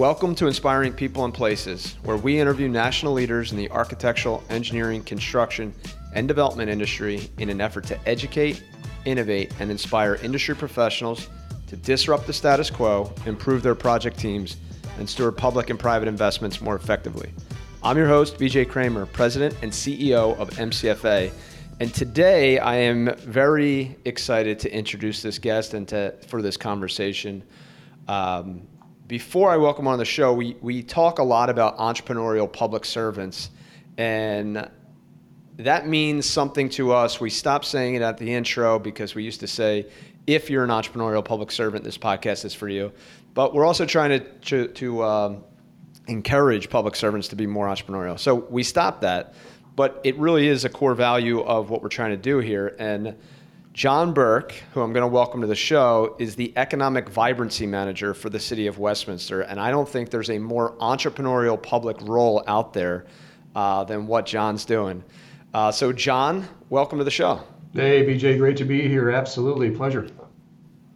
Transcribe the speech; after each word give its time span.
Welcome 0.00 0.34
to 0.36 0.46
Inspiring 0.46 0.94
People 0.94 1.26
and 1.26 1.34
Places, 1.34 1.96
where 2.04 2.16
we 2.16 2.40
interview 2.40 2.68
national 2.68 3.12
leaders 3.12 3.52
in 3.52 3.58
the 3.58 3.70
architectural, 3.70 4.42
engineering, 4.48 5.02
construction, 5.02 5.74
and 6.14 6.26
development 6.26 6.70
industry 6.70 7.28
in 7.36 7.50
an 7.50 7.60
effort 7.60 7.84
to 7.84 8.08
educate, 8.08 8.64
innovate, 9.04 9.52
and 9.60 9.70
inspire 9.70 10.14
industry 10.22 10.56
professionals 10.56 11.28
to 11.66 11.76
disrupt 11.76 12.26
the 12.26 12.32
status 12.32 12.70
quo, 12.70 13.12
improve 13.26 13.62
their 13.62 13.74
project 13.74 14.18
teams, 14.18 14.56
and 14.98 15.06
steward 15.06 15.36
public 15.36 15.68
and 15.68 15.78
private 15.78 16.08
investments 16.08 16.62
more 16.62 16.76
effectively. 16.76 17.30
I'm 17.82 17.98
your 17.98 18.08
host, 18.08 18.38
BJ 18.38 18.66
Kramer, 18.70 19.04
President 19.04 19.54
and 19.60 19.70
CEO 19.70 20.34
of 20.38 20.48
MCFA. 20.52 21.30
And 21.78 21.92
today 21.92 22.58
I 22.58 22.76
am 22.76 23.14
very 23.16 23.98
excited 24.06 24.60
to 24.60 24.74
introduce 24.74 25.20
this 25.20 25.38
guest 25.38 25.74
and 25.74 25.86
to, 25.88 26.14
for 26.26 26.40
this 26.40 26.56
conversation. 26.56 27.42
Um, 28.08 28.62
before 29.10 29.50
I 29.50 29.56
welcome 29.56 29.88
on 29.88 29.98
the 29.98 30.04
show, 30.04 30.32
we, 30.32 30.56
we 30.60 30.84
talk 30.84 31.18
a 31.18 31.22
lot 31.24 31.50
about 31.50 31.78
entrepreneurial 31.78 32.50
public 32.50 32.84
servants. 32.84 33.50
And 33.98 34.70
that 35.56 35.88
means 35.88 36.26
something 36.26 36.68
to 36.68 36.92
us. 36.92 37.20
We 37.20 37.28
stopped 37.28 37.64
saying 37.64 37.96
it 37.96 38.02
at 38.02 38.18
the 38.18 38.32
intro 38.32 38.78
because 38.78 39.16
we 39.16 39.24
used 39.24 39.40
to 39.40 39.48
say, 39.48 39.88
if 40.28 40.48
you're 40.48 40.62
an 40.62 40.70
entrepreneurial 40.70 41.24
public 41.24 41.50
servant, 41.50 41.82
this 41.82 41.98
podcast 41.98 42.44
is 42.44 42.54
for 42.54 42.68
you. 42.68 42.92
But 43.34 43.52
we're 43.52 43.64
also 43.64 43.84
trying 43.84 44.20
to, 44.20 44.20
to, 44.20 44.68
to 44.74 45.02
um, 45.02 45.44
encourage 46.06 46.70
public 46.70 46.94
servants 46.94 47.26
to 47.28 47.36
be 47.36 47.48
more 47.48 47.66
entrepreneurial. 47.66 48.16
So 48.16 48.36
we 48.36 48.62
stopped 48.62 49.00
that, 49.00 49.34
but 49.74 50.00
it 50.04 50.16
really 50.18 50.46
is 50.46 50.64
a 50.64 50.68
core 50.68 50.94
value 50.94 51.40
of 51.40 51.68
what 51.68 51.82
we're 51.82 51.88
trying 51.88 52.12
to 52.12 52.16
do 52.16 52.38
here. 52.38 52.76
And 52.78 53.16
John 53.80 54.12
Burke, 54.12 54.52
who 54.74 54.82
I'm 54.82 54.92
going 54.92 55.00
to 55.00 55.08
welcome 55.08 55.40
to 55.40 55.46
the 55.46 55.54
show, 55.54 56.14
is 56.18 56.36
the 56.36 56.52
economic 56.56 57.08
vibrancy 57.08 57.66
manager 57.66 58.12
for 58.12 58.28
the 58.28 58.38
city 58.38 58.66
of 58.66 58.78
Westminster. 58.78 59.40
And 59.40 59.58
I 59.58 59.70
don't 59.70 59.88
think 59.88 60.10
there's 60.10 60.28
a 60.28 60.38
more 60.38 60.76
entrepreneurial 60.80 61.62
public 61.62 61.96
role 62.02 62.44
out 62.46 62.74
there 62.74 63.06
uh, 63.54 63.84
than 63.84 64.06
what 64.06 64.26
John's 64.26 64.66
doing. 64.66 65.02
Uh, 65.54 65.72
so, 65.72 65.94
John, 65.94 66.46
welcome 66.68 66.98
to 66.98 67.04
the 67.04 67.10
show. 67.10 67.40
Hey, 67.72 68.04
BJ, 68.04 68.36
great 68.36 68.58
to 68.58 68.66
be 68.66 68.86
here. 68.86 69.12
Absolutely, 69.12 69.70
pleasure. 69.70 70.06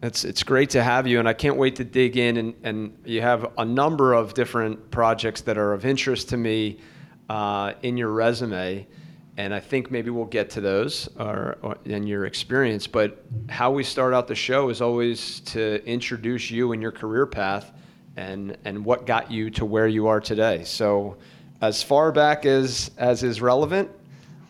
It's, 0.03 0.27
it's 0.27 0.43
great 0.43 0.69
to 0.69 0.83
have 0.83 1.07
you, 1.07 1.19
and 1.19 1.27
I 1.27 1.33
can't 1.33 1.57
wait 1.57 1.77
to 1.77 1.85
dig 1.85 2.19
in. 2.19 2.37
And, 2.37 2.55
and 2.65 2.99
you 3.07 3.23
have 3.23 3.51
a 3.57 3.65
number 3.65 4.13
of 4.13 4.35
different 4.35 4.91
projects 4.91 5.41
that 5.41 5.57
are 5.57 5.73
of 5.73 5.87
interest 5.87 6.29
to 6.29 6.37
me 6.37 6.81
uh, 7.31 7.73
in 7.81 7.97
your 7.97 8.11
resume, 8.11 8.87
and 9.37 9.53
I 9.53 9.61
think 9.61 9.91
maybe 9.91 10.11
we'll 10.11 10.27
get 10.27 10.51
to 10.51 10.61
those 10.61 11.09
or, 11.19 11.59
or, 11.63 11.77
in 11.85 12.07
your 12.07 12.27
experience. 12.27 12.87
But 12.87 13.25
how 13.49 13.71
we 13.71 13.83
start 13.83 14.15
out 14.15 14.29
the 14.29 14.35
show 14.35 14.69
is 14.69 14.81
always 14.81 15.41
to 15.41 15.85
introduce 15.87 16.51
you 16.51 16.73
and 16.73 16.81
your 16.81 16.93
career 16.93 17.27
path 17.27 17.73
and, 18.17 18.57
and 18.65 18.85
what 18.85 19.07
got 19.07 19.31
you 19.31 19.51
to 19.51 19.65
where 19.65 19.89
you 19.89 20.07
are 20.07 20.21
today. 20.21 20.63
So, 20.65 21.17
as 21.61 21.83
far 21.83 22.13
back 22.13 22.45
as, 22.45 22.91
as 22.99 23.23
is 23.23 23.41
relevant, 23.41 23.91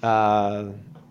uh, 0.03 0.67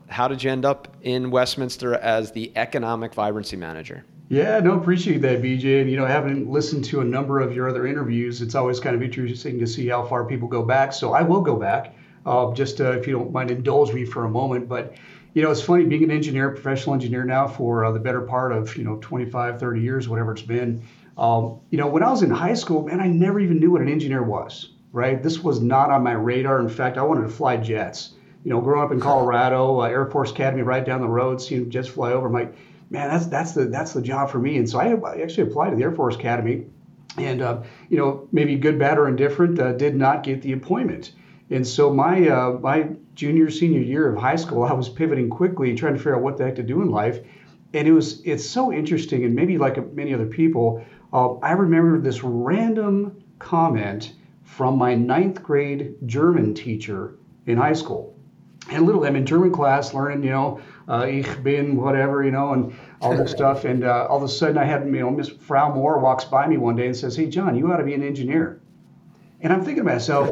how 0.08 0.28
did 0.28 0.44
you 0.44 0.52
end 0.52 0.66
up 0.66 0.88
in 1.02 1.32
Westminster 1.32 1.96
as 1.96 2.32
the 2.32 2.52
economic 2.56 3.14
vibrancy 3.14 3.56
manager? 3.56 4.04
Yeah, 4.30 4.60
no, 4.60 4.78
appreciate 4.80 5.22
that, 5.22 5.42
BJ. 5.42 5.82
And 5.82 5.90
you 5.90 5.98
know, 5.98 6.06
having 6.06 6.52
listened 6.52 6.86
to 6.86 7.02
a 7.02 7.04
number 7.04 7.40
of 7.40 7.54
your 7.56 7.70
other 7.70 7.88
interviews, 7.88 8.42
it's 8.42 8.56
always 8.56 8.80
kind 8.80 8.96
of 8.96 9.02
interesting 9.02 9.60
to 9.60 9.68
see 9.68 9.88
how 9.88 10.04
far 10.04 10.26
people 10.26 10.48
go 10.48 10.64
back. 10.64 10.94
So 10.94 11.14
I 11.14 11.22
will 11.22 11.42
go 11.42 11.56
back, 11.56 11.96
uh, 12.26 12.54
just 12.54 12.82
uh, 12.82 12.92
if 12.92 13.08
you 13.08 13.14
don't 13.14 13.32
mind, 13.32 13.52
indulge 13.52 13.94
me 13.94 14.06
for 14.06 14.26
a 14.26 14.30
moment. 14.30 14.68
But 14.68 14.96
you 15.34 15.42
know, 15.42 15.52
it's 15.52 15.62
funny 15.62 15.86
being 15.86 16.04
an 16.04 16.12
engineer, 16.12 16.52
professional 16.52 16.94
engineer 16.94 17.24
now 17.24 17.48
for 17.48 17.86
uh, 17.86 17.92
the 17.92 18.00
better 18.00 18.22
part 18.22 18.52
of 18.52 18.76
you 18.78 18.84
know 18.84 18.98
25, 19.02 19.60
30 19.60 19.82
years, 19.82 20.10
whatever 20.10 20.32
it's 20.32 20.42
been. 20.42 20.84
Um, 21.18 21.60
you 21.70 21.78
know, 21.78 21.88
when 21.88 22.04
I 22.04 22.10
was 22.10 22.24
in 22.24 22.30
high 22.30 22.56
school, 22.56 22.84
man, 22.84 23.00
I 23.00 23.08
never 23.08 23.40
even 23.40 23.60
knew 23.60 23.72
what 23.72 23.82
an 23.82 23.90
engineer 23.90 24.24
was. 24.24 24.70
Right? 24.92 25.24
This 25.24 25.40
was 25.40 25.60
not 25.60 25.90
on 25.90 26.04
my 26.04 26.12
radar. 26.12 26.60
In 26.60 26.70
fact, 26.70 26.98
I 26.98 27.04
wanted 27.04 27.24
to 27.24 27.30
fly 27.30 27.58
jets. 27.58 28.14
You 28.44 28.52
know, 28.52 28.62
growing 28.62 28.84
up 28.84 28.92
in 28.92 29.00
Colorado, 29.00 29.82
uh, 29.82 29.86
Air 29.86 30.06
Force 30.06 30.30
Academy 30.32 30.62
right 30.62 30.86
down 30.86 31.02
the 31.02 31.08
road, 31.08 31.42
seeing 31.42 31.70
jets 31.72 31.88
fly 31.88 32.12
over, 32.12 32.30
my 32.30 32.50
man, 32.94 33.10
that's 33.10 33.26
that's 33.26 33.52
the 33.54 33.66
that's 33.66 33.92
the 33.92 34.02
job 34.02 34.30
for 34.30 34.40
me. 34.40 34.58
And 34.58 34.70
so 34.70 34.80
I, 34.80 34.94
I 34.94 35.22
actually 35.22 35.50
applied 35.50 35.72
to 35.72 35.76
the 35.76 35.84
Air 35.84 35.92
Force 35.92 36.16
Academy, 36.16 36.66
and 37.18 37.42
uh, 37.42 37.64
you 37.90 37.98
know 37.98 38.30
maybe 38.32 38.56
good, 38.56 38.80
bad, 38.80 38.98
or 38.98 39.10
indifferent, 39.10 39.60
uh, 39.60 39.74
did 39.74 39.96
not 39.96 40.24
get 40.24 40.42
the 40.42 40.54
appointment. 40.54 41.12
And 41.50 41.66
so 41.68 41.94
my 41.94 42.28
uh, 42.28 42.60
my 42.62 42.90
junior 43.16 43.50
senior 43.50 43.82
year 43.82 44.10
of 44.10 44.20
high 44.20 44.36
school, 44.36 44.64
I 44.72 44.74
was 44.74 44.90
pivoting 44.90 45.30
quickly, 45.30 45.76
trying 45.76 45.94
to 45.94 46.00
figure 46.00 46.16
out 46.16 46.22
what 46.22 46.38
the 46.38 46.46
heck 46.46 46.56
to 46.56 46.64
do 46.64 46.82
in 46.82 46.90
life. 46.90 47.20
And 47.74 47.88
it 47.88 47.92
was 47.92 48.22
it's 48.24 48.48
so 48.48 48.72
interesting, 48.72 49.26
and 49.26 49.36
maybe 49.36 49.58
like 49.58 49.94
many 49.94 50.14
other 50.14 50.28
people, 50.28 50.86
uh, 51.12 51.34
I 51.36 51.54
remember 51.54 52.00
this 52.00 52.24
random 52.24 53.24
comment 53.40 54.14
from 54.44 54.78
my 54.78 54.94
ninth 54.94 55.42
grade 55.42 55.96
German 56.06 56.54
teacher 56.54 57.16
in 57.46 57.58
high 57.58 57.74
school. 57.74 58.16
And 58.70 58.86
little, 58.86 59.04
I'm 59.04 59.16
in 59.16 59.26
German 59.26 59.52
class 59.52 59.94
learning, 59.94 60.24
you 60.24 60.30
know, 60.30 60.62
uh, 60.88 61.06
ich 61.06 61.44
bin 61.44 61.76
whatever, 61.76 62.24
you 62.24 62.32
know, 62.32 62.54
and 62.54 62.74
all 63.02 63.18
this 63.18 63.32
stuff. 63.38 63.66
And 63.66 63.84
uh, 63.84 64.08
all 64.10 64.18
of 64.18 64.24
a 64.24 64.30
sudden, 64.30 64.58
I 64.58 64.64
had, 64.64 64.86
you 64.86 64.92
know, 64.92 65.12
Miss 65.12 65.30
Frau 65.30 65.74
Moore 65.74 66.00
walks 66.00 66.24
by 66.24 66.48
me 66.48 66.58
one 66.58 66.76
day 66.76 66.86
and 66.86 66.96
says, 66.96 67.16
"Hey, 67.16 67.28
John, 67.28 67.58
you 67.58 67.72
ought 67.72 67.78
to 67.78 67.84
be 67.84 67.94
an 67.94 68.04
engineer." 68.04 68.62
And 69.42 69.52
I'm 69.52 69.64
thinking 69.66 69.84
to 69.84 69.92
myself, 69.92 70.30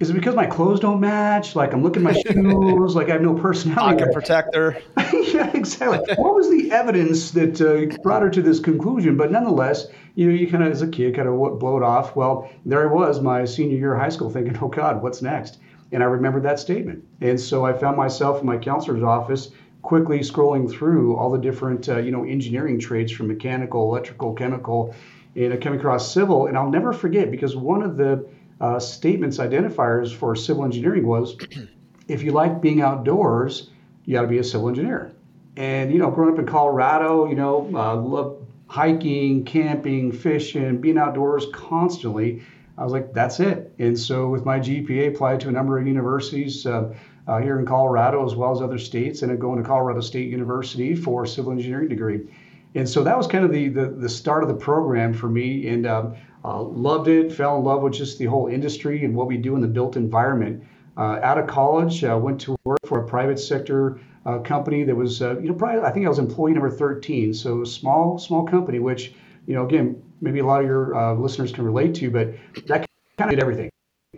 is 0.00 0.10
it 0.10 0.14
because 0.14 0.34
my 0.34 0.46
clothes 0.46 0.80
don't 0.80 1.00
match? 1.00 1.54
Like 1.54 1.72
I'm 1.72 1.82
looking 1.82 2.04
at 2.04 2.14
my 2.14 2.20
shoes, 2.20 2.96
like 2.96 3.08
I 3.08 3.12
have 3.12 3.22
no 3.22 3.34
personality. 3.34 3.98
Pocket 3.98 4.12
protector. 4.12 4.82
yeah, 5.12 5.50
exactly. 5.54 6.14
what 6.16 6.34
was 6.34 6.50
the 6.50 6.72
evidence 6.72 7.30
that 7.32 7.60
uh, 7.60 7.96
brought 8.02 8.22
her 8.22 8.30
to 8.30 8.42
this 8.42 8.58
conclusion? 8.58 9.16
But 9.16 9.30
nonetheless, 9.30 9.86
you 10.16 10.26
know, 10.26 10.34
you 10.34 10.48
kind 10.48 10.64
of 10.64 10.72
as 10.72 10.82
a 10.82 10.88
kid 10.88 11.14
kind 11.14 11.28
of 11.28 11.58
blow 11.60 11.76
it 11.76 11.84
off. 11.84 12.16
Well, 12.16 12.50
there 12.66 12.88
I 12.88 12.92
was, 12.92 13.20
my 13.20 13.44
senior 13.44 13.76
year 13.76 13.94
of 13.94 14.00
high 14.00 14.08
school, 14.08 14.30
thinking, 14.30 14.58
"Oh 14.60 14.68
God, 14.68 15.00
what's 15.00 15.22
next?" 15.22 15.58
And 15.92 16.02
I 16.02 16.06
remembered 16.06 16.42
that 16.42 16.58
statement. 16.58 17.04
And 17.20 17.38
so 17.38 17.64
I 17.64 17.72
found 17.72 17.96
myself 17.96 18.40
in 18.40 18.46
my 18.46 18.56
counselor's 18.56 19.02
office 19.02 19.50
quickly 19.82 20.20
scrolling 20.20 20.68
through 20.68 21.14
all 21.14 21.30
the 21.30 21.38
different 21.38 21.88
uh, 21.88 21.98
you 21.98 22.10
know 22.10 22.24
engineering 22.24 22.80
trades 22.80 23.12
from 23.12 23.28
mechanical, 23.28 23.88
electrical, 23.90 24.34
chemical, 24.34 24.92
and 25.36 25.52
I 25.52 25.56
came 25.56 25.74
across 25.74 26.12
civil. 26.12 26.46
And 26.46 26.58
I'll 26.58 26.70
never 26.70 26.92
forget 26.92 27.30
because 27.30 27.54
one 27.54 27.82
of 27.82 27.96
the 27.96 28.26
uh, 28.64 28.80
statements 28.80 29.36
identifiers 29.36 30.14
for 30.14 30.34
civil 30.34 30.64
engineering 30.64 31.06
was, 31.06 31.36
if 32.08 32.22
you 32.22 32.32
like 32.32 32.62
being 32.62 32.80
outdoors, 32.80 33.68
you 34.06 34.14
got 34.14 34.22
to 34.22 34.28
be 34.28 34.38
a 34.38 34.44
civil 34.44 34.68
engineer. 34.68 35.12
And 35.56 35.92
you 35.92 35.98
know, 35.98 36.10
growing 36.10 36.32
up 36.32 36.38
in 36.38 36.46
Colorado, 36.46 37.28
you 37.28 37.34
know, 37.34 37.70
uh, 37.74 37.94
love 37.96 38.46
hiking, 38.66 39.44
camping, 39.44 40.12
fishing, 40.12 40.80
being 40.80 40.96
outdoors 40.96 41.44
constantly. 41.52 42.42
I 42.78 42.84
was 42.84 42.92
like, 42.92 43.12
that's 43.12 43.38
it. 43.38 43.72
And 43.78 43.98
so 43.98 44.28
with 44.30 44.46
my 44.46 44.58
GPA, 44.58 45.08
applied 45.08 45.40
to 45.40 45.48
a 45.48 45.52
number 45.52 45.78
of 45.78 45.86
universities. 45.86 46.66
Uh, 46.66 46.94
uh, 47.26 47.40
here 47.40 47.58
in 47.58 47.64
Colorado 47.64 48.22
as 48.26 48.34
well 48.34 48.52
as 48.52 48.60
other 48.60 48.76
states, 48.76 49.22
and 49.22 49.40
going 49.40 49.56
to 49.56 49.66
Colorado 49.66 50.02
State 50.02 50.28
University 50.28 50.94
for 50.94 51.24
a 51.24 51.26
civil 51.26 51.52
engineering 51.52 51.88
degree. 51.88 52.28
And 52.74 52.88
so 52.88 53.04
that 53.04 53.16
was 53.16 53.26
kind 53.26 53.44
of 53.44 53.52
the, 53.52 53.68
the, 53.68 53.86
the 53.86 54.08
start 54.08 54.42
of 54.42 54.48
the 54.48 54.54
program 54.54 55.12
for 55.12 55.28
me, 55.28 55.68
and 55.68 55.86
um, 55.86 56.16
uh, 56.44 56.60
loved 56.62 57.08
it. 57.08 57.32
Fell 57.32 57.56
in 57.56 57.64
love 57.64 57.82
with 57.82 57.92
just 57.92 58.18
the 58.18 58.26
whole 58.26 58.48
industry 58.48 59.04
and 59.04 59.14
what 59.14 59.28
we 59.28 59.36
do 59.36 59.54
in 59.54 59.60
the 59.60 59.68
built 59.68 59.96
environment. 59.96 60.64
Uh, 60.96 61.18
out 61.22 61.38
of 61.38 61.46
college, 61.46 62.04
uh, 62.04 62.18
went 62.20 62.40
to 62.40 62.56
work 62.64 62.78
for 62.86 63.00
a 63.00 63.06
private 63.06 63.38
sector 63.38 63.98
uh, 64.26 64.38
company 64.38 64.84
that 64.84 64.94
was, 64.94 65.22
uh, 65.22 65.38
you 65.40 65.48
know, 65.48 65.54
probably 65.54 65.82
I 65.82 65.90
think 65.90 66.06
I 66.06 66.08
was 66.08 66.18
employee 66.18 66.52
number 66.52 66.70
13, 66.70 67.34
so 67.34 67.64
small 67.64 68.18
small 68.18 68.44
company, 68.46 68.78
which 68.78 69.12
you 69.46 69.54
know 69.54 69.66
again 69.66 70.02
maybe 70.20 70.38
a 70.38 70.46
lot 70.46 70.60
of 70.60 70.66
your 70.66 71.14
listeners 71.16 71.52
can 71.52 71.64
relate 71.64 71.94
to, 71.96 72.10
but 72.10 72.34
that 72.66 72.86
kind 73.18 73.30
of 73.30 73.36
did 73.36 73.40
everything 73.40 73.70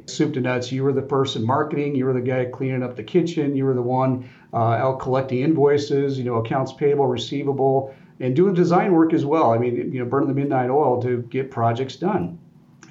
soup 0.04 0.34
to 0.34 0.40
nuts. 0.40 0.70
You 0.70 0.84
were 0.84 0.92
the 0.92 1.02
person 1.02 1.44
marketing. 1.44 1.94
You 1.94 2.04
were 2.04 2.12
the 2.12 2.20
guy 2.20 2.44
cleaning 2.44 2.82
up 2.82 2.96
the 2.96 3.02
kitchen. 3.02 3.56
You 3.56 3.64
were 3.64 3.74
the 3.74 3.82
one 3.82 4.28
uh, 4.52 4.56
out 4.56 5.00
collecting 5.00 5.40
invoices. 5.40 6.18
You 6.18 6.24
know, 6.24 6.36
accounts 6.36 6.72
payable, 6.72 7.06
receivable, 7.06 7.94
and 8.20 8.34
doing 8.34 8.54
design 8.54 8.92
work 8.92 9.12
as 9.12 9.24
well. 9.24 9.52
I 9.52 9.58
mean, 9.58 9.92
you 9.92 10.00
know, 10.00 10.06
burning 10.06 10.28
the 10.28 10.34
midnight 10.34 10.70
oil 10.70 11.00
to 11.02 11.22
get 11.22 11.50
projects 11.50 11.96
done. 11.96 12.38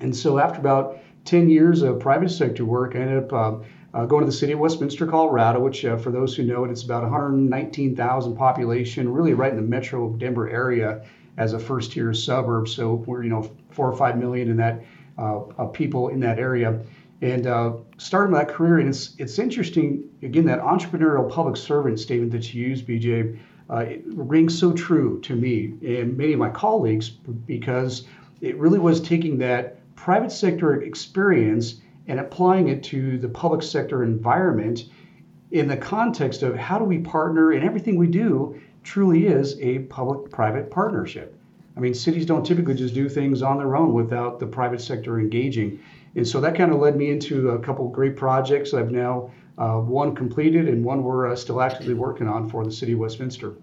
And 0.01 0.16
so 0.16 0.39
after 0.39 0.60
about 0.60 1.00
10 1.25 1.50
years 1.50 1.81
of 1.81 2.00
private 2.00 2.30
sector 2.30 2.66
work, 2.66 2.95
I 2.95 3.00
ended 3.00 3.24
up 3.24 3.33
uh, 3.33 3.98
uh, 3.98 4.06
going 4.06 4.22
to 4.22 4.25
the 4.25 4.36
city 4.36 4.54
of 4.54 4.60
Westminster, 4.60 5.07
Colorado, 5.07 5.60
which, 5.60 5.86
uh, 5.86 5.98
for 5.98 6.12
those 6.12 6.36
who 6.36 6.44
know 6.44 6.66
it, 6.66 6.72
it's 6.72 6.83
about 6.83 7.04
119,000 7.04 8.36
population, 8.36 9.12
really 9.12 9.33
right 9.33 9.51
in 9.51 9.56
the 9.56 9.62
metro 9.62 10.10
Denver 10.13 10.50
area 10.50 11.06
as 11.38 11.54
a 11.54 11.60
first-tier 11.60 12.13
suburb. 12.13 12.68
So 12.68 12.95
we're, 13.07 13.24
you 13.24 13.30
know, 13.30 13.50
four 13.71 13.89
or 13.89 13.95
five 13.95 14.18
million 14.18 14.50
in 14.50 14.57
that 14.57 14.83
uh, 15.18 15.66
people 15.68 16.10
in 16.10 16.19
that 16.19 16.39
area 16.39 16.81
and 17.21 17.48
uh, 17.48 17.74
started 17.98 18.31
my 18.31 18.44
career. 18.44 18.80
And 18.80 18.89
it's 18.89 19.16
it's 19.18 19.39
interesting 19.39 20.10
again 20.21 20.45
that 20.45 20.60
entrepreneurial 20.60 21.30
public 21.30 21.57
servant 21.57 22.00
statement 22.00 22.31
that 22.31 22.54
you 22.54 22.68
use, 22.68 22.81
BJ, 22.81 23.39
Uh, 23.70 23.86
rings 24.14 24.58
so 24.58 24.72
true 24.74 25.20
to 25.22 25.36
me 25.36 25.74
and 25.84 26.16
many 26.16 26.34
of 26.34 26.40
my 26.40 26.50
colleagues 26.50 27.10
because 27.10 28.06
it 28.42 28.56
really 28.58 28.78
was 28.78 29.02
taking 29.02 29.40
that 29.40 29.80
private 29.96 30.32
sector 30.32 30.82
experience 30.84 31.82
and 32.08 32.20
applying 32.20 32.68
it 32.68 32.84
to 32.84 33.18
the 33.18 33.28
public 33.28 33.64
sector 33.64 34.04
environment 34.04 34.84
in 35.50 35.68
the 35.68 35.78
context 35.78 36.44
of 36.44 36.56
how 36.56 36.78
do 36.78 36.86
we 36.86 37.00
partner 37.00 37.52
and 37.54 37.64
everything 37.64 37.98
we 37.98 38.06
do 38.06 38.60
truly 38.84 39.26
is 39.26 39.60
a 39.60 39.80
public 39.80 40.30
private 40.30 40.70
partnership 40.70 41.36
I 41.78 41.82
mean, 41.82 41.94
cities 41.94 42.26
don't 42.26 42.46
typically 42.46 42.76
just 42.76 42.94
do 42.94 43.10
things 43.10 43.42
on 43.42 43.58
their 43.58 43.76
own 43.76 43.94
without 43.94 44.40
the 44.40 44.48
private 44.48 44.80
sector 44.80 45.20
engaging. 45.20 45.80
And 46.16 46.26
so 46.26 46.40
that 46.40 46.56
kind 46.56 46.72
of 46.72 46.80
led 46.80 46.96
me 46.96 47.10
into 47.10 47.50
a 47.50 47.60
couple 47.60 47.88
great 47.90 48.16
projects 48.16 48.74
I've 48.74 48.92
now 48.92 49.32
uh, 49.57 49.78
one 49.78 50.16
completed 50.16 50.68
and 50.68 50.84
one 50.84 51.04
we're 51.04 51.31
uh, 51.31 51.36
still 51.36 51.62
actively 51.62 51.94
working 51.94 52.28
on 52.28 52.50
for 52.50 52.63
the 52.63 52.72
city 52.72 52.94
of 52.94 53.00
Westminster. 53.00 53.56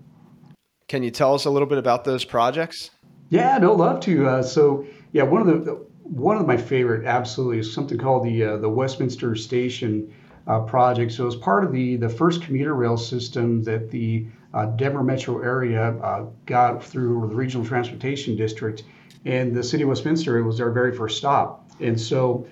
Can 0.88 1.02
you 1.02 1.10
tell 1.10 1.34
us 1.34 1.44
a 1.44 1.50
little 1.50 1.68
bit 1.68 1.78
about 1.78 2.04
those 2.04 2.24
projects? 2.24 2.90
Yeah, 3.28 3.56
no, 3.58 3.72
love 3.72 4.00
to. 4.00 4.28
Uh, 4.28 4.42
so 4.42 4.86
yeah, 5.12 5.22
one 5.22 5.48
of 5.48 5.64
the 5.64 5.72
one 6.02 6.36
of 6.36 6.46
my 6.46 6.56
favorite 6.56 7.06
absolutely 7.06 7.58
is 7.58 7.72
something 7.72 7.96
called 7.96 8.24
the 8.24 8.44
uh, 8.44 8.56
the 8.58 8.68
Westminster 8.68 9.34
Station 9.34 10.12
uh, 10.46 10.60
project. 10.60 11.12
So 11.12 11.26
it's 11.26 11.36
part 11.36 11.64
of 11.64 11.72
the 11.72 11.96
the 11.96 12.08
first 12.08 12.42
commuter 12.42 12.74
rail 12.74 12.96
system 12.96 13.62
that 13.64 13.90
the 13.90 14.26
uh, 14.52 14.66
Denver 14.66 15.02
metro 15.02 15.40
area 15.40 15.96
uh, 15.98 16.26
got 16.44 16.84
through 16.84 17.28
the 17.28 17.34
Regional 17.34 17.66
Transportation 17.66 18.36
District, 18.36 18.84
and 19.24 19.54
the 19.54 19.62
city 19.62 19.82
of 19.82 19.88
Westminster 19.88 20.38
it 20.38 20.42
was 20.42 20.60
our 20.60 20.70
very 20.70 20.94
first 20.94 21.16
stop. 21.16 21.70
And 21.80 21.98
so 21.98 22.46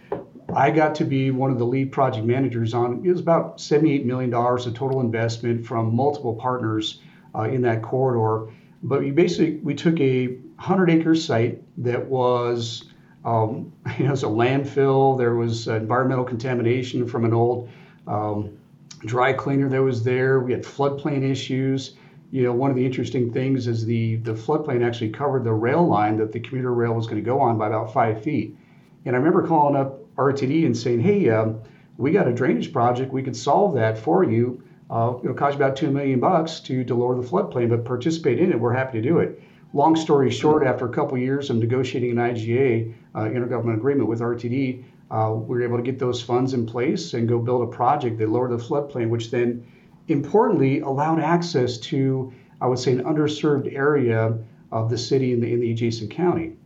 I 0.55 0.70
got 0.70 0.94
to 0.97 1.05
be 1.05 1.31
one 1.31 1.50
of 1.50 1.58
the 1.58 1.67
lead 1.67 1.93
project 1.93 2.26
managers 2.26 2.75
on. 2.75 3.05
It 3.05 3.11
was 3.11 3.20
about 3.20 3.58
$78 3.58 4.05
million 4.05 4.32
of 4.32 4.75
total 4.75 5.00
investment 5.00 5.67
from 5.67 5.94
multiple 5.94 6.35
partners 6.35 7.00
uh, 7.35 7.43
in 7.43 7.62
that 7.62 7.82
corridor. 7.82 8.52
But 8.82 9.00
we 9.00 9.11
basically 9.11 9.56
we 9.56 9.75
took 9.75 10.00
a 10.00 10.29
100 10.29 10.91
acre 10.91 11.14
site 11.14 11.62
that 11.85 12.06
was 12.06 12.85
um, 13.25 13.73
you 13.99 14.05
know, 14.05 14.08
it 14.08 14.11
was 14.11 14.23
a 14.23 14.26
landfill. 14.26 15.19
There 15.19 15.35
was 15.35 15.69
environmental 15.69 16.25
contamination 16.25 17.06
from 17.06 17.25
an 17.25 17.35
old 17.35 17.69
um, 18.06 18.58
dry 19.00 19.32
cleaner 19.32 19.69
that 19.69 19.82
was 19.82 20.02
there. 20.02 20.41
We 20.41 20.52
had 20.52 20.62
floodplain 20.62 21.23
issues. 21.23 21.94
You 22.31 22.44
know, 22.44 22.52
one 22.52 22.70
of 22.70 22.76
the 22.76 22.87
interesting 22.87 23.32
things 23.32 23.67
is 23.67 23.85
the 23.85 24.17
the 24.17 24.32
floodplain 24.32 24.87
actually 24.87 25.11
covered 25.11 25.44
the 25.44 25.52
rail 25.52 25.87
line 25.87 26.17
that 26.19 26.32
the 26.32 26.41
commuter 26.41 26.73
rail 26.73 26.94
was 26.94 27.06
going 27.06 27.23
to 27.23 27.25
go 27.25 27.41
on 27.41 27.58
by 27.58 27.67
about 27.67 27.93
five 27.93 28.23
feet. 28.23 28.56
And 29.05 29.17
I 29.17 29.19
remember 29.19 29.47
calling 29.47 29.76
up 29.76 30.00
RTD 30.20 30.67
and 30.67 30.76
saying, 30.76 31.00
"Hey, 31.00 31.31
um, 31.31 31.61
we 31.96 32.12
got 32.12 32.28
a 32.28 32.32
drainage 32.32 32.72
project. 32.72 33.12
We 33.12 33.22
could 33.22 33.37
solve 33.37 33.75
that 33.75 33.99
for 33.99 34.22
you. 34.25 34.62
Uh, 34.88 35.14
it'll 35.22 35.34
cost 35.34 35.58
you 35.58 35.64
about 35.64 35.76
two 35.76 35.90
million 35.90 36.20
bucks 36.20 36.61
to, 36.61 36.84
to 36.84 36.94
lower 36.94 37.14
the 37.14 37.26
floodplain, 37.26 37.69
but 37.69 37.84
participate 37.84 38.38
in 38.38 38.50
it. 38.50 38.61
We're 38.61 38.75
happy 38.75 39.00
to 39.00 39.08
do 39.08 39.19
it." 39.19 39.40
Long 39.72 39.94
story 39.94 40.31
short, 40.31 40.67
after 40.67 40.84
a 40.84 40.88
couple 40.88 41.17
years 41.17 41.49
of 41.49 41.56
negotiating 41.56 42.11
an 42.11 42.17
IGA 42.17 42.93
uh, 43.14 43.20
intergovernmental 43.20 43.76
agreement 43.76 44.08
with 44.08 44.20
RTD, 44.20 44.82
uh, 45.11 45.32
we 45.34 45.56
were 45.56 45.62
able 45.62 45.76
to 45.76 45.82
get 45.82 45.99
those 45.99 46.20
funds 46.20 46.55
in 46.55 46.66
place 46.66 47.14
and 47.14 47.28
go 47.28 47.38
build 47.38 47.62
a 47.62 47.66
project 47.66 48.19
that 48.19 48.28
lowered 48.28 48.50
the 48.50 48.56
floodplain, 48.56 49.11
which 49.11 49.31
then 49.31 49.64
importantly 50.08 50.81
allowed 50.81 51.20
access 51.20 51.78
to, 51.78 52.32
I 52.61 52.66
would 52.66 52.78
say, 52.78 52.93
an 52.93 53.05
underserved 53.05 53.73
area 53.75 54.38
of 54.73 54.90
the 54.90 54.99
city 54.99 55.32
in 55.32 55.40
the, 55.40 55.52
in 55.52 55.61
the 55.61 55.70
adjacent 55.70 56.11
county. 56.11 56.56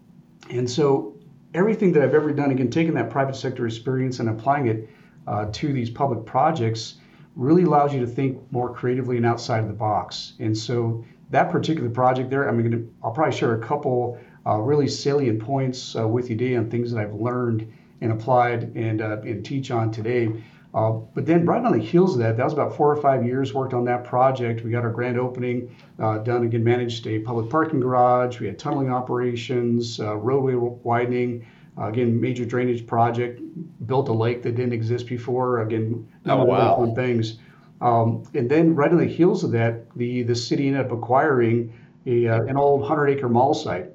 And 0.51 0.69
so 0.69 1.14
everything 1.55 1.93
that 1.93 2.03
I've 2.03 2.15
ever 2.15 2.33
done, 2.33 2.51
again, 2.51 2.69
taking 2.69 2.95
that 2.95 3.11
private 3.11 3.37
sector 3.37 3.67
experience 3.67 4.19
and 4.19 4.29
applying 4.29 4.67
it 4.67 4.89
uh, 5.27 5.47
to 5.53 5.73
these 5.73 5.89
public 5.89 6.27
projects 6.27 6.97
really 7.37 7.63
allows 7.63 7.95
you 7.95 8.01
to 8.01 8.07
think 8.07 8.41
more 8.53 8.73
creatively 8.75 9.17
and 9.17 9.25
outside 9.25 9.61
of 9.61 9.69
the 9.69 9.75
box. 9.75 10.35
And 10.41 10.57
so 10.57 11.05
that 11.31 11.51
particular 11.51 11.89
project 11.89 12.29
there, 12.31 12.49
I'm 12.49 12.59
going 12.59 12.73
to, 12.73 12.95
I'll 13.03 13.13
probably 13.13 13.37
share 13.37 13.55
a 13.55 13.67
couple 13.67 14.19
uh, 14.47 14.59
really 14.59 14.89
salient 14.89 15.41
points 15.41 15.97
uh, 15.97 16.07
with 16.07 16.29
you 16.29 16.37
today 16.37 16.57
on 16.57 16.69
things 16.69 16.93
that 16.93 17.01
I've 17.01 17.15
learned 17.15 17.73
and 18.01 18.13
applied 18.13 18.77
and, 18.77 19.01
uh, 19.01 19.21
and 19.23 19.45
teach 19.45 19.71
on 19.71 19.91
today. 19.91 20.31
Uh, 20.75 20.91
but 21.15 21.25
then 21.25 21.47
right 21.47 21.65
on 21.65 21.73
the 21.73 21.85
heels 21.85 22.15
of 22.15 22.19
that, 22.19 22.37
that 22.37 22.43
was 22.43 22.53
about 22.53 22.77
four 22.77 22.91
or 22.91 23.01
five 23.01 23.25
years 23.25 23.55
worked 23.55 23.73
on 23.73 23.85
that 23.85 24.03
project. 24.03 24.65
We 24.65 24.73
got 24.73 24.83
our 24.83 24.91
grand 24.91 25.17
opening 25.19 25.75
uh, 26.01 26.19
done 26.19 26.43
again, 26.43 26.65
managed 26.65 27.07
a 27.07 27.21
public 27.21 27.49
parking 27.49 27.79
garage. 27.79 28.41
We 28.41 28.49
had 28.49 28.59
tunneling 28.59 28.91
operations, 28.91 30.01
uh, 30.01 30.17
roadway 30.17 30.55
widening, 30.55 31.47
uh, 31.79 31.87
again, 31.87 32.21
major 32.21 32.45
drainage 32.45 32.89
project, 32.89 33.41
built 33.87 34.09
a 34.09 34.13
lake 34.13 34.43
that 34.43 34.57
didn't 34.57 34.73
exist 34.73 35.07
before. 35.07 35.63
Again, 35.63 36.09
oh, 36.27 36.45
wow. 36.45 36.77
fun 36.77 36.95
things. 36.97 37.39
Um, 37.81 38.25
and 38.35 38.51
then 38.51 38.75
right 38.75 38.91
on 38.91 38.99
the 38.99 39.05
heels 39.05 39.45
of 39.45 39.53
that, 39.53 39.95
the, 39.97 40.25
the 40.25 40.35
city 40.35 40.67
ended 40.67 40.87
up 40.87 40.91
acquiring 40.93 41.73
a, 42.07 42.27
uh, 42.27 42.43
an 42.43 42.57
old 42.57 42.81
100 42.81 43.09
acre 43.09 43.29
mall 43.29 43.55
site. 43.55 43.91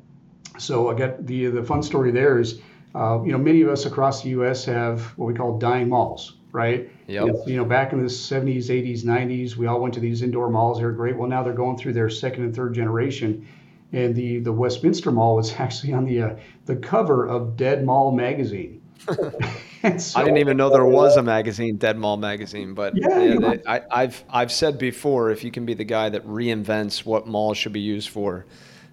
So 0.57 0.89
I 0.89 0.93
got 0.93 1.25
the, 1.25 1.47
the 1.47 1.63
fun 1.63 1.83
story 1.83 2.11
there 2.11 2.39
is, 2.39 2.61
uh, 2.95 3.21
you 3.23 3.33
know, 3.33 3.37
many 3.37 3.61
of 3.63 3.69
us 3.69 3.85
across 3.85 4.23
the 4.23 4.29
U.S. 4.29 4.63
have 4.65 5.01
what 5.17 5.25
we 5.25 5.33
call 5.33 5.57
dying 5.57 5.89
malls 5.89 6.38
right? 6.51 6.89
Yep. 7.07 7.27
You 7.45 7.57
know, 7.57 7.65
back 7.65 7.93
in 7.93 7.99
the 7.99 8.05
70s, 8.05 8.65
80s, 8.65 9.03
90s, 9.03 9.55
we 9.55 9.67
all 9.67 9.79
went 9.79 9.93
to 9.95 9.99
these 9.99 10.21
indoor 10.21 10.49
malls. 10.49 10.79
They 10.79 10.85
were 10.85 10.91
great. 10.91 11.17
Well, 11.17 11.29
now 11.29 11.43
they're 11.43 11.53
going 11.53 11.77
through 11.77 11.93
their 11.93 12.09
second 12.09 12.43
and 12.43 12.55
third 12.55 12.73
generation. 12.73 13.47
And 13.91 14.15
the, 14.15 14.39
the 14.39 14.51
Westminster 14.51 15.11
Mall 15.11 15.35
was 15.35 15.53
actually 15.59 15.93
on 15.93 16.05
the 16.05 16.21
uh, 16.21 16.35
the 16.65 16.75
cover 16.75 17.27
of 17.27 17.57
Dead 17.57 17.85
Mall 17.85 18.11
magazine. 18.11 18.81
so, 19.07 20.19
I 20.19 20.23
didn't 20.23 20.37
even 20.37 20.57
know 20.57 20.69
there 20.69 20.85
was 20.85 21.15
a 21.15 21.23
magazine, 21.23 21.77
Dead 21.77 21.97
Mall 21.97 22.17
magazine. 22.17 22.73
But 22.73 22.93
yeah, 22.95 23.19
yeah 23.19 23.39
they, 23.39 23.63
I, 23.65 23.81
I've 23.89 24.23
I've 24.29 24.51
said 24.51 24.77
before, 24.77 25.31
if 25.31 25.43
you 25.43 25.51
can 25.51 25.65
be 25.65 25.73
the 25.73 25.85
guy 25.85 26.09
that 26.09 26.25
reinvents 26.27 27.05
what 27.05 27.25
malls 27.25 27.57
should 27.57 27.73
be 27.73 27.79
used 27.79 28.09
for, 28.09 28.45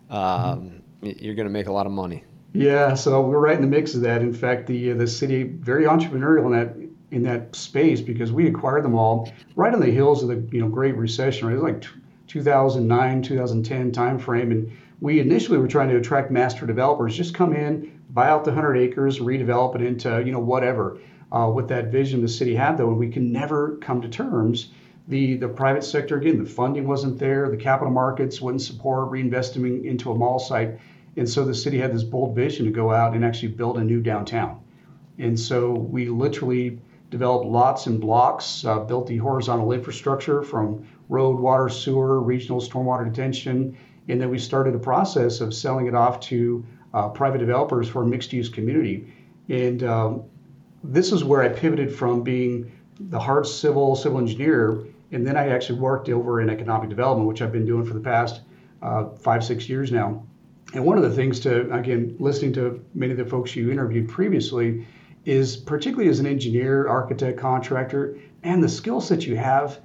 um, 0.08 0.82
you're 1.02 1.34
going 1.34 1.48
to 1.48 1.52
make 1.52 1.66
a 1.66 1.72
lot 1.72 1.86
of 1.86 1.92
money. 1.92 2.24
Yeah, 2.52 2.94
so 2.94 3.20
we're 3.20 3.38
right 3.38 3.56
in 3.56 3.60
the 3.60 3.68
mix 3.68 3.94
of 3.94 4.00
that. 4.02 4.22
In 4.22 4.32
fact, 4.32 4.66
the 4.66 4.92
uh, 4.92 4.94
the 4.94 5.06
city 5.06 5.42
very 5.42 5.84
entrepreneurial 5.84 6.46
in 6.46 6.52
that 6.52 6.85
in 7.10 7.22
that 7.22 7.54
space 7.54 8.00
because 8.00 8.32
we 8.32 8.48
acquired 8.48 8.84
them 8.84 8.94
all 8.94 9.30
right 9.54 9.72
on 9.72 9.80
the 9.80 9.90
heels 9.90 10.22
of 10.22 10.28
the 10.28 10.54
you 10.54 10.60
know 10.60 10.68
Great 10.68 10.96
Recession. 10.96 11.46
Right? 11.46 11.54
It 11.54 11.62
was 11.62 11.72
like 11.72 11.84
2009, 12.26 13.22
2010 13.22 13.92
timeframe, 13.92 14.50
and 14.50 14.72
we 15.00 15.20
initially 15.20 15.58
were 15.58 15.68
trying 15.68 15.88
to 15.90 15.96
attract 15.96 16.30
master 16.30 16.66
developers, 16.66 17.16
just 17.16 17.34
come 17.34 17.54
in, 17.54 18.00
buy 18.10 18.28
out 18.28 18.44
the 18.44 18.50
100 18.50 18.76
acres, 18.76 19.20
redevelop 19.20 19.76
it 19.76 19.82
into 19.82 20.22
you 20.24 20.32
know 20.32 20.40
whatever. 20.40 20.98
Uh, 21.32 21.50
with 21.52 21.66
that 21.68 21.90
vision 21.90 22.22
the 22.22 22.28
city 22.28 22.54
had 22.54 22.78
though, 22.78 22.88
and 22.88 22.98
we 22.98 23.08
can 23.08 23.32
never 23.32 23.76
come 23.78 24.00
to 24.00 24.08
terms. 24.08 24.70
The 25.08 25.36
the 25.36 25.48
private 25.48 25.84
sector 25.84 26.16
again, 26.16 26.42
the 26.42 26.48
funding 26.48 26.88
wasn't 26.88 27.18
there, 27.18 27.48
the 27.48 27.56
capital 27.56 27.92
markets 27.92 28.40
wouldn't 28.40 28.62
support 28.62 29.10
reinvesting 29.10 29.84
into 29.84 30.10
a 30.10 30.14
mall 30.14 30.38
site, 30.38 30.78
and 31.16 31.28
so 31.28 31.44
the 31.44 31.54
city 31.54 31.78
had 31.78 31.94
this 31.94 32.02
bold 32.02 32.34
vision 32.34 32.64
to 32.64 32.72
go 32.72 32.92
out 32.92 33.14
and 33.14 33.24
actually 33.24 33.48
build 33.48 33.78
a 33.78 33.84
new 33.84 34.00
downtown. 34.00 34.60
And 35.18 35.38
so 35.38 35.72
we 35.72 36.08
literally 36.08 36.78
developed 37.10 37.46
lots 37.46 37.86
and 37.86 38.00
blocks, 38.00 38.64
uh, 38.64 38.80
built 38.80 39.06
the 39.06 39.16
horizontal 39.16 39.72
infrastructure 39.72 40.42
from 40.42 40.86
road, 41.08 41.38
water, 41.38 41.68
sewer, 41.68 42.20
regional 42.20 42.60
stormwater 42.60 43.04
detention, 43.04 43.76
and 44.08 44.20
then 44.20 44.30
we 44.30 44.38
started 44.38 44.74
a 44.74 44.78
process 44.78 45.40
of 45.40 45.54
selling 45.54 45.86
it 45.86 45.94
off 45.94 46.20
to 46.20 46.64
uh, 46.94 47.08
private 47.08 47.38
developers 47.38 47.88
for 47.88 48.02
a 48.02 48.06
mixed 48.06 48.32
use 48.32 48.48
community. 48.48 49.12
And 49.48 49.82
um, 49.82 50.24
this 50.82 51.12
is 51.12 51.24
where 51.24 51.42
I 51.42 51.48
pivoted 51.48 51.94
from 51.94 52.22
being 52.22 52.72
the 52.98 53.18
hard 53.18 53.46
civil 53.46 53.94
civil 53.94 54.18
engineer, 54.18 54.84
and 55.12 55.26
then 55.26 55.36
I 55.36 55.48
actually 55.48 55.78
worked 55.78 56.08
over 56.08 56.40
in 56.40 56.50
economic 56.50 56.88
development, 56.88 57.28
which 57.28 57.42
I've 57.42 57.52
been 57.52 57.66
doing 57.66 57.84
for 57.84 57.94
the 57.94 58.00
past 58.00 58.40
uh, 58.82 59.10
five, 59.20 59.44
six 59.44 59.68
years 59.68 59.92
now. 59.92 60.24
And 60.74 60.84
one 60.84 60.96
of 60.96 61.04
the 61.04 61.10
things 61.10 61.38
to, 61.40 61.72
again, 61.72 62.16
listening 62.18 62.52
to 62.54 62.84
many 62.94 63.12
of 63.12 63.18
the 63.18 63.24
folks 63.24 63.54
you 63.54 63.70
interviewed 63.70 64.08
previously, 64.08 64.84
is 65.26 65.56
particularly 65.56 66.08
as 66.08 66.20
an 66.20 66.26
engineer, 66.26 66.88
architect, 66.88 67.38
contractor, 67.38 68.16
and 68.44 68.62
the 68.62 68.68
skill 68.68 69.00
sets 69.00 69.26
you 69.26 69.36
have 69.36 69.80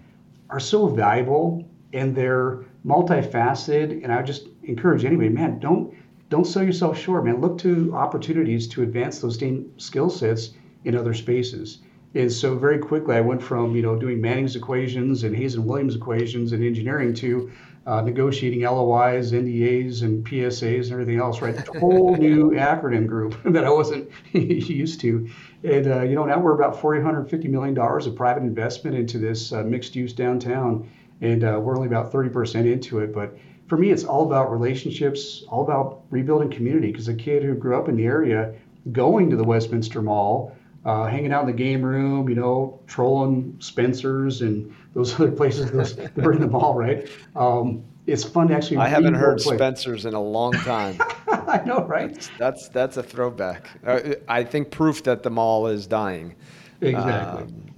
are 0.50 0.60
so 0.60 0.88
valuable 0.88 1.67
and 1.93 2.15
they're 2.15 2.63
multifaceted. 2.86 4.03
And 4.03 4.13
I 4.13 4.21
just 4.21 4.48
encourage 4.63 5.03
anybody, 5.03 5.29
man, 5.29 5.60
don't 5.60 5.93
don't 6.29 6.48
sell 6.48 6.63
yourself 6.63 6.98
short, 6.98 7.25
man. 7.25 7.41
Look 7.41 7.57
to 7.57 7.93
opportunities 7.93 8.65
to 8.69 8.83
advance 8.83 9.19
those 9.19 9.38
same 9.38 9.69
skill 9.77 10.10
sets 10.10 10.51
in 10.86 10.95
other 10.95 11.13
spaces. 11.13 11.79
And 12.13 12.31
so 12.31 12.55
very 12.55 12.77
quickly, 12.77 13.15
I 13.15 13.21
went 13.21 13.41
from 13.41 13.75
you 13.75 13.81
know 13.81 13.98
doing 13.98 14.21
Manning's 14.21 14.55
equations 14.55 15.24
and 15.24 15.36
Hazen 15.36 15.65
Williams 15.65 15.95
equations 15.95 16.53
in 16.53 16.63
engineering 16.63 17.13
to 17.15 17.51
uh, 17.85 18.01
negotiating 18.01 18.61
LOIs, 18.61 19.31
NDAs, 19.31 20.03
and 20.03 20.25
PSAs 20.25 20.83
and 20.83 20.91
everything 20.91 21.17
else, 21.17 21.41
right? 21.41 21.57
A 21.67 21.79
whole 21.79 22.15
new 22.15 22.51
acronym 22.51 23.07
group 23.07 23.35
that 23.45 23.63
I 23.63 23.69
wasn't 23.71 24.09
used 24.33 25.01
to. 25.01 25.29
And, 25.63 25.88
uh, 25.88 26.01
you 26.03 26.15
know, 26.15 26.25
now 26.25 26.39
we're 26.39 26.53
about 26.53 26.79
$450 26.79 27.45
million 27.50 27.77
of 27.77 28.15
private 28.15 28.43
investment 28.43 28.95
into 28.95 29.17
this 29.17 29.51
uh, 29.51 29.63
mixed 29.63 29.95
use 29.95 30.13
downtown. 30.13 30.89
And 31.21 31.43
uh, 31.43 31.59
we're 31.61 31.75
only 31.75 31.88
about 31.88 32.11
30% 32.11 32.71
into 32.71 33.00
it. 33.00 33.13
But 33.13 33.38
for 33.67 33.77
me, 33.77 33.89
it's 33.89 34.03
all 34.03 34.25
about 34.25 34.51
relationships, 34.51 35.43
all 35.50 35.63
about 35.63 36.03
rebuilding 36.09 36.51
community. 36.51 36.91
Because 36.91 37.07
a 37.07 37.15
kid 37.15 37.43
who 37.43 37.55
grew 37.55 37.77
up 37.77 37.89
in 37.89 37.95
the 37.95 38.05
area 38.05 38.53
going 38.91 39.29
to 39.29 39.35
the 39.35 39.43
Westminster 39.43 40.01
Mall, 40.01 40.55
uh, 40.85 41.05
hanging 41.05 41.31
out 41.31 41.41
in 41.41 41.47
the 41.47 41.53
game 41.53 41.83
room, 41.83 42.27
you 42.27 42.35
know, 42.35 42.79
trolling 42.88 43.55
Spencer's 43.59 44.41
and 44.41 44.73
those 44.93 45.13
other 45.15 45.31
places 45.31 45.71
in 46.00 46.39
the 46.39 46.48
mall, 46.48 46.75
right? 46.75 47.10
Um, 47.36 47.83
it's 48.07 48.24
fun 48.24 48.48
to 48.48 48.55
actually. 48.55 48.77
I 48.77 48.88
haven't 48.88 49.13
heard 49.13 49.39
Spencer's 49.39 50.05
in 50.05 50.13
a 50.13 50.21
long 50.21 50.53
time. 50.53 51.00
I 51.27 51.62
know, 51.65 51.86
right? 51.86 52.29
That's 52.38 52.67
that's 52.69 52.98
a 52.98 53.03
throwback. 53.03 53.69
Uh, 53.86 54.15
I 54.27 54.43
think 54.43 54.71
proof 54.71 55.03
that 55.03 55.24
the 55.24 55.29
mall 55.29 55.67
is 55.67 55.88
dying. 55.88 56.36
Exactly. 56.81 57.43
Um, 57.43 57.71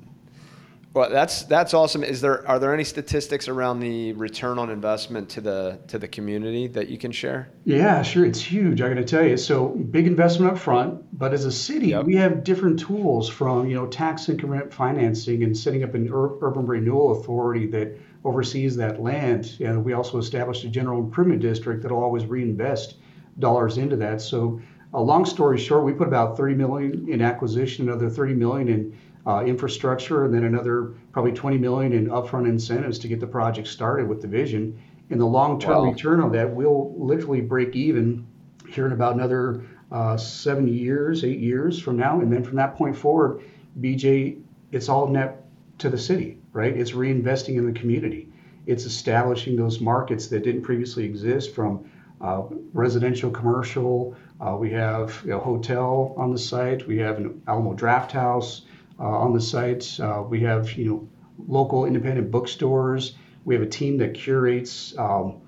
Well, 0.94 1.10
that's 1.10 1.44
that's 1.44 1.74
awesome. 1.74 2.04
Is 2.04 2.22
there 2.22 2.48
are 2.48 2.60
there 2.60 2.72
any 2.72 2.84
statistics 2.84 3.48
around 3.48 3.80
the 3.80 4.14
return 4.14 4.60
on 4.60 4.70
investment 4.70 5.28
to 5.30 5.42
the 5.42 5.80
to 5.88 5.98
the 5.98 6.08
community 6.08 6.68
that 6.68 6.88
you 6.88 7.00
can 7.00 7.12
share? 7.12 7.50
Yeah, 7.66 8.04
sure. 8.04 8.26
It's 8.26 8.40
huge. 8.40 8.80
I 8.80 8.90
got 8.90 8.96
to 8.96 9.04
tell 9.04 9.26
you. 9.26 9.36
So 9.36 9.70
big 9.70 10.06
investment 10.06 10.52
up 10.52 10.60
front, 10.60 11.18
but 11.18 11.34
as 11.34 11.46
a 11.46 11.52
city, 11.52 11.88
yep. 11.88 12.06
we 12.06 12.16
have 12.18 12.44
different 12.44 12.80
tools 12.80 13.28
from 13.28 13.68
you 13.68 13.76
know 13.76 13.88
tax 13.88 14.30
increment 14.30 14.72
financing 14.72 15.42
and 15.44 15.58
setting 15.58 15.84
up 15.84 15.96
an 15.96 16.08
ur- 16.14 16.38
urban 16.42 16.68
renewal 16.68 17.20
authority 17.20 17.66
that 17.68 17.98
oversees 18.24 18.76
that 18.76 19.02
land. 19.02 19.58
And 19.62 19.84
we 19.84 19.94
also 19.94 20.20
established 20.20 20.64
a 20.64 20.70
general 20.70 21.00
improvement 21.00 21.42
district 21.42 21.82
that'll 21.82 22.04
always 22.04 22.28
reinvest 22.28 22.98
dollars 23.40 23.80
into 23.80 23.96
that. 23.96 24.22
So, 24.22 24.62
a 24.94 25.02
long 25.02 25.26
story 25.26 25.58
short, 25.58 25.86
we 25.86 25.94
put 25.94 26.08
about 26.08 26.38
30 26.38 26.54
million 26.54 27.10
in 27.10 27.20
acquisition, 27.20 27.90
another 27.90 28.12
30 28.12 28.36
million 28.36 28.68
in 28.68 28.98
uh, 29.26 29.44
infrastructure, 29.46 30.26
and 30.26 30.34
then 30.34 30.44
another 30.44 30.94
probably 31.12 31.32
20 31.32 31.58
million 31.58 31.94
in 31.94 32.08
upfront 32.08 32.48
incentives 32.48 33.00
to 33.00 33.08
get 33.08 33.20
the 33.20 33.28
project 33.28 33.68
started 33.68 34.08
with 34.08 34.22
the 34.22 34.28
vision. 34.28 34.80
In 35.10 35.18
the 35.18 35.26
long-term 35.26 35.86
wow. 35.86 35.92
return 35.92 36.20
on 36.20 36.32
that, 36.34 36.54
we'll 36.54 36.94
literally 36.98 37.42
break 37.42 37.76
even 37.76 38.26
here 38.68 38.86
in 38.86 38.92
about 38.92 39.16
another 39.16 39.64
uh, 39.92 40.18
seven 40.18 40.68
years, 40.68 41.24
eight 41.24 41.40
years 41.40 41.80
from 41.80 41.98
now, 41.98 42.20
and 42.20 42.32
then 42.32 42.44
from 42.44 42.56
that 42.58 42.76
point 42.76 42.98
forward, 42.98 43.44
BJ, 43.80 44.42
it's 44.72 44.90
all 44.90 45.08
net 45.08 45.46
to 45.78 45.90
the 45.90 45.98
city, 45.98 46.40
right? 46.52 46.76
It's 46.76 46.92
reinvesting 46.92 47.58
in 47.58 47.66
the 47.72 47.80
community. 47.80 48.30
It's 48.66 48.86
establishing 48.86 49.56
those 49.56 49.80
markets 49.80 50.28
that 50.28 50.44
didn't 50.44 50.64
previously 50.64 51.06
exist 51.06 51.54
from 51.54 51.90
uh, 52.22 52.44
residential, 52.74 53.30
commercial. 53.30 54.16
Uh, 54.40 54.56
we 54.58 54.72
have 54.72 55.26
a 55.30 55.38
hotel 55.38 56.14
on 56.18 56.32
the 56.32 56.38
site. 56.38 56.88
We 56.88 56.98
have 57.00 57.18
an 57.18 57.42
Alamo 57.48 57.76
Drafthouse 57.76 58.62
uh, 58.62 58.66
on 59.00 59.34
the 59.34 59.42
site. 59.42 60.00
Uh, 60.00 60.24
we 60.28 60.42
have 60.42 60.72
you 60.74 60.86
know 60.86 61.10
local 61.48 61.86
independent 61.86 62.32
bookstores. 62.32 63.16
We 63.46 63.56
have 63.56 63.64
a 63.64 63.70
team 63.70 63.98
that 63.98 64.14
curates 64.14 64.98
um, 64.98 65.42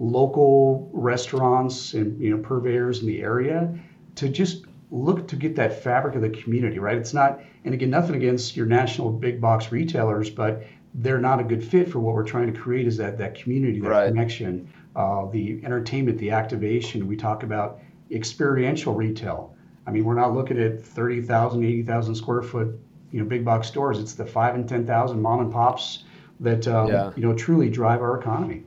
local 0.00 0.88
restaurants 0.94 1.92
and 1.92 2.18
you 2.20 2.30
know 2.30 2.42
purveyors 2.42 3.02
in 3.02 3.06
the 3.06 3.20
area 3.22 3.78
to 4.14 4.28
just 4.30 4.64
look 4.90 5.28
to 5.28 5.36
get 5.36 5.54
that 5.54 5.82
fabric 5.82 6.16
of 6.16 6.22
the 6.22 6.30
community 6.30 6.78
right 6.78 6.96
it's 6.96 7.12
not 7.12 7.40
and 7.64 7.74
again 7.74 7.90
nothing 7.90 8.16
against 8.16 8.56
your 8.56 8.64
national 8.64 9.10
big 9.10 9.40
box 9.42 9.70
retailers 9.70 10.30
but 10.30 10.64
they're 10.94 11.20
not 11.20 11.38
a 11.38 11.44
good 11.44 11.62
fit 11.62 11.88
for 11.88 12.00
what 12.00 12.14
we're 12.14 12.24
trying 12.24 12.52
to 12.52 12.58
create 12.58 12.86
is 12.86 12.96
that 12.96 13.18
that 13.18 13.34
community 13.34 13.78
that 13.78 13.90
right. 13.90 14.08
connection 14.08 14.72
uh, 14.96 15.26
the 15.26 15.60
entertainment 15.64 16.16
the 16.16 16.30
activation 16.30 17.06
we 17.06 17.14
talk 17.14 17.42
about 17.42 17.80
experiential 18.10 18.94
retail 18.94 19.54
i 19.86 19.90
mean 19.90 20.02
we're 20.02 20.14
not 20.14 20.32
looking 20.32 20.58
at 20.58 20.82
30000 20.82 21.62
80000 21.62 22.14
square 22.14 22.42
foot 22.42 22.80
you 23.12 23.20
know 23.20 23.26
big 23.26 23.44
box 23.44 23.68
stores. 23.68 23.98
It's 23.98 24.14
the 24.14 24.26
five 24.26 24.54
and 24.54 24.68
ten 24.68 24.86
thousand 24.86 25.20
mom 25.20 25.40
and 25.40 25.52
pops 25.52 26.04
that 26.40 26.66
um, 26.68 26.88
yeah. 26.88 27.12
you 27.16 27.22
know 27.22 27.34
truly 27.34 27.68
drive 27.68 28.00
our 28.00 28.18
economy. 28.18 28.64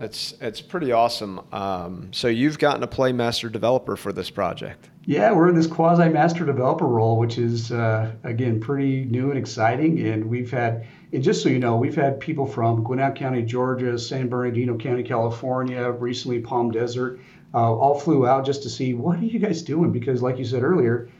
That's 0.00 0.32
it's 0.40 0.62
pretty 0.62 0.92
awesome. 0.92 1.42
Um, 1.52 2.08
so 2.10 2.28
you've 2.28 2.58
gotten 2.58 2.80
to 2.80 2.86
play 2.86 3.12
master 3.12 3.50
developer 3.50 3.96
for 3.96 4.14
this 4.14 4.30
project. 4.30 4.88
Yeah, 5.04 5.32
we're 5.32 5.50
in 5.50 5.54
this 5.54 5.66
quasi 5.66 6.08
master 6.08 6.46
developer 6.46 6.86
role, 6.86 7.18
which 7.18 7.36
is 7.36 7.70
uh, 7.70 8.12
again 8.24 8.60
pretty 8.60 9.04
new 9.04 9.28
and 9.28 9.38
exciting. 9.38 10.00
And 10.06 10.24
we've 10.24 10.50
had, 10.50 10.86
and 11.12 11.22
just 11.22 11.42
so 11.42 11.50
you 11.50 11.58
know, 11.58 11.76
we've 11.76 11.94
had 11.94 12.18
people 12.18 12.46
from 12.46 12.82
Gwinnett 12.82 13.14
County, 13.14 13.42
Georgia, 13.42 13.98
San 13.98 14.28
Bernardino 14.28 14.78
County, 14.78 15.02
California, 15.02 15.90
recently 15.90 16.40
Palm 16.40 16.70
Desert, 16.70 17.20
uh, 17.52 17.74
all 17.74 17.98
flew 17.98 18.26
out 18.26 18.46
just 18.46 18.62
to 18.62 18.70
see 18.70 18.94
what 18.94 19.18
are 19.18 19.24
you 19.24 19.38
guys 19.38 19.60
doing? 19.60 19.92
Because 19.92 20.22
like 20.22 20.38
you 20.38 20.46
said 20.46 20.62
earlier, 20.62 21.10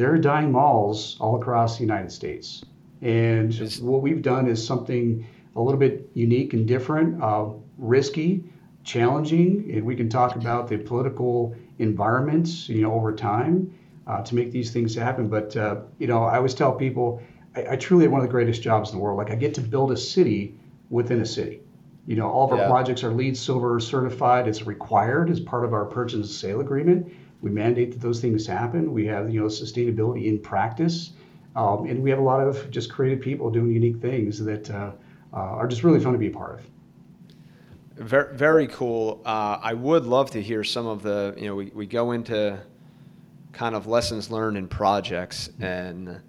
there 0.00 0.14
are 0.14 0.18
dying 0.18 0.50
malls 0.50 1.18
all 1.20 1.36
across 1.36 1.76
the 1.76 1.82
United 1.82 2.10
States. 2.10 2.64
And 3.02 3.54
what 3.82 4.00
we've 4.00 4.22
done 4.22 4.48
is 4.48 4.66
something 4.66 5.26
a 5.54 5.60
little 5.60 5.78
bit 5.78 6.08
unique 6.14 6.54
and 6.54 6.66
different, 6.66 7.22
uh, 7.22 7.50
risky, 7.76 8.42
challenging, 8.82 9.70
and 9.70 9.84
we 9.84 9.94
can 9.94 10.08
talk 10.08 10.36
about 10.36 10.68
the 10.68 10.78
political 10.78 11.54
environments, 11.78 12.66
you 12.66 12.80
know, 12.80 12.94
over 12.94 13.14
time 13.14 13.74
uh, 14.06 14.22
to 14.22 14.34
make 14.34 14.52
these 14.52 14.70
things 14.70 14.94
happen. 14.94 15.28
But 15.28 15.54
uh, 15.54 15.82
you 15.98 16.06
know, 16.06 16.22
I 16.24 16.36
always 16.36 16.54
tell 16.54 16.72
people, 16.72 17.22
I, 17.54 17.72
I, 17.72 17.76
truly 17.76 18.04
have 18.04 18.12
one 18.12 18.22
of 18.22 18.26
the 18.26 18.32
greatest 18.32 18.62
jobs 18.62 18.90
in 18.90 18.96
the 18.96 19.02
world. 19.02 19.18
Like 19.18 19.30
I 19.30 19.34
get 19.34 19.52
to 19.54 19.60
build 19.60 19.92
a 19.92 19.98
city 19.98 20.54
within 20.88 21.20
a 21.20 21.26
city. 21.26 21.60
You 22.06 22.16
know, 22.16 22.30
all 22.30 22.46
of 22.46 22.52
our 22.52 22.58
yeah. 22.64 22.68
projects 22.68 23.04
are 23.04 23.12
LEED 23.12 23.36
Silver 23.36 23.78
certified. 23.80 24.48
It's 24.48 24.62
required 24.62 25.28
as 25.28 25.40
part 25.40 25.66
of 25.66 25.74
our 25.74 25.84
purchase 25.84 26.14
and 26.14 26.26
sale 26.26 26.60
agreement. 26.60 27.12
We 27.42 27.50
mandate 27.50 27.92
that 27.92 28.00
those 28.00 28.20
things 28.20 28.46
happen. 28.46 28.92
We 28.92 29.06
have 29.06 29.32
you 29.32 29.40
know 29.40 29.46
sustainability 29.46 30.26
in 30.26 30.38
practice, 30.38 31.12
um, 31.56 31.86
and 31.86 32.02
we 32.02 32.10
have 32.10 32.18
a 32.18 32.22
lot 32.22 32.46
of 32.46 32.70
just 32.70 32.90
creative 32.90 33.20
people 33.20 33.50
doing 33.50 33.72
unique 33.72 34.00
things 34.00 34.42
that 34.44 34.70
uh, 34.70 34.92
uh, 35.32 35.36
are 35.36 35.66
just 35.66 35.84
really 35.84 36.00
fun 36.00 36.12
to 36.12 36.18
be 36.18 36.28
a 36.28 36.30
part 36.30 36.60
of. 36.60 36.66
Very, 37.96 38.36
very 38.36 38.66
cool. 38.66 39.20
Uh, 39.24 39.58
I 39.62 39.74
would 39.74 40.04
love 40.06 40.30
to 40.32 40.42
hear 40.42 40.64
some 40.64 40.86
of 40.86 41.02
the 41.02 41.34
you 41.36 41.46
know 41.46 41.54
we, 41.54 41.66
we 41.74 41.86
go 41.86 42.12
into 42.12 42.58
kind 43.52 43.74
of 43.74 43.86
lessons 43.86 44.30
learned 44.30 44.56
in 44.56 44.68
projects 44.68 45.50
and 45.60 46.20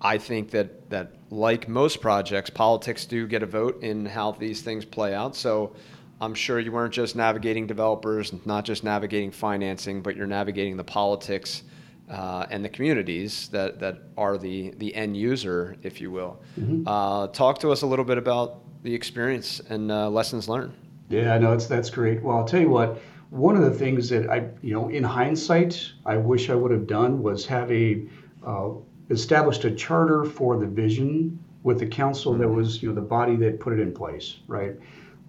I 0.00 0.18
think 0.18 0.50
that 0.50 0.88
that 0.90 1.12
like 1.30 1.68
most 1.68 2.00
projects, 2.00 2.50
politics 2.50 3.04
do 3.04 3.26
get 3.26 3.42
a 3.42 3.46
vote 3.46 3.82
in 3.82 4.06
how 4.06 4.32
these 4.32 4.62
things 4.62 4.84
play 4.84 5.14
out. 5.14 5.36
So 5.36 5.74
I'm 6.20 6.34
sure 6.34 6.60
you 6.60 6.70
weren't 6.70 6.92
just 6.92 7.16
navigating 7.16 7.66
developers, 7.66 8.32
not 8.44 8.64
just 8.64 8.84
navigating 8.84 9.30
financing, 9.30 10.02
but 10.02 10.16
you're 10.16 10.26
navigating 10.26 10.76
the 10.76 10.84
politics 10.84 11.62
uh, 12.10 12.46
and 12.50 12.64
the 12.64 12.68
communities 12.68 13.48
that, 13.48 13.78
that 13.80 14.02
are 14.18 14.36
the, 14.36 14.74
the 14.78 14.94
end 14.94 15.16
user, 15.16 15.76
if 15.82 16.00
you 16.00 16.10
will. 16.10 16.42
Mm-hmm. 16.58 16.86
Uh, 16.86 17.28
talk 17.28 17.58
to 17.60 17.70
us 17.70 17.82
a 17.82 17.86
little 17.86 18.04
bit 18.04 18.18
about 18.18 18.60
the 18.82 18.94
experience 18.94 19.60
and 19.68 19.90
uh, 19.90 20.10
lessons 20.10 20.48
learned. 20.48 20.74
Yeah, 21.08 21.38
no, 21.38 21.52
it's, 21.52 21.66
that's 21.66 21.90
great. 21.90 22.22
Well, 22.22 22.36
I'll 22.36 22.44
tell 22.44 22.60
you 22.60 22.68
what, 22.68 23.00
one 23.30 23.56
of 23.56 23.62
the 23.62 23.70
things 23.70 24.08
that 24.10 24.28
I, 24.28 24.48
you 24.60 24.74
know, 24.74 24.88
in 24.88 25.04
hindsight, 25.04 25.90
I 26.04 26.16
wish 26.16 26.50
I 26.50 26.54
would 26.54 26.70
have 26.70 26.86
done 26.86 27.22
was 27.22 27.46
have 27.46 27.70
a 27.70 28.06
uh, 28.44 28.70
established 29.08 29.64
a 29.64 29.70
charter 29.70 30.24
for 30.24 30.58
the 30.58 30.66
vision 30.66 31.38
with 31.62 31.78
the 31.78 31.86
council 31.86 32.32
mm-hmm. 32.32 32.42
that 32.42 32.48
was, 32.48 32.82
you 32.82 32.88
know, 32.88 32.94
the 32.94 33.00
body 33.00 33.36
that 33.36 33.60
put 33.60 33.72
it 33.72 33.80
in 33.80 33.92
place, 33.92 34.38
right? 34.46 34.74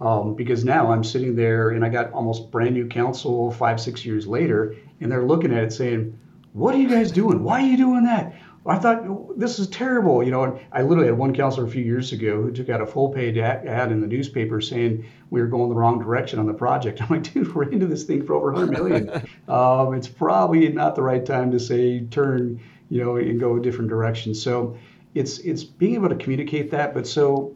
Um, 0.01 0.34
because 0.34 0.65
now 0.65 0.91
I'm 0.91 1.03
sitting 1.03 1.36
there 1.36 1.70
and 1.70 1.86
I 1.86 1.89
got 1.89 2.12
almost 2.12 2.50
brand 2.50 2.74
new 2.74 2.88
council 2.88 3.51
five, 3.51 3.79
six 3.79 4.03
years 4.03 4.25
later, 4.25 4.75
and 5.00 5.12
they're 5.12 5.25
looking 5.25 5.53
at 5.53 5.63
it 5.63 5.72
saying, 5.72 6.17
What 6.53 6.74
are 6.74 6.79
you 6.79 6.89
guys 6.89 7.12
doing? 7.12 7.43
Why 7.43 7.62
are 7.62 7.67
you 7.67 7.77
doing 7.77 8.03
that? 8.05 8.34
I 8.65 8.77
thought 8.77 9.39
this 9.39 9.58
is 9.58 9.67
terrible, 9.67 10.24
you 10.24 10.29
know. 10.29 10.43
And 10.43 10.60
I 10.72 10.84
literally 10.84 11.08
had 11.08 11.17
one 11.17 11.36
counselor 11.36 11.65
a 11.65 11.70
few 11.70 11.84
years 11.84 12.12
ago 12.12 12.41
who 12.41 12.51
took 12.51 12.70
out 12.70 12.81
a 12.81 12.86
full 12.86 13.10
page 13.10 13.38
ad 13.38 13.91
in 13.91 14.01
the 14.01 14.08
newspaper 14.08 14.62
saying 14.62 15.05
we 15.31 15.41
were 15.41 15.48
going 15.48 15.70
the 15.70 15.75
wrong 15.75 16.00
direction 16.00 16.38
on 16.38 16.46
the 16.46 16.53
project. 16.53 17.01
I'm 17.01 17.10
like, 17.10 17.34
dude, 17.34 17.53
we're 17.53 17.70
into 17.70 17.88
this 17.88 18.03
thing 18.03 18.25
for 18.25 18.36
over 18.36 18.51
100 18.51 18.72
million. 18.72 19.10
um, 19.48 19.93
it's 19.96 20.08
probably 20.08 20.67
not 20.70 20.96
the 20.96 21.01
right 21.01 21.25
time 21.25 21.51
to 21.51 21.60
say 21.60 22.01
turn, 22.05 22.62
you 22.89 23.03
know, 23.03 23.15
and 23.17 23.39
go 23.39 23.58
a 23.58 23.62
different 23.62 23.89
direction. 23.89 24.36
So 24.36 24.77
it's 25.15 25.39
it's 25.39 25.63
being 25.63 25.96
able 25.96 26.10
to 26.10 26.15
communicate 26.15 26.72
that, 26.72 26.93
but 26.93 27.08
so 27.08 27.55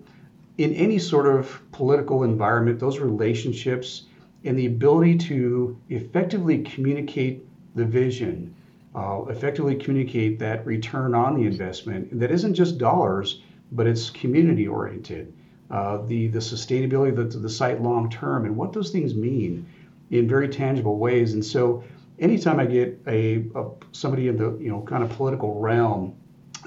in 0.58 0.74
any 0.74 1.00
sort 1.00 1.28
of 1.28 1.60
political 1.72 2.24
environment, 2.24 2.80
those 2.80 3.00
relationships 3.00 4.04
and 4.44 4.58
the 4.58 4.68
ability 4.68 5.18
to 5.18 5.78
effectively 5.90 6.60
communicate 6.60 7.46
the 7.76 7.84
vision, 7.84 8.56
uh, 8.96 9.24
effectively 9.28 9.76
communicate 9.76 10.40
that 10.40 10.66
return 10.66 11.14
on 11.14 11.36
the 11.36 11.46
investment 11.46 12.20
that 12.20 12.32
isn't 12.32 12.54
just 12.54 12.78
dollars, 12.78 13.42
but 13.72 13.88
it's 13.88 14.10
community 14.10 14.68
oriented. 14.68 15.34
Uh, 15.72 15.98
the 16.06 16.28
the 16.28 16.40
sustainability 16.40 17.10
of 17.10 17.32
the, 17.32 17.40
the 17.40 17.50
site 17.50 17.82
long 17.82 18.10
term 18.10 18.46
and 18.46 18.56
what 18.56 18.72
those 18.72 18.92
things 18.92 19.16
mean 19.16 19.66
in 20.12 20.28
very 20.28 20.48
tangible 20.48 21.00
ways. 21.00 21.34
And 21.34 21.44
so, 21.44 21.84
anytime 22.20 22.60
I 22.60 22.66
get 22.68 23.02
a, 23.08 23.46
a 23.56 23.66
somebody 23.92 24.28
in 24.28 24.38
the 24.38 24.56
you 24.60 24.70
know 24.70 24.82
kind 24.82 25.04
of 25.04 25.10
political 25.10 25.60
realm 25.60 26.16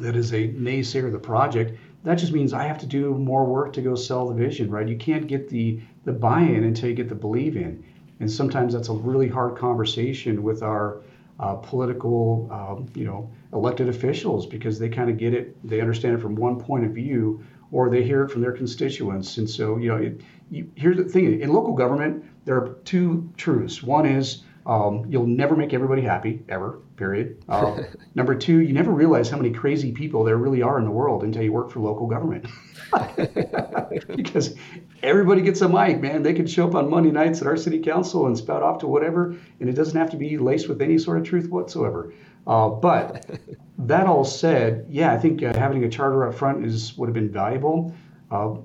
that 0.01 0.17
is 0.17 0.33
a 0.33 0.49
naysayer 0.49 1.07
of 1.07 1.13
the 1.13 1.19
project, 1.19 1.79
that 2.05 2.17
just 2.17 2.33
means 2.33 2.53
I 2.53 2.65
have 2.65 2.79
to 2.79 2.87
do 2.87 3.15
more 3.15 3.45
work 3.45 3.73
to 3.75 3.83
go 3.83 3.95
sell 3.95 4.29
the 4.29 4.35
vision, 4.35 4.71
right? 4.71 4.89
You 4.89 4.97
can't 4.97 5.27
get 5.27 5.49
the 5.49 5.81
the 6.05 6.13
buy-in 6.13 6.65
until 6.65 6.89
you 6.89 6.95
get 6.95 7.09
the 7.09 7.15
believe 7.15 7.57
in, 7.57 7.85
and 8.21 8.31
sometimes 8.31 8.73
that's 8.73 8.89
a 8.89 8.95
really 8.95 9.29
hard 9.29 9.57
conversation 9.57 10.43
with 10.43 10.63
our 10.63 11.03
uh, 11.41 11.55
political, 11.55 12.49
um, 12.51 12.87
you 12.95 13.05
know, 13.05 13.31
elected 13.53 13.89
officials 13.89 14.47
because 14.47 14.79
they 14.79 14.89
kind 14.89 15.09
of 15.09 15.17
get 15.19 15.35
it, 15.35 15.57
they 15.69 15.81
understand 15.81 16.15
it 16.15 16.21
from 16.21 16.35
one 16.35 16.59
point 16.59 16.85
of 16.85 16.93
view, 16.93 17.45
or 17.71 17.89
they 17.89 18.03
hear 18.03 18.25
it 18.25 18.31
from 18.31 18.43
their 18.43 18.53
constituents, 18.53 19.37
and 19.39 19.49
so 19.49 19.77
you 19.77 19.89
know, 19.89 19.97
it, 19.97 20.21
you, 20.51 20.71
here's 20.75 20.97
the 20.97 21.05
thing: 21.05 21.41
in 21.41 21.53
local 21.53 21.75
government, 21.75 22.25
there 22.45 22.57
are 22.57 22.79
two 22.85 23.31
truths. 23.37 23.83
One 23.83 24.07
is 24.07 24.45
um, 24.69 25.07
you'll 25.09 25.27
never 25.27 25.57
make 25.57 25.73
everybody 25.73 26.03
happy, 26.03 26.45
ever, 26.51 26.81
period. 26.97 27.43
Uh, 27.49 27.85
number 28.15 28.35
two, 28.35 28.61
you 28.61 28.75
never 28.75 28.93
realize 28.93 29.31
how 29.31 29.39
many 29.39 29.51
crazy 29.51 29.93
people 29.93 30.25
there 30.25 30.37
really 30.37 30.61
are 30.61 30.79
in 30.79 30.85
the 30.85 30.91
world 30.91 31.25
until 31.25 31.43
you 31.43 31.53
work 31.53 31.71
for 31.71 31.81
local 31.81 32.07
government. 32.07 32.47
because 34.15 34.55
everybody 35.03 35.41
gets 35.41 35.63
a 35.63 35.69
mic, 35.69 36.03
man. 36.03 36.23
They 36.23 36.35
can 36.35 36.47
show 36.47 36.69
up 36.69 36.75
on 36.75 36.91
Monday 36.91 37.11
nights 37.11 37.41
at 37.41 37.47
our 37.47 37.57
city 37.57 37.79
council 37.79 38.27
and 38.27 38.37
spout 38.37 38.63
off 38.63 38.79
to 38.81 38.87
whatever, 38.87 39.35
and 39.59 39.71
it 39.71 39.73
doesn't 39.73 39.97
have 39.97 40.11
to 40.11 40.19
be 40.19 40.37
laced 40.37 40.69
with 40.69 40.83
any 40.83 40.99
sort 40.99 41.17
of 41.17 41.25
truth 41.25 41.49
whatsoever. 41.49 42.13
Uh, 42.47 42.69
but 42.69 43.27
that 43.79 44.07
all 44.07 44.25
said, 44.25 44.85
yeah, 44.91 45.15
I 45.15 45.17
think 45.17 45.43
uh, 45.43 45.55
having 45.55 45.83
a 45.85 45.89
charter 45.89 46.29
up 46.29 46.35
front 46.35 46.67
is 46.67 46.95
would 46.99 47.09
have 47.09 47.15
been 47.15 47.33
valuable. 47.33 47.95
Uh, 48.31 48.57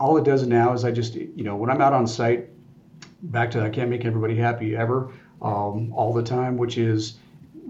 all 0.00 0.16
it 0.16 0.24
does 0.24 0.44
now 0.48 0.72
is 0.72 0.84
I 0.84 0.90
just, 0.90 1.14
you 1.14 1.44
know, 1.44 1.54
when 1.54 1.70
I'm 1.70 1.80
out 1.80 1.92
on 1.92 2.08
site, 2.08 2.48
back 3.22 3.52
to 3.52 3.62
I 3.62 3.70
can't 3.70 3.88
make 3.88 4.04
everybody 4.04 4.36
happy 4.36 4.74
ever 4.76 5.12
um, 5.44 5.92
all 5.92 6.12
the 6.12 6.22
time, 6.22 6.56
which 6.56 6.78
is 6.78 7.18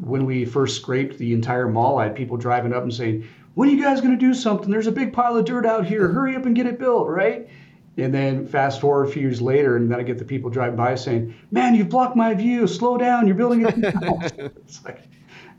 when 0.01 0.25
we 0.25 0.45
first 0.45 0.81
scraped 0.81 1.19
the 1.19 1.33
entire 1.35 1.69
mall, 1.69 1.99
I 1.99 2.05
had 2.05 2.17
people 2.17 2.37
driving 2.37 2.73
up 2.73 2.83
and 2.83 2.95
saying, 2.95 3.29
when 3.55 3.69
are 3.69 3.73
you 3.73 3.83
guys 3.83 4.01
going 4.01 4.13
to 4.13 4.19
do 4.19 4.35
something? 4.35 4.71
There's 4.71 4.87
a 4.87 4.93
big 4.93 5.13
pile 5.13 5.37
of 5.37 5.45
dirt 5.45 5.67
out 5.67 5.87
here. 5.87 6.09
Hurry 6.09 6.37
up 6.37 6.47
and 6.47 6.57
get 6.57 6.67
it 6.67 6.79
built, 6.79 7.09
right? 7.09 7.49
And 7.97 8.13
then 8.13 8.47
fast 8.47 8.81
forward 8.81 9.09
a 9.09 9.13
few 9.13 9.23
years 9.23 9.41
later, 9.41 9.77
and 9.77 9.91
then 9.91 10.01
I 10.01 10.03
get 10.03 10.19
the 10.19 10.25
people 10.25 10.51
driving 10.51 10.77
by 10.77 10.97
saying, 10.97 11.33
"Man, 11.53 11.77
you've 11.77 11.89
blocked 11.89 12.17
my 12.17 12.35
view. 12.35 12.67
Slow 12.67 12.99
down. 12.99 13.29
You're 13.29 13.37
building 13.37 13.65
it." 13.65 13.75
it's 14.57 14.85
like, 14.85 15.03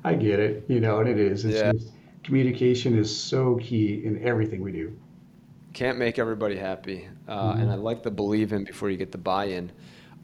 I 0.03 0.15
get 0.15 0.41
it, 0.41 0.65
you 0.67 0.81
know, 0.81 1.00
and 1.00 1.07
it 1.07 1.17
is. 1.17 1.45
It's 1.45 1.55
yeah. 1.55 1.72
just, 1.72 1.93
communication 2.24 2.98
is 2.98 3.15
so 3.15 3.55
key 3.62 4.03
in 4.03 4.22
everything 4.22 4.62
we 4.62 4.74
do. 4.74 4.93
Can't 5.72 5.98
make 5.98 6.19
everybody 6.19 6.57
happy, 6.57 7.07
uh, 7.29 7.53
mm-hmm. 7.53 7.62
and 7.62 7.72
I 7.72 7.75
like 7.75 8.03
the 8.03 8.12
believe 8.12 8.51
in 8.51 8.65
before 8.65 8.89
you 8.89 8.98
get 8.98 9.13
the 9.13 9.17
buy-in. 9.17 9.72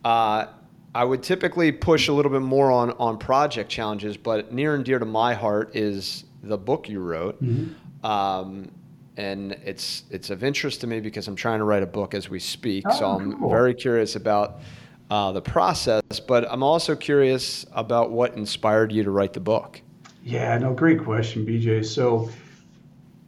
Uh, 0.03 0.47
I 0.93 1.03
would 1.05 1.23
typically 1.23 1.71
push 1.71 2.07
a 2.07 2.13
little 2.13 2.31
bit 2.31 2.41
more 2.41 2.71
on 2.71 2.91
on 2.91 3.17
project 3.17 3.69
challenges, 3.69 4.17
but 4.17 4.51
near 4.51 4.75
and 4.75 4.83
dear 4.83 4.99
to 4.99 5.05
my 5.05 5.33
heart 5.33 5.75
is 5.75 6.25
the 6.43 6.57
book 6.57 6.89
you 6.89 6.99
wrote. 6.99 7.41
Mm-hmm. 7.41 8.05
Um, 8.05 8.71
and 9.17 9.53
it's 9.63 10.03
it's 10.09 10.29
of 10.29 10.43
interest 10.43 10.81
to 10.81 10.87
me 10.87 10.99
because 10.99 11.27
I'm 11.27 11.35
trying 11.35 11.59
to 11.59 11.65
write 11.65 11.83
a 11.83 11.87
book 11.87 12.13
as 12.13 12.29
we 12.29 12.39
speak. 12.39 12.83
Oh, 12.87 12.99
so 12.99 13.05
I'm 13.11 13.37
cool. 13.39 13.49
very 13.49 13.73
curious 13.73 14.15
about 14.15 14.61
uh, 15.09 15.31
the 15.31 15.41
process, 15.41 16.01
but 16.27 16.45
I'm 16.49 16.63
also 16.63 16.95
curious 16.95 17.65
about 17.73 18.11
what 18.11 18.35
inspired 18.35 18.91
you 18.91 19.03
to 19.03 19.11
write 19.11 19.33
the 19.33 19.39
book. 19.39 19.81
Yeah, 20.23 20.57
no, 20.57 20.73
great 20.73 21.03
question, 21.03 21.45
BJ. 21.45 21.85
So 21.85 22.29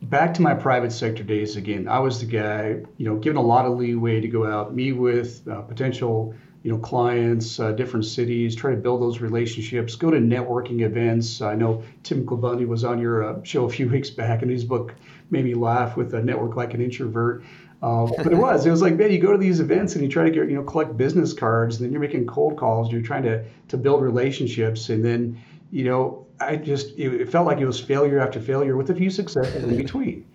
back 0.03 0.33
to 0.35 0.41
my 0.41 0.53
private 0.53 0.91
sector 0.91 1.23
days 1.23 1.55
again. 1.55 1.87
I 1.87 1.99
was 1.99 2.19
the 2.19 2.25
guy, 2.25 2.81
you 2.97 3.05
know, 3.05 3.15
given 3.17 3.37
a 3.37 3.41
lot 3.41 3.65
of 3.65 3.77
leeway 3.77 4.21
to 4.21 4.27
go 4.27 4.45
out, 4.45 4.75
meet 4.75 4.93
with 4.93 5.47
uh, 5.47 5.61
potential 5.61 6.35
you 6.63 6.71
know 6.71 6.77
clients, 6.77 7.59
uh, 7.59 7.73
different 7.73 8.05
cities, 8.05 8.55
try 8.55 8.71
to 8.71 8.77
build 8.77 9.01
those 9.01 9.19
relationships, 9.19 9.95
go 9.95 10.09
to 10.09 10.17
networking 10.17 10.81
events. 10.81 11.41
I 11.41 11.55
know 11.55 11.83
Tim 12.03 12.25
Bundy 12.25 12.65
was 12.65 12.85
on 12.85 12.99
your 12.99 13.23
uh, 13.23 13.43
show 13.43 13.65
a 13.65 13.69
few 13.69 13.89
weeks 13.95 14.09
back, 14.09 14.41
and 14.41 14.49
his 14.49 14.63
book 14.63 14.95
made 15.29 15.45
me 15.45 15.53
laugh 15.53 15.97
with 15.97 16.13
a 16.13 16.23
network 16.23 16.55
like 16.55 16.73
an 16.73 16.81
introvert. 16.81 17.43
Uh, 17.81 18.07
but 18.15 18.31
it 18.31 18.37
was, 18.37 18.65
it 18.65 18.71
was 18.71 18.81
like, 18.81 18.95
man, 18.95 19.11
you 19.11 19.19
go 19.19 19.33
to 19.33 19.37
these 19.37 19.59
events 19.59 19.95
and 19.95 20.01
you 20.01 20.09
try 20.09 20.23
to 20.23 20.31
get, 20.31 20.49
you 20.49 20.55
know, 20.55 20.63
collect 20.63 20.95
business 20.95 21.33
cards, 21.33 21.75
and 21.75 21.85
then 21.85 21.91
you're 21.91 21.99
making 21.99 22.25
cold 22.25 22.57
calls, 22.57 22.89
you're 22.89 23.01
trying 23.01 23.23
to 23.23 23.43
to 23.67 23.77
build 23.77 24.01
relationships, 24.01 24.87
and 24.87 25.03
then, 25.03 25.37
you 25.69 25.83
know, 25.83 26.25
I 26.39 26.55
just 26.55 26.97
it, 26.97 27.13
it 27.13 27.29
felt 27.29 27.45
like 27.45 27.59
it 27.59 27.65
was 27.65 27.81
failure 27.81 28.19
after 28.19 28.39
failure 28.39 28.77
with 28.77 28.89
a 28.89 28.95
few 28.95 29.09
successes 29.09 29.65
in 29.65 29.75
between, 29.75 30.25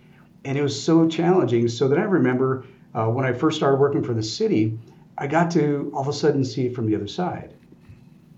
and 0.45 0.59
it 0.59 0.61
was 0.61 0.79
so 0.79 1.07
challenging. 1.07 1.67
So 1.69 1.87
that 1.87 1.97
I 1.97 2.03
remember 2.03 2.65
uh, 2.93 3.07
when 3.07 3.25
I 3.25 3.33
first 3.33 3.57
started 3.57 3.77
working 3.77 4.03
for 4.03 4.13
the 4.13 4.23
city. 4.23 4.77
I 5.19 5.27
got 5.27 5.51
to 5.51 5.91
all 5.93 6.01
of 6.01 6.07
a 6.07 6.13
sudden 6.13 6.45
see 6.45 6.67
it 6.67 6.73
from 6.73 6.87
the 6.87 6.95
other 6.95 7.07
side. 7.07 7.53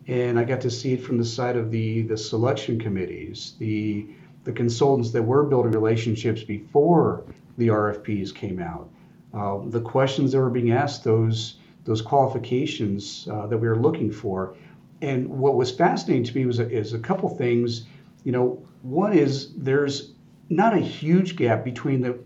And 0.07 0.39
I 0.39 0.43
got 0.43 0.61
to 0.61 0.71
see 0.71 0.93
it 0.93 1.03
from 1.03 1.19
the 1.19 1.25
side 1.25 1.55
of 1.55 1.69
the, 1.69 2.01
the 2.01 2.17
selection 2.17 2.79
committees, 2.79 3.53
the, 3.59 4.07
the 4.45 4.51
consultants 4.51 5.11
that 5.11 5.21
were 5.21 5.43
building 5.43 5.71
relationships 5.71 6.43
before 6.43 7.23
the 7.59 7.67
RFPs 7.67 8.33
came 8.33 8.59
out, 8.59 8.89
uh, 9.31 9.59
the 9.67 9.79
questions 9.79 10.31
that 10.31 10.39
were 10.39 10.50
being 10.50 10.71
asked, 10.71 11.03
those, 11.03 11.57
those 11.85 12.01
qualifications 12.01 13.27
uh, 13.31 13.45
that 13.45 13.57
we 13.59 13.67
were 13.67 13.77
looking 13.79 14.11
for. 14.11 14.55
And 15.03 15.29
what 15.29 15.55
was 15.55 15.69
fascinating 15.69 16.23
to 16.23 16.35
me 16.35 16.47
was 16.47 16.59
a, 16.59 16.67
is 16.67 16.93
a 16.93 17.00
couple 17.00 17.29
things. 17.29 17.83
You 18.23 18.31
know, 18.31 18.65
one 18.81 19.13
is 19.13 19.53
there's 19.53 20.13
not 20.50 20.73
a 20.73 20.79
huge 20.79 21.35
gap 21.35 21.63
between 21.63 22.01
the 22.01 22.17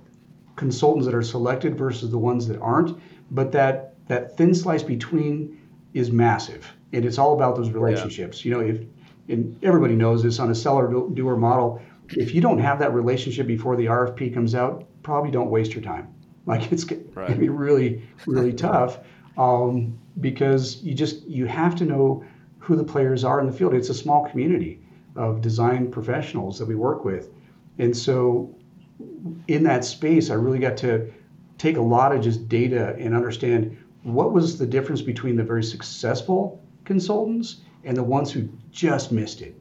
consultants 0.56 1.06
that 1.08 1.14
are 1.14 1.24
selected 1.24 1.78
versus 1.78 2.10
the 2.10 2.18
ones 2.18 2.48
that 2.48 2.60
aren't, 2.62 2.98
but 3.30 3.52
that 3.52 3.95
that 4.08 4.38
thin 4.38 4.54
slice 4.54 4.84
between 4.84 5.62
is 5.94 6.12
massive, 6.12 6.72
and 6.94 7.06
it's 7.06 7.18
all 7.18 7.34
about 7.34 7.56
those 7.56 7.70
relationships. 7.72 8.44
Yeah. 8.44 8.50
You 8.50 8.56
know, 8.58 8.68
if 8.68 8.82
and 9.28 9.64
everybody 9.64 9.96
knows 9.96 10.22
this 10.22 10.40
on 10.40 10.52
a 10.52 10.56
seller 10.56 10.88
doer 10.88 11.36
model, 11.36 11.82
if 12.10 12.36
you 12.36 12.42
don't 12.42 12.60
have 12.60 12.80
that 12.80 12.94
relationship 12.94 13.48
before 13.48 13.76
the 13.76 13.86
RFP 13.86 14.34
comes 14.34 14.54
out, 14.54 14.86
probably 15.02 15.32
don't 15.32 15.50
waste 15.50 15.74
your 15.74 15.84
time. 15.84 16.12
Like 16.48 16.72
it's 16.72 16.86
right. 16.92 17.28
gonna 17.28 17.40
be 17.40 17.50
really, 17.50 18.04
really 18.28 18.54
tough 18.54 19.00
um, 19.36 19.98
because 20.22 20.84
you 20.84 20.94
just 20.94 21.26
you 21.26 21.48
have 21.48 21.76
to 21.78 21.86
know 21.86 22.24
who 22.60 22.76
the 22.76 22.84
players 22.84 23.24
are 23.24 23.40
in 23.40 23.48
the 23.48 23.52
field. 23.52 23.74
It's 23.74 23.90
a 23.90 23.96
small 23.96 24.30
community 24.30 24.80
of 25.16 25.42
design 25.42 25.90
professionals 25.90 26.60
that 26.60 26.68
we 26.68 26.76
work 26.76 27.04
with, 27.04 27.32
and 27.80 27.98
so 27.98 28.54
in 29.48 29.64
that 29.64 29.84
space, 29.86 30.30
I 30.30 30.36
really 30.36 30.60
got 30.60 30.78
to 30.78 31.12
take 31.58 31.78
a 31.78 31.82
lot 31.82 32.16
of 32.16 32.22
just 32.22 32.48
data 32.48 32.96
and 33.00 33.16
understand 33.16 33.78
what 34.06 34.32
was 34.32 34.60
the 34.60 34.68
difference 34.68 35.02
between 35.02 35.36
the 35.36 35.44
very 35.44 35.64
successful 35.64 36.64
consultants 36.84 37.62
and 37.84 37.98
the 37.98 38.04
ones 38.04 38.32
who 38.32 38.48
just 38.72 39.12
missed 39.12 39.42
it? 39.42 39.60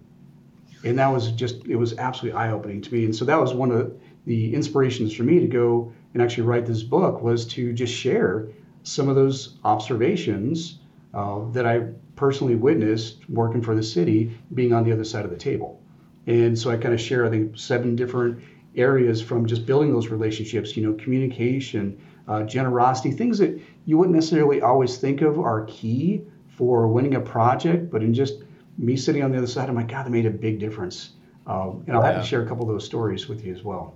And 0.84 0.98
that 0.98 1.08
was 1.08 1.32
just 1.32 1.66
it 1.66 1.76
was 1.76 1.96
absolutely 1.96 2.38
eye-opening 2.38 2.82
to 2.82 2.92
me. 2.92 3.06
And 3.06 3.16
so 3.16 3.24
that 3.24 3.40
was 3.40 3.54
one 3.54 3.70
of 3.70 3.96
the 4.26 4.54
inspirations 4.54 5.14
for 5.14 5.22
me 5.22 5.40
to 5.40 5.46
go 5.46 5.92
and 6.12 6.22
actually 6.22 6.44
write 6.44 6.66
this 6.66 6.82
book 6.82 7.22
was 7.22 7.46
to 7.46 7.72
just 7.72 7.92
share 7.92 8.48
some 8.82 9.08
of 9.08 9.16
those 9.16 9.56
observations 9.64 10.78
uh, 11.14 11.40
that 11.52 11.66
i 11.66 11.80
personally 12.16 12.54
witnessed 12.54 13.28
working 13.30 13.62
for 13.62 13.74
the 13.74 13.82
city 13.82 14.38
being 14.52 14.72
on 14.72 14.84
the 14.84 14.92
other 14.92 15.04
side 15.04 15.24
of 15.24 15.30
the 15.30 15.36
table. 15.36 15.80
And 16.26 16.58
so 16.58 16.70
i 16.70 16.76
kind 16.76 16.92
of 16.92 17.00
share 17.00 17.24
i 17.24 17.30
think 17.30 17.58
seven 17.58 17.96
different 17.96 18.42
areas 18.76 19.22
from 19.22 19.46
just 19.46 19.64
building 19.64 19.92
those 19.92 20.08
relationships 20.08 20.76
you 20.76 20.84
know 20.84 20.92
communication 20.94 21.98
uh, 22.28 22.42
generosity, 22.44 23.10
things 23.10 23.38
that 23.38 23.60
you 23.84 23.98
wouldn't 23.98 24.14
necessarily 24.14 24.62
always 24.62 24.96
think 24.96 25.20
of 25.22 25.38
are 25.38 25.64
key 25.66 26.22
for 26.48 26.86
winning 26.88 27.14
a 27.14 27.20
project, 27.20 27.90
but 27.90 28.02
in 28.02 28.14
just 28.14 28.42
me 28.78 28.96
sitting 28.96 29.22
on 29.22 29.30
the 29.30 29.38
other 29.38 29.46
side, 29.46 29.68
I'm 29.68 29.74
like, 29.74 29.88
God, 29.88 30.06
that 30.06 30.10
made 30.10 30.26
a 30.26 30.30
big 30.30 30.58
difference. 30.58 31.10
Um, 31.46 31.84
and 31.86 31.96
I'll 31.96 32.02
have 32.02 32.22
to 32.22 32.26
share 32.26 32.42
a 32.42 32.46
couple 32.46 32.62
of 32.62 32.74
those 32.74 32.84
stories 32.84 33.28
with 33.28 33.44
you 33.44 33.52
as 33.52 33.62
well. 33.62 33.94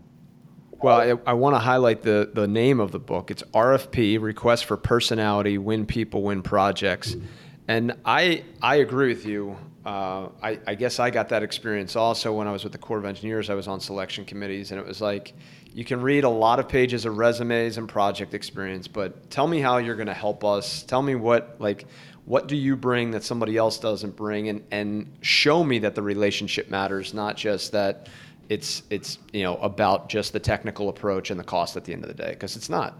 Well, 0.80 1.00
I, 1.00 1.30
I 1.30 1.32
want 1.32 1.56
to 1.56 1.58
highlight 1.58 2.02
the, 2.02 2.30
the 2.32 2.46
name 2.46 2.78
of 2.78 2.92
the 2.92 3.00
book. 3.00 3.30
It's 3.30 3.42
RFP, 3.54 4.20
Request 4.20 4.66
for 4.66 4.76
Personality, 4.76 5.58
Win 5.58 5.86
People, 5.86 6.22
Win 6.22 6.42
Projects. 6.42 7.12
Mm-hmm. 7.12 7.26
And 7.68 7.94
I, 8.04 8.44
I 8.62 8.76
agree 8.76 9.08
with 9.08 9.26
you. 9.26 9.56
Uh, 9.84 10.28
I, 10.42 10.58
I 10.66 10.74
guess 10.74 10.98
I 10.98 11.10
got 11.10 11.28
that 11.28 11.42
experience 11.42 11.96
also 11.96 12.32
when 12.32 12.48
I 12.48 12.52
was 12.52 12.64
with 12.64 12.72
the 12.72 12.78
Corps 12.78 12.98
of 12.98 13.04
Engineers. 13.04 13.50
I 13.50 13.54
was 13.54 13.68
on 13.68 13.78
selection 13.78 14.24
committees, 14.24 14.70
and 14.70 14.80
it 14.80 14.86
was 14.86 15.00
like, 15.00 15.34
you 15.72 15.84
can 15.84 16.00
read 16.00 16.24
a 16.24 16.28
lot 16.28 16.58
of 16.58 16.68
pages 16.68 17.04
of 17.04 17.18
resumes 17.18 17.76
and 17.76 17.88
project 17.88 18.34
experience, 18.34 18.88
but 18.88 19.30
tell 19.30 19.46
me 19.46 19.60
how 19.60 19.76
you're 19.76 19.94
going 19.94 20.08
to 20.08 20.14
help 20.14 20.44
us. 20.44 20.82
Tell 20.82 21.02
me 21.02 21.14
what 21.14 21.56
like 21.58 21.86
what 22.24 22.48
do 22.48 22.56
you 22.56 22.74
bring 22.74 23.10
that 23.12 23.22
somebody 23.22 23.56
else 23.56 23.78
doesn't 23.78 24.16
bring 24.16 24.48
and 24.48 24.64
and 24.70 25.10
show 25.20 25.62
me 25.62 25.78
that 25.80 25.94
the 25.94 26.02
relationship 26.02 26.70
matters, 26.70 27.14
not 27.14 27.36
just 27.36 27.70
that 27.72 28.08
it's 28.48 28.82
it's 28.90 29.18
you 29.32 29.42
know 29.42 29.56
about 29.58 30.08
just 30.08 30.32
the 30.32 30.40
technical 30.40 30.88
approach 30.88 31.30
and 31.30 31.38
the 31.38 31.44
cost 31.44 31.76
at 31.76 31.84
the 31.84 31.92
end 31.92 32.02
of 32.02 32.08
the 32.08 32.22
day 32.22 32.30
because 32.30 32.56
it's 32.56 32.70
not. 32.70 32.98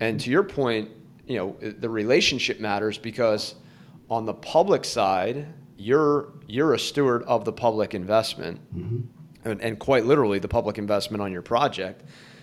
And 0.00 0.18
to 0.20 0.30
your 0.30 0.42
point, 0.42 0.90
you 1.26 1.36
know, 1.36 1.56
the 1.60 1.88
relationship 1.88 2.60
matters 2.60 2.98
because 2.98 3.54
on 4.10 4.24
the 4.24 4.34
public 4.34 4.84
side, 4.84 5.46
you're 5.76 6.32
you're 6.46 6.74
a 6.74 6.78
steward 6.78 7.22
of 7.24 7.44
the 7.44 7.52
public 7.52 7.94
investment. 7.94 8.60
Mm-hmm 8.76 9.00
and, 9.46 9.62
and 9.62 9.78
quite 9.78 10.04
literally 10.04 10.38
the 10.38 10.48
public 10.48 10.76
investment 10.76 11.22
on 11.22 11.32
your 11.32 11.42
project. 11.42 12.02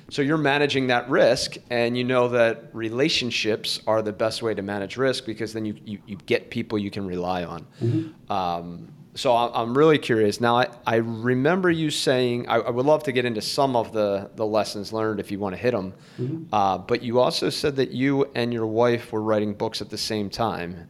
So 0.10 0.22
you're 0.22 0.38
managing 0.38 0.88
that 0.88 1.10
risk, 1.10 1.56
and 1.70 1.98
you 1.98 2.04
know 2.04 2.28
that 2.30 2.70
relationships 2.74 3.82
are 3.88 4.02
the 4.02 4.12
best 4.12 4.42
way 4.42 4.54
to 4.54 4.62
manage 4.62 4.98
risk 4.98 5.26
because 5.26 5.54
then 5.54 5.66
you, 5.66 5.76
you, 5.86 6.00
you 6.06 6.18
get 6.26 6.50
people 6.50 6.78
you 6.78 6.92
can 6.92 7.06
rely 7.08 7.44
on. 7.44 7.66
Mm-hmm. 7.82 8.32
Um, 8.32 8.94
so 9.16 9.36
I'm 9.36 9.78
really 9.78 10.00
curious. 10.00 10.42
Now, 10.42 10.58
I, 10.58 10.68
I 10.88 10.96
remember 10.96 11.70
you 11.70 11.92
saying, 11.92 12.48
I, 12.50 12.56
I, 12.56 12.70
would 12.72 12.86
love 12.86 13.04
to 13.04 13.12
get 13.12 13.26
into 13.26 13.42
some 13.42 13.76
of 13.76 13.94
the, 13.94 14.32
the 14.36 14.46
lessons 14.46 14.92
learned 14.92 15.20
if 15.20 15.32
you 15.32 15.38
want 15.38 15.54
to 15.54 15.62
hit 15.62 15.72
them, 15.72 15.94
mm-hmm. 16.20 16.54
uh, 16.54 16.80
but 16.80 17.04
you 17.04 17.20
also 17.20 17.50
said 17.52 17.76
that 17.76 17.92
you 17.92 18.30
and 18.34 18.52
your 18.52 18.66
wife 18.66 19.12
were 19.12 19.22
writing 19.22 19.54
books 19.54 19.82
at 19.82 19.90
the 19.92 20.00
same 20.00 20.32
time. 20.32 20.88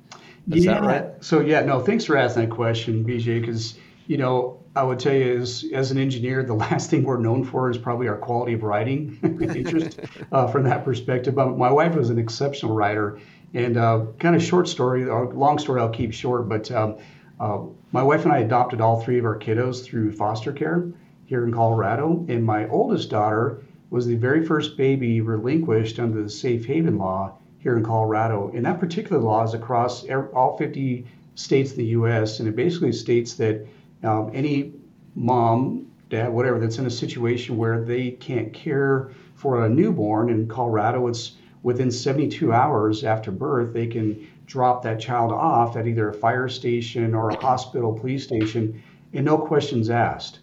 Is 0.51 0.65
yeah. 0.65 0.79
Right? 0.79 1.23
So, 1.23 1.39
yeah, 1.39 1.61
no, 1.61 1.79
thanks 1.79 2.05
for 2.05 2.17
asking 2.17 2.49
that 2.49 2.55
question, 2.55 3.05
BJ, 3.05 3.39
because, 3.39 3.75
you 4.07 4.17
know, 4.17 4.63
I 4.75 4.83
would 4.83 4.99
tell 4.99 5.13
you, 5.13 5.39
as, 5.39 5.63
as 5.73 5.91
an 5.91 5.97
engineer, 5.97 6.43
the 6.43 6.53
last 6.65 6.89
thing 6.89 7.03
we're 7.03 7.17
known 7.17 7.43
for 7.43 7.69
is 7.69 7.77
probably 7.77 8.07
our 8.07 8.17
quality 8.17 8.53
of 8.53 8.63
writing 8.63 9.17
interest 9.55 9.99
uh, 10.31 10.47
from 10.47 10.63
that 10.63 10.83
perspective. 10.83 11.35
But 11.35 11.57
my 11.57 11.71
wife 11.71 11.95
was 11.95 12.09
an 12.09 12.19
exceptional 12.19 12.73
writer, 12.75 13.19
and 13.53 13.77
uh, 13.77 14.05
kind 14.19 14.35
of 14.35 14.43
short 14.43 14.67
story, 14.67 15.07
or 15.07 15.31
long 15.33 15.59
story, 15.59 15.79
I'll 15.79 15.89
keep 15.89 16.11
short. 16.13 16.49
But 16.49 16.71
um, 16.71 16.97
uh, 17.39 17.59
my 17.91 18.03
wife 18.03 18.25
and 18.25 18.33
I 18.33 18.39
adopted 18.39 18.81
all 18.81 19.01
three 19.01 19.19
of 19.19 19.25
our 19.25 19.37
kiddos 19.37 19.83
through 19.83 20.11
foster 20.11 20.51
care 20.51 20.91
here 21.25 21.45
in 21.45 21.53
Colorado, 21.53 22.25
and 22.27 22.43
my 22.43 22.67
oldest 22.67 23.09
daughter 23.09 23.63
was 23.89 24.07
the 24.07 24.15
very 24.15 24.43
first 24.45 24.75
baby 24.75 25.21
relinquished 25.21 25.99
under 25.99 26.23
the 26.23 26.29
safe 26.29 26.65
haven 26.65 26.97
law 26.97 27.37
here 27.63 27.77
in 27.77 27.83
Colorado. 27.83 28.51
And 28.53 28.65
that 28.65 28.79
particular 28.79 29.21
law 29.21 29.43
is 29.45 29.53
across 29.53 30.05
all 30.35 30.57
50 30.57 31.07
states 31.35 31.71
in 31.71 31.77
the 31.77 31.85
U.S., 31.85 32.39
and 32.39 32.49
it 32.49 32.57
basically 32.57 32.91
states 32.91 33.35
that 33.35 33.65
um, 34.03 34.29
any 34.33 34.73
mom, 35.15 35.87
dad, 36.09 36.31
whatever, 36.31 36.59
that's 36.59 36.77
in 36.77 36.85
a 36.85 36.91
situation 36.91 37.55
where 37.55 37.81
they 37.81 38.11
can't 38.11 38.51
care 38.51 39.11
for 39.35 39.65
a 39.65 39.69
newborn. 39.69 40.29
In 40.29 40.45
Colorado, 40.45 41.07
it's 41.07 41.37
within 41.63 41.89
72 41.89 42.51
hours 42.51 43.05
after 43.05 43.31
birth, 43.31 43.73
they 43.73 43.87
can 43.87 44.27
drop 44.45 44.83
that 44.83 44.99
child 44.99 45.31
off 45.31 45.77
at 45.77 45.87
either 45.87 46.09
a 46.09 46.13
fire 46.13 46.49
station 46.49 47.15
or 47.15 47.29
a 47.29 47.39
hospital, 47.41 47.97
police 47.97 48.25
station, 48.25 48.83
and 49.13 49.25
no 49.25 49.37
questions 49.37 49.89
asked. 49.89 50.39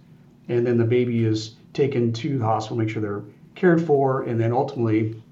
And 0.49 0.67
then 0.67 0.79
the 0.79 0.85
baby 0.85 1.27
is 1.27 1.57
taken 1.75 2.15
to 2.15 2.39
the 2.39 2.45
hospital, 2.45 2.79
make 2.79 2.89
sure 2.89 3.03
they're 3.03 3.25
cared 3.55 3.83
for, 3.83 4.23
and 4.23 4.41
then 4.41 4.53
ultimately 4.53 5.23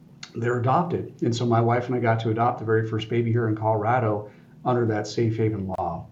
they're 0.40 0.58
adopted. 0.58 1.14
And 1.22 1.34
so 1.34 1.46
my 1.46 1.60
wife 1.60 1.86
and 1.86 1.96
I 1.96 2.00
got 2.00 2.20
to 2.20 2.30
adopt 2.30 2.58
the 2.58 2.64
very 2.64 2.86
first 2.86 3.08
baby 3.08 3.30
here 3.30 3.48
in 3.48 3.56
Colorado 3.56 4.30
under 4.64 4.86
that 4.86 5.06
safe 5.06 5.36
haven 5.36 5.66
law. 5.78 6.06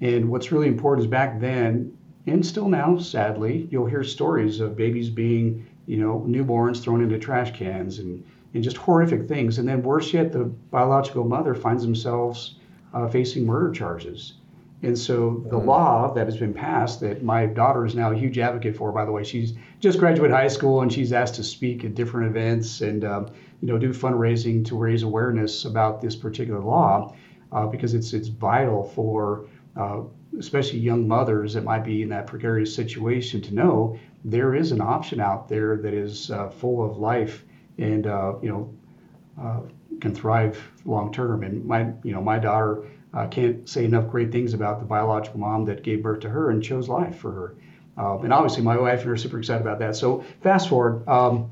And 0.00 0.30
what's 0.30 0.50
really 0.50 0.68
important 0.68 1.04
is 1.04 1.10
back 1.10 1.40
then, 1.40 1.96
and 2.26 2.44
still 2.44 2.68
now, 2.68 2.98
sadly, 2.98 3.68
you'll 3.70 3.86
hear 3.86 4.04
stories 4.04 4.60
of 4.60 4.76
babies 4.76 5.10
being, 5.10 5.66
you 5.86 5.98
know, 5.98 6.24
newborns 6.26 6.82
thrown 6.82 7.02
into 7.02 7.18
trash 7.18 7.52
cans 7.52 7.98
and, 7.98 8.24
and 8.54 8.62
just 8.62 8.76
horrific 8.76 9.28
things. 9.28 9.58
And 9.58 9.68
then 9.68 9.82
worse 9.82 10.12
yet, 10.12 10.32
the 10.32 10.44
biological 10.44 11.24
mother 11.24 11.54
finds 11.54 11.82
themselves 11.82 12.56
uh, 12.94 13.08
facing 13.08 13.46
murder 13.46 13.72
charges. 13.72 14.34
And 14.82 14.98
so 14.98 15.44
the 15.50 15.56
mm-hmm. 15.56 15.68
law 15.68 16.14
that 16.14 16.26
has 16.26 16.38
been 16.38 16.54
passed 16.54 17.00
that 17.00 17.22
my 17.22 17.44
daughter 17.46 17.84
is 17.84 17.94
now 17.94 18.12
a 18.12 18.16
huge 18.16 18.38
advocate 18.38 18.76
for, 18.76 18.92
by 18.92 19.04
the 19.04 19.12
way, 19.12 19.24
she's 19.24 19.52
just 19.78 19.98
graduated 19.98 20.34
high 20.34 20.48
school 20.48 20.80
and 20.80 20.90
she's 20.90 21.12
asked 21.12 21.34
to 21.34 21.44
speak 21.44 21.84
at 21.84 21.94
different 21.94 22.28
events 22.28 22.80
and 22.80 23.04
um, 23.04 23.28
you 23.60 23.68
know 23.68 23.78
do 23.78 23.90
fundraising 23.90 24.64
to 24.64 24.76
raise 24.76 25.02
awareness 25.02 25.64
about 25.64 26.00
this 26.00 26.16
particular 26.16 26.60
law 26.60 27.14
uh, 27.52 27.66
because 27.66 27.94
it's 27.94 28.12
it's 28.12 28.28
vital 28.28 28.84
for 28.84 29.46
uh, 29.76 30.00
especially 30.38 30.78
young 30.78 31.06
mothers 31.06 31.54
that 31.54 31.64
might 31.64 31.84
be 31.84 32.02
in 32.02 32.08
that 32.08 32.26
precarious 32.26 32.74
situation 32.74 33.40
to 33.40 33.54
know 33.54 33.98
there 34.24 34.54
is 34.54 34.72
an 34.72 34.80
option 34.80 35.20
out 35.20 35.48
there 35.48 35.76
that 35.76 35.94
is 35.94 36.30
uh, 36.30 36.48
full 36.48 36.84
of 36.84 36.98
life 36.98 37.44
and 37.78 38.06
uh, 38.06 38.34
you 38.42 38.48
know 38.48 38.74
uh, 39.40 39.60
can 40.00 40.14
thrive 40.14 40.70
long 40.84 41.12
term. 41.12 41.42
And 41.42 41.64
my 41.64 41.92
you 42.02 42.12
know 42.12 42.22
my 42.22 42.38
daughter 42.38 42.84
uh, 43.14 43.26
can't 43.26 43.68
say 43.68 43.84
enough 43.84 44.08
great 44.08 44.32
things 44.32 44.54
about 44.54 44.78
the 44.78 44.86
biological 44.86 45.40
mom 45.40 45.64
that 45.66 45.82
gave 45.82 46.02
birth 46.02 46.20
to 46.20 46.28
her 46.28 46.50
and 46.50 46.62
chose 46.62 46.88
life 46.88 47.16
for 47.16 47.32
her. 47.32 47.54
Um, 47.96 48.24
and 48.24 48.32
obviously, 48.32 48.62
my 48.62 48.78
wife 48.78 49.00
and 49.00 49.08
her 49.08 49.12
are 49.14 49.18
super 49.18 49.38
excited 49.38 49.62
about 49.62 49.78
that. 49.80 49.96
So 49.96 50.24
fast 50.42 50.68
forward. 50.68 51.06
Um, 51.08 51.50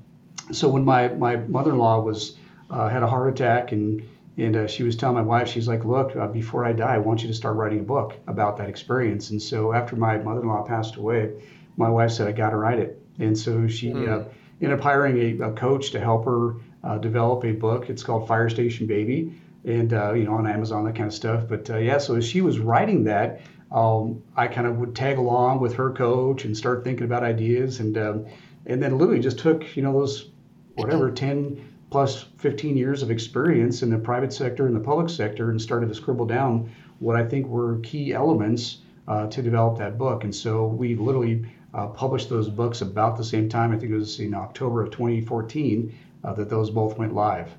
so 0.53 0.69
when 0.69 0.85
my 0.85 1.09
my 1.09 1.37
mother-in-law 1.37 2.01
was 2.01 2.37
uh, 2.71 2.89
had 2.89 3.03
a 3.03 3.07
heart 3.07 3.29
attack 3.33 3.73
and 3.73 4.03
and 4.39 4.55
uh, 4.55 4.67
she 4.69 4.85
was 4.85 4.95
telling 4.95 5.17
my 5.17 5.23
wife, 5.23 5.49
she's 5.49 5.67
like, 5.67 5.85
look, 5.85 6.15
uh, 6.15 6.29
before 6.29 6.65
I 6.65 6.73
die, 6.73 6.95
I 6.95 6.99
want 6.99 7.23
you 7.23 7.29
to 7.29 7.35
start 7.35 7.57
writing 7.57 7.81
a 7.81 7.83
book 7.83 8.15
about 8.29 8.57
that 8.59 8.69
experience. 8.69 9.31
And 9.31 9.43
so 9.43 9.73
after 9.73 9.97
my 9.97 10.17
mother-in-law 10.17 10.63
passed 10.63 10.95
away, 10.95 11.33
my 11.77 11.89
wife 11.91 12.13
said, 12.13 12.29
I 12.29 12.33
got 12.33 12.51
to 12.51 12.57
write 12.57 12.79
it. 12.79 13.03
And 13.19 13.37
so 13.37 13.67
she 13.67 13.91
mm. 13.91 14.09
uh, 14.09 14.29
ended 14.63 14.79
up 14.79 14.85
hiring 14.85 15.41
a, 15.41 15.47
a, 15.47 15.53
coach 15.55 15.91
to 15.91 16.01
help 16.01 16.25
her 16.25 16.55
uh, 16.85 16.99
develop 16.99 17.45
a 17.45 17.53
book. 17.53 17.91
It's 17.91 18.05
called 18.05 18.29
Fire 18.29 18.49
Station 18.49 18.87
Baby, 18.87 19.33
and 19.65 19.93
uh, 19.93 20.13
you 20.13 20.25
know 20.25 20.35
on 20.35 20.47
Amazon 20.47 20.85
that 20.85 20.95
kind 20.95 21.09
of 21.09 21.15
stuff. 21.15 21.49
But 21.49 21.69
uh, 21.71 21.79
yeah, 21.79 21.99
so 21.99 22.15
as 22.15 22.25
she 22.25 22.41
was 22.41 22.61
writing 22.61 23.05
that, 23.05 23.41
um, 23.73 24.23
I 24.37 24.47
kind 24.47 24.67
of 24.67 24.79
would 24.79 24.95
tag 24.95 25.19
along 25.19 25.61
with 25.61 25.75
her 25.75 25.91
coach 25.91 26.45
and 26.45 26.57
start 26.57 26.85
thinking 26.85 27.05
about 27.05 27.25
ideas, 27.25 27.81
and 27.81 27.99
um, 27.99 28.27
and 28.67 28.83
then 28.83 28.99
literally 28.99 29.21
just 29.21 29.41
took 29.41 29.77
you 29.77 29.83
know 29.83 29.93
those 29.93 30.31
whatever 30.79 31.11
10 31.11 31.64
plus 31.91 32.25
15 32.38 32.77
years 32.77 33.03
of 33.03 33.11
experience 33.11 33.83
in 33.83 33.91
the 33.91 33.99
private 33.99 34.33
sector 34.33 34.67
and 34.67 34.77
the 34.77 34.81
public 34.81 35.09
sector 35.09 35.51
and 35.51 35.61
started 35.61 35.88
to 35.88 35.95
scribble 35.95 36.27
down 36.27 36.71
what 36.99 37.17
I 37.17 37.25
think 37.25 37.47
were 37.47 37.79
key 37.81 38.12
elements 38.12 38.79
uh, 39.07 39.27
to 39.29 39.43
develop 39.43 39.79
that 39.79 39.97
book. 39.97 40.25
And 40.25 40.35
so 40.35 40.67
we 40.67 40.95
literally 40.97 41.47
uh, 41.75 41.87
published 41.87 42.29
those 42.29 42.49
books 42.49 42.81
about 42.81 43.17
the 43.17 43.25
same 43.25 43.49
time. 43.49 43.73
I 43.73 43.79
think 43.79 43.93
it 43.93 43.97
was 43.97 44.21
in 44.21 44.35
October 44.35 44.83
of 44.83 44.91
2014 44.91 45.95
uh, 46.25 46.33
that 46.35 46.51
those 46.51 46.71
both 46.71 46.99
went 46.99 47.14
live. 47.14 47.51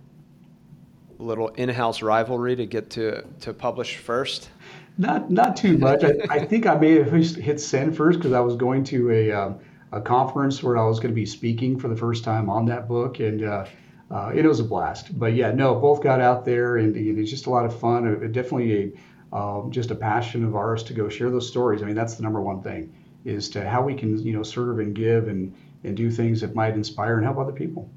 A 1.19 1.23
little 1.23 1.49
in-house 1.49 2.01
rivalry 2.01 2.55
to 2.55 2.65
get 2.65 2.89
to 2.91 3.23
to 3.41 3.53
publish 3.53 3.97
first. 3.97 4.49
Not 4.97 5.29
not 5.29 5.57
too 5.57 5.77
much. 5.77 6.03
I, 6.03 6.13
I 6.29 6.45
think 6.45 6.65
I 6.65 6.75
may 6.75 7.01
have 7.01 7.11
hit 7.11 7.59
send 7.59 7.95
first 7.95 8.19
because 8.19 8.31
I 8.31 8.39
was 8.39 8.55
going 8.55 8.85
to 8.85 9.11
a 9.11 9.31
um, 9.31 9.59
a 9.91 10.01
conference 10.01 10.61
where 10.61 10.77
I 10.77 10.85
was 10.85 10.99
going 10.99 11.11
to 11.11 11.15
be 11.15 11.25
speaking 11.25 11.79
for 11.79 11.87
the 11.87 11.95
first 11.95 12.23
time 12.23 12.49
on 12.49 12.65
that 12.65 12.87
book, 12.87 13.19
and 13.19 13.43
uh, 13.43 13.65
uh, 14.11 14.31
it 14.33 14.45
was 14.45 14.59
a 14.59 14.63
blast. 14.63 15.17
But 15.17 15.33
yeah, 15.33 15.51
no, 15.51 15.75
both 15.75 16.01
got 16.03 16.21
out 16.21 16.45
there, 16.45 16.77
and, 16.77 16.95
and 16.95 17.17
it's 17.17 17.29
just 17.29 17.47
a 17.47 17.49
lot 17.49 17.65
of 17.65 17.77
fun. 17.79 18.07
It, 18.07 18.23
it 18.23 18.31
definitely 18.31 18.73
a 18.75 19.35
um, 19.35 19.69
just 19.71 19.91
a 19.91 19.95
passion 19.95 20.43
of 20.43 20.55
ours 20.55 20.83
to 20.83 20.93
go 20.93 21.07
share 21.07 21.29
those 21.29 21.47
stories. 21.47 21.83
I 21.83 21.85
mean, 21.85 21.95
that's 21.95 22.15
the 22.15 22.23
number 22.23 22.41
one 22.41 22.61
thing 22.61 22.93
is 23.25 23.49
to 23.49 23.67
how 23.67 23.83
we 23.83 23.93
can 23.93 24.17
you 24.25 24.33
know 24.33 24.43
serve 24.43 24.79
and 24.79 24.95
give 24.95 25.27
and 25.27 25.55
and 25.83 25.95
do 25.95 26.09
things 26.09 26.41
that 26.41 26.55
might 26.55 26.73
inspire 26.73 27.15
and 27.15 27.23
help 27.23 27.37
other 27.37 27.51
people. 27.51 27.89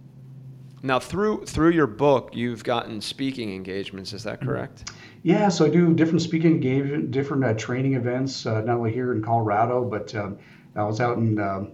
Now, 0.83 0.99
through 0.99 1.47
through 1.47 1.71
your 1.71 1.87
book, 1.87 2.31
you've 2.35 2.65
gotten 2.65 3.01
speaking 3.01 3.55
engagements. 3.55 4.13
Is 4.13 4.25
that 4.25 4.41
mm-hmm. 4.41 4.49
correct? 4.49 4.91
Yeah, 5.23 5.49
so 5.49 5.67
I 5.67 5.71
do 5.71 5.95
different 5.95 6.23
speaking 6.23 6.51
engagement, 6.51 7.13
different 7.13 7.45
uh, 7.45 7.55
training 7.55 7.95
events, 7.95 8.45
uh, 8.45 8.61
not 8.63 8.79
only 8.79 8.93
here 8.93 9.13
in 9.13 9.23
Colorado, 9.23 9.85
but 9.85 10.13
um, 10.17 10.39
I 10.75 10.83
was 10.83 11.01
out 11.01 11.19
in 11.19 11.39
um, 11.39 11.73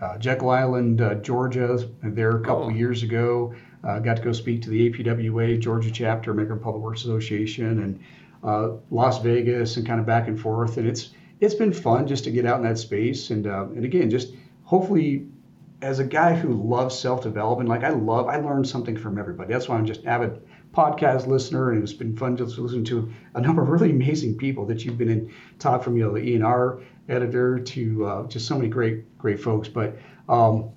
uh, 0.00 0.18
Jekyll 0.18 0.50
Island, 0.50 1.00
uh, 1.00 1.14
Georgia, 1.16 1.88
there 2.02 2.36
a 2.36 2.44
couple 2.44 2.64
oh. 2.64 2.68
years 2.70 3.02
ago. 3.02 3.54
Uh, 3.84 3.98
got 3.98 4.16
to 4.16 4.22
go 4.22 4.32
speak 4.32 4.62
to 4.62 4.70
the 4.70 4.90
APWA 4.90 5.58
Georgia 5.60 5.90
chapter, 5.90 6.30
American 6.30 6.58
Public 6.58 6.82
Works 6.82 7.02
Association, 7.02 7.82
and 7.82 8.00
uh, 8.42 8.76
Las 8.90 9.22
Vegas, 9.22 9.76
and 9.76 9.86
kind 9.86 10.00
of 10.00 10.06
back 10.06 10.28
and 10.28 10.38
forth. 10.38 10.76
And 10.76 10.88
it's 10.88 11.10
it's 11.40 11.54
been 11.54 11.72
fun 11.72 12.06
just 12.06 12.24
to 12.24 12.30
get 12.30 12.46
out 12.46 12.58
in 12.58 12.64
that 12.64 12.78
space, 12.78 13.30
and 13.30 13.46
uh, 13.46 13.66
and 13.74 13.84
again, 13.84 14.10
just 14.10 14.34
hopefully, 14.64 15.26
as 15.82 15.98
a 15.98 16.04
guy 16.04 16.34
who 16.34 16.52
loves 16.52 16.98
self 16.98 17.22
development, 17.22 17.68
like 17.68 17.84
I 17.84 17.90
love, 17.90 18.26
I 18.26 18.36
learn 18.38 18.64
something 18.64 18.96
from 18.96 19.18
everybody. 19.18 19.52
That's 19.52 19.68
why 19.68 19.76
I'm 19.76 19.86
just 19.86 20.04
avid 20.04 20.42
podcast 20.76 21.26
listener, 21.26 21.70
and 21.70 21.82
it's 21.82 21.94
been 21.94 22.16
fun 22.16 22.36
just 22.36 22.56
to 22.56 22.60
listen 22.60 22.84
to 22.84 23.10
a 23.34 23.40
number 23.40 23.62
of 23.62 23.68
really 23.68 23.90
amazing 23.90 24.36
people 24.36 24.66
that 24.66 24.84
you've 24.84 24.98
been 24.98 25.08
in 25.08 25.34
talk 25.58 25.82
from, 25.82 25.96
you 25.96 26.04
know, 26.04 26.12
the 26.12 26.20
ENR 26.20 26.84
editor 27.08 27.58
to 27.58 28.06
uh, 28.06 28.26
just 28.26 28.46
so 28.46 28.56
many 28.56 28.68
great 28.68 29.18
great 29.18 29.40
folks. 29.40 29.68
But 29.68 29.96
um, 30.28 30.70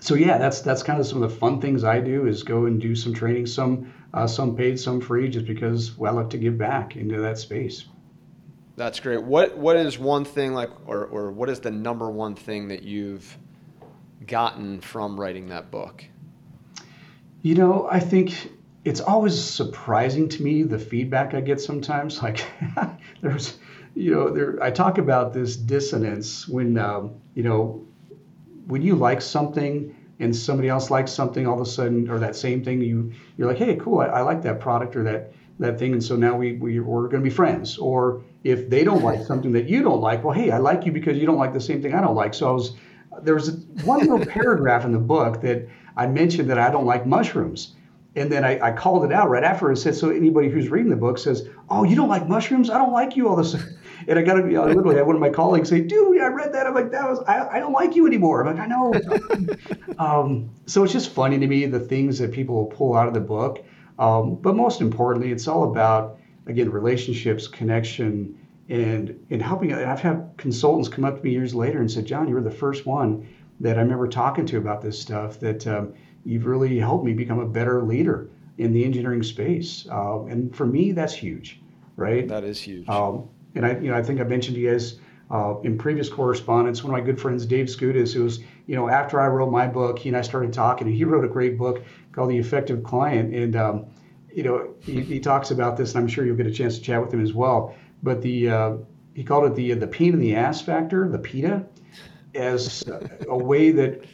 so 0.00 0.14
yeah, 0.14 0.38
that's 0.38 0.60
that's 0.60 0.82
kind 0.82 1.00
of 1.00 1.06
some 1.06 1.22
of 1.22 1.30
the 1.30 1.36
fun 1.36 1.60
things 1.60 1.82
I 1.82 2.00
do 2.00 2.26
is 2.26 2.42
go 2.42 2.66
and 2.66 2.80
do 2.80 2.94
some 2.94 3.14
training, 3.14 3.46
some 3.46 3.92
uh, 4.12 4.26
some 4.26 4.54
paid, 4.54 4.78
some 4.78 5.00
free, 5.00 5.28
just 5.28 5.46
because 5.46 5.96
well, 5.96 6.12
I 6.12 6.20
like 6.20 6.30
to 6.30 6.38
give 6.38 6.58
back 6.58 6.96
into 6.96 7.20
that 7.20 7.38
space. 7.38 7.86
That's 8.76 9.00
great. 9.00 9.22
What 9.22 9.56
what 9.56 9.76
is 9.76 9.98
one 9.98 10.24
thing 10.24 10.52
like, 10.52 10.70
or 10.86 11.06
or 11.06 11.32
what 11.32 11.48
is 11.48 11.60
the 11.60 11.70
number 11.70 12.10
one 12.10 12.34
thing 12.34 12.68
that 12.68 12.82
you've 12.82 13.36
gotten 14.26 14.80
from 14.80 15.18
writing 15.18 15.48
that 15.48 15.70
book? 15.70 16.04
You 17.42 17.54
know, 17.54 17.88
I 17.90 18.00
think 18.00 18.50
it's 18.88 19.00
always 19.00 19.38
surprising 19.38 20.30
to 20.30 20.42
me 20.42 20.62
the 20.62 20.78
feedback 20.78 21.34
I 21.34 21.40
get 21.40 21.60
sometimes. 21.60 22.22
Like 22.22 22.44
there's 23.20 23.58
you 23.94 24.12
know, 24.12 24.30
there 24.30 24.62
I 24.62 24.70
talk 24.70 24.98
about 24.98 25.32
this 25.32 25.56
dissonance 25.56 26.48
when 26.48 26.78
um, 26.78 27.14
you 27.34 27.42
know 27.42 27.86
when 28.66 28.82
you 28.82 28.94
like 28.94 29.20
something 29.20 29.94
and 30.20 30.34
somebody 30.34 30.68
else 30.68 30.90
likes 30.90 31.12
something 31.12 31.46
all 31.46 31.54
of 31.54 31.60
a 31.60 31.70
sudden 31.70 32.08
or 32.08 32.18
that 32.18 32.36
same 32.36 32.64
thing 32.64 32.80
you 32.80 33.12
you're 33.36 33.48
like 33.48 33.58
hey 33.58 33.76
cool 33.76 34.00
I, 34.00 34.06
I 34.06 34.20
like 34.22 34.42
that 34.42 34.60
product 34.60 34.96
or 34.96 35.04
that 35.04 35.32
that 35.58 35.78
thing 35.78 35.92
and 35.92 36.04
so 36.04 36.16
now 36.16 36.36
we, 36.36 36.52
we 36.52 36.80
we're 36.80 37.08
going 37.08 37.22
to 37.22 37.28
be 37.30 37.34
friends 37.34 37.78
or 37.78 38.22
if 38.44 38.68
they 38.68 38.84
don't 38.84 39.02
like 39.02 39.24
something 39.30 39.52
that 39.52 39.68
you 39.68 39.82
don't 39.82 40.00
like 40.00 40.22
well 40.24 40.34
hey 40.34 40.50
i 40.50 40.58
like 40.58 40.84
you 40.84 40.92
because 40.92 41.16
you 41.16 41.24
don't 41.24 41.38
like 41.38 41.52
the 41.52 41.60
same 41.60 41.80
thing 41.80 41.94
i 41.94 42.00
don't 42.00 42.16
like 42.16 42.34
so 42.34 42.48
i 42.48 42.52
was 42.52 42.76
there 43.22 43.34
was 43.34 43.56
one 43.84 44.00
little 44.00 44.26
paragraph 44.38 44.84
in 44.84 44.92
the 44.92 44.98
book 44.98 45.40
that 45.40 45.66
i 45.96 46.06
mentioned 46.06 46.50
that 46.50 46.58
i 46.58 46.70
don't 46.70 46.86
like 46.86 47.06
mushrooms 47.06 47.74
and 48.18 48.30
then 48.30 48.44
I, 48.44 48.68
I, 48.68 48.72
called 48.72 49.04
it 49.04 49.12
out 49.12 49.30
right 49.30 49.44
after. 49.44 49.70
It 49.70 49.76
said, 49.76 49.94
so 49.94 50.10
anybody 50.10 50.48
who's 50.48 50.68
reading 50.68 50.90
the 50.90 50.96
book 50.96 51.18
says, 51.18 51.48
"Oh, 51.70 51.84
you 51.84 51.96
don't 51.96 52.08
like 52.08 52.28
mushrooms? 52.28 52.70
I 52.70 52.78
don't 52.78 52.92
like 52.92 53.16
you 53.16 53.28
all 53.28 53.36
this." 53.36 53.56
And 54.06 54.18
I 54.18 54.22
got 54.22 54.34
to, 54.34 54.42
you 54.42 54.54
know, 54.54 54.64
literally 54.64 54.96
had 54.96 55.06
one 55.06 55.16
of 55.16 55.20
my 55.20 55.28
colleagues 55.28 55.68
say, 55.68 55.80
"Dude, 55.80 56.18
I 56.20 56.28
read 56.28 56.54
that. 56.54 56.66
I'm 56.66 56.72
like, 56.72 56.92
that 56.92 57.10
was 57.10 57.18
I, 57.26 57.56
I 57.56 57.58
don't 57.58 57.72
like 57.72 57.94
you 57.94 58.06
anymore." 58.06 58.46
I'm 58.46 58.56
like, 58.56 58.64
I 58.64 58.66
know. 58.66 58.94
um, 59.98 60.50
so 60.66 60.82
it's 60.82 60.92
just 60.94 61.10
funny 61.10 61.38
to 61.38 61.46
me 61.46 61.66
the 61.66 61.80
things 61.80 62.18
that 62.20 62.32
people 62.32 62.54
will 62.54 62.66
pull 62.66 62.96
out 62.96 63.08
of 63.08 63.12
the 63.12 63.20
book. 63.20 63.64
Um, 63.98 64.36
but 64.36 64.54
most 64.54 64.80
importantly, 64.80 65.30
it's 65.30 65.46
all 65.46 65.70
about 65.70 66.20
again 66.46 66.70
relationships, 66.70 67.48
connection, 67.48 68.38
and 68.68 69.18
and 69.28 69.42
helping. 69.42 69.74
I've 69.74 70.00
had 70.00 70.30
consultants 70.38 70.88
come 70.88 71.04
up 71.04 71.18
to 71.18 71.22
me 71.22 71.32
years 71.32 71.54
later 71.54 71.80
and 71.80 71.90
said, 71.90 72.06
"John, 72.06 72.28
you 72.28 72.34
were 72.34 72.40
the 72.40 72.50
first 72.50 72.86
one 72.86 73.28
that 73.60 73.76
I 73.76 73.82
remember 73.82 74.08
talking 74.08 74.46
to 74.46 74.58
about 74.58 74.80
this 74.80 74.98
stuff. 74.98 75.40
That 75.40 75.66
um, 75.66 75.94
you've 76.28 76.44
really 76.44 76.78
helped 76.78 77.06
me 77.06 77.14
become 77.14 77.38
a 77.38 77.46
better 77.46 77.82
leader 77.82 78.28
in 78.58 78.72
the 78.74 78.84
engineering 78.84 79.22
space. 79.22 79.86
Uh, 79.90 80.24
and 80.26 80.54
for 80.54 80.66
me, 80.66 80.92
that's 80.92 81.14
huge, 81.14 81.58
right? 81.96 82.28
That 82.28 82.44
is 82.44 82.60
huge. 82.60 82.86
Um, 82.86 83.30
and 83.54 83.64
I, 83.64 83.78
you 83.78 83.90
know, 83.90 83.96
I 83.96 84.02
think 84.02 84.20
I 84.20 84.24
mentioned 84.24 84.56
to 84.56 84.60
you 84.60 84.70
guys 84.70 84.98
uh, 85.30 85.58
in 85.62 85.78
previous 85.78 86.10
correspondence, 86.10 86.84
one 86.84 86.92
of 86.92 87.00
my 87.00 87.04
good 87.04 87.18
friends, 87.18 87.46
Dave 87.46 87.66
Scudis, 87.66 88.12
who 88.12 88.24
was, 88.24 88.40
you 88.66 88.76
know, 88.76 88.90
after 88.90 89.18
I 89.18 89.28
wrote 89.28 89.50
my 89.50 89.66
book, 89.66 89.98
he 89.98 90.10
and 90.10 90.18
I 90.18 90.20
started 90.20 90.52
talking, 90.52 90.86
and 90.86 90.94
he 90.94 91.04
wrote 91.06 91.24
a 91.24 91.28
great 91.28 91.56
book 91.56 91.82
called 92.12 92.28
The 92.28 92.36
Effective 92.36 92.82
Client. 92.82 93.34
And, 93.34 93.56
um, 93.56 93.86
you 94.30 94.42
know, 94.42 94.74
he, 94.80 95.00
he, 95.00 95.20
talks 95.20 95.50
about 95.50 95.78
this, 95.78 95.94
and 95.94 96.02
I'm 96.02 96.08
sure 96.08 96.26
you'll 96.26 96.36
get 96.36 96.46
a 96.46 96.52
chance 96.52 96.76
to 96.76 96.84
chat 96.84 97.00
with 97.00 97.12
him 97.12 97.22
as 97.22 97.32
well. 97.32 97.74
But 98.02 98.20
the 98.20 98.50
uh, 98.50 98.76
he 99.14 99.24
called 99.24 99.46
it 99.46 99.54
the 99.54 99.72
the 99.72 99.88
pain 99.88 100.12
in 100.12 100.20
the 100.20 100.36
ass 100.36 100.60
factor, 100.60 101.08
the 101.08 101.18
PITA. 101.18 101.64
as 102.34 102.84
a 103.28 103.36
way 103.36 103.72
that 103.72 104.04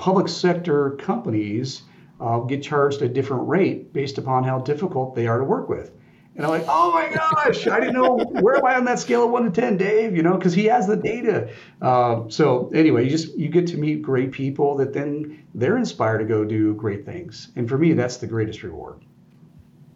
public 0.00 0.28
sector 0.28 0.92
companies 0.92 1.82
uh, 2.22 2.38
get 2.40 2.62
charged 2.62 3.02
a 3.02 3.08
different 3.08 3.46
rate 3.46 3.92
based 3.92 4.16
upon 4.16 4.42
how 4.42 4.58
difficult 4.58 5.14
they 5.14 5.26
are 5.26 5.36
to 5.36 5.44
work 5.44 5.68
with. 5.68 5.92
And 6.36 6.46
I'm 6.46 6.50
like, 6.50 6.64
oh 6.68 6.90
my 6.90 7.14
gosh, 7.14 7.66
I 7.66 7.80
didn't 7.80 7.94
know 7.94 8.16
where 8.40 8.56
am 8.56 8.64
I 8.64 8.76
on 8.76 8.86
that 8.86 8.98
scale 8.98 9.24
of 9.24 9.30
one 9.30 9.44
to 9.44 9.50
ten, 9.60 9.76
Dave? 9.76 10.16
You 10.16 10.22
know, 10.22 10.38
because 10.38 10.54
he 10.54 10.64
has 10.66 10.86
the 10.86 10.96
data. 10.96 11.50
Uh, 11.82 12.22
so 12.28 12.70
anyway, 12.72 13.04
you 13.04 13.10
just 13.10 13.36
you 13.36 13.50
get 13.50 13.66
to 13.68 13.76
meet 13.76 14.00
great 14.00 14.32
people 14.32 14.74
that 14.78 14.94
then 14.94 15.44
they're 15.54 15.76
inspired 15.76 16.20
to 16.20 16.24
go 16.24 16.46
do 16.46 16.72
great 16.74 17.04
things. 17.04 17.50
And 17.56 17.68
for 17.68 17.76
me, 17.76 17.92
that's 17.92 18.16
the 18.16 18.26
greatest 18.26 18.62
reward. 18.62 19.04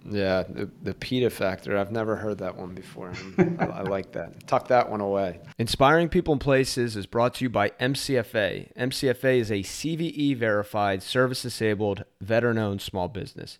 Yeah, 0.08 0.42
the, 0.42 0.70
the 0.82 0.94
PITA 0.94 1.30
factor. 1.30 1.76
I've 1.78 1.92
never 1.92 2.16
heard 2.16 2.38
that 2.38 2.56
one 2.56 2.74
before. 2.74 3.12
I, 3.38 3.64
I, 3.64 3.82
like 3.82 4.12
that. 4.12 4.46
Tuck 4.46 4.68
that 4.68 4.90
one 4.90 5.00
away. 5.00 5.40
Inspiring 5.58 6.10
People 6.10 6.32
and 6.32 6.40
Places 6.40 6.94
is 6.94 7.06
brought 7.06 7.34
to 7.34 7.44
you 7.44 7.50
by 7.50 7.70
MCFA. 7.80 8.74
MCFA 8.74 9.38
is 9.38 9.50
a 9.50 9.62
CVE 9.62 10.36
verified, 10.36 11.02
service 11.02 11.42
disabled, 11.42 12.04
veteran 12.20 12.58
owned 12.58 12.82
small 12.82 13.08
business. 13.08 13.58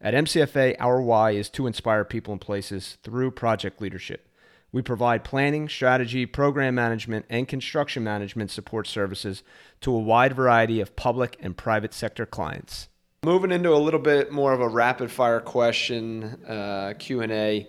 At 0.00 0.14
MCFA, 0.14 0.76
our 0.80 1.00
why 1.00 1.32
is 1.32 1.48
to 1.50 1.66
inspire 1.66 2.04
people 2.04 2.32
and 2.32 2.40
places 2.40 2.96
through 3.02 3.32
project 3.32 3.80
leadership. 3.80 4.28
We 4.72 4.80
provide 4.80 5.22
planning, 5.22 5.68
strategy, 5.68 6.24
program 6.24 6.74
management, 6.74 7.26
and 7.28 7.46
construction 7.46 8.02
management 8.02 8.50
support 8.50 8.86
services 8.86 9.42
to 9.82 9.94
a 9.94 9.98
wide 9.98 10.34
variety 10.34 10.80
of 10.80 10.96
public 10.96 11.36
and 11.40 11.54
private 11.54 11.92
sector 11.92 12.24
clients. 12.24 12.88
Moving 13.24 13.52
into 13.52 13.72
a 13.72 13.78
little 13.78 14.00
bit 14.00 14.32
more 14.32 14.52
of 14.52 14.60
a 14.60 14.66
rapid 14.66 15.08
fire 15.08 15.38
question 15.38 16.24
uh, 16.44 16.94
Q 16.98 17.20
and 17.20 17.30
A. 17.30 17.68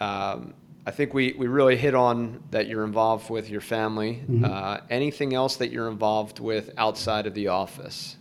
Um, 0.00 0.52
I 0.84 0.90
think 0.90 1.14
we, 1.14 1.32
we 1.38 1.46
really 1.46 1.76
hit 1.76 1.94
on 1.94 2.42
that 2.50 2.66
you're 2.66 2.82
involved 2.82 3.30
with 3.30 3.48
your 3.48 3.60
family. 3.60 4.14
Mm-hmm. 4.14 4.44
Uh, 4.44 4.78
anything 4.90 5.32
else 5.32 5.54
that 5.58 5.70
you're 5.70 5.88
involved 5.88 6.40
with 6.40 6.70
outside 6.76 7.28
of 7.28 7.34
the 7.34 7.46
office? 7.46 8.16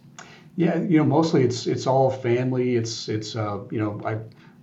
Yeah, 0.58 0.78
you 0.78 1.00
know, 1.00 1.06
mostly 1.06 1.42
it's 1.42 1.66
it's 1.66 1.88
all 1.88 2.12
family. 2.12 2.76
It's 2.76 3.10
it's 3.10 3.36
uh, 3.36 3.62
you 3.72 3.80
know 3.80 4.00
I. 4.06 4.20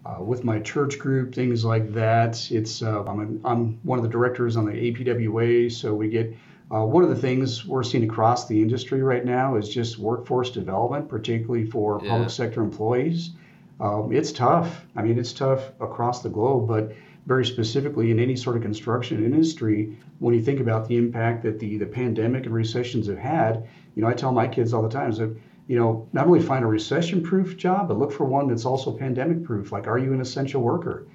Uh, 0.09 0.23
with 0.23 0.45
my 0.45 0.61
church 0.61 1.01
group, 1.01 1.35
things 1.35 1.65
like 1.65 1.93
that. 1.93 2.49
It's 2.53 2.81
uh, 2.81 3.03
I'm, 3.07 3.41
I'm 3.45 3.81
one 3.83 3.99
of 3.99 4.05
the 4.05 4.09
directors 4.09 4.57
on 4.57 4.65
the 4.65 4.71
APWA, 4.71 5.73
so 5.73 5.93
we 5.93 6.09
get 6.09 6.33
uh, 6.73 6.85
one 6.85 7.05
of 7.05 7.11
the 7.11 7.17
things 7.17 7.65
we're 7.65 7.85
seeing 7.85 8.05
across 8.05 8.49
the 8.49 8.61
industry 8.61 9.03
right 9.03 9.25
now 9.25 9.57
is 9.57 9.69
just 9.69 9.99
workforce 9.99 10.51
development, 10.51 11.09
particularly 11.09 11.65
for 11.65 12.01
yeah. 12.03 12.11
public 12.11 12.31
sector 12.31 12.63
employees. 12.63 13.31
Um, 13.79 14.13
it's 14.13 14.33
tough. 14.33 14.85
I 14.97 15.03
mean, 15.03 15.19
it's 15.19 15.33
tough 15.33 15.71
across 15.81 16.23
the 16.23 16.29
globe, 16.29 16.67
but 16.67 16.93
very 17.27 17.45
specifically 17.45 18.11
in 18.11 18.19
any 18.19 18.37
sort 18.37 18.57
of 18.57 18.63
construction 18.63 19.25
industry, 19.25 19.97
when 20.19 20.35
you 20.35 20.43
think 20.43 20.61
about 20.61 20.89
the 20.89 20.97
impact 20.97 21.43
that 21.43 21.59
the, 21.59 21.77
the 21.77 21.87
pandemic 21.87 22.47
and 22.47 22.55
recessions 22.55 23.07
have 23.09 23.19
had, 23.19 23.69
you 23.95 24.03
know, 24.03 24.09
I 24.09 24.15
tell 24.15 24.33
my 24.33 24.49
kids 24.49 24.73
all 24.73 24.83
the 24.83 24.89
time 24.89 25.11
that, 25.13 25.37
you 25.69 25.79
know, 25.79 26.09
not 26.13 26.27
only 26.27 26.41
find 26.41 26.65
a 26.65 26.69
recession 26.69 27.23
proof 27.23 27.57
job, 27.57 27.89
but 27.89 27.99
look 27.99 28.13
for 28.13 28.25
one 28.25 28.49
that's 28.49 28.65
also 28.65 28.97
pandemic 28.97 29.45
proof. 29.45 29.73
Like, 29.73 29.87
are 29.87 29.99
you 29.99 30.13
an 30.13 30.21
essential 30.21 30.63
worker? 30.63 31.07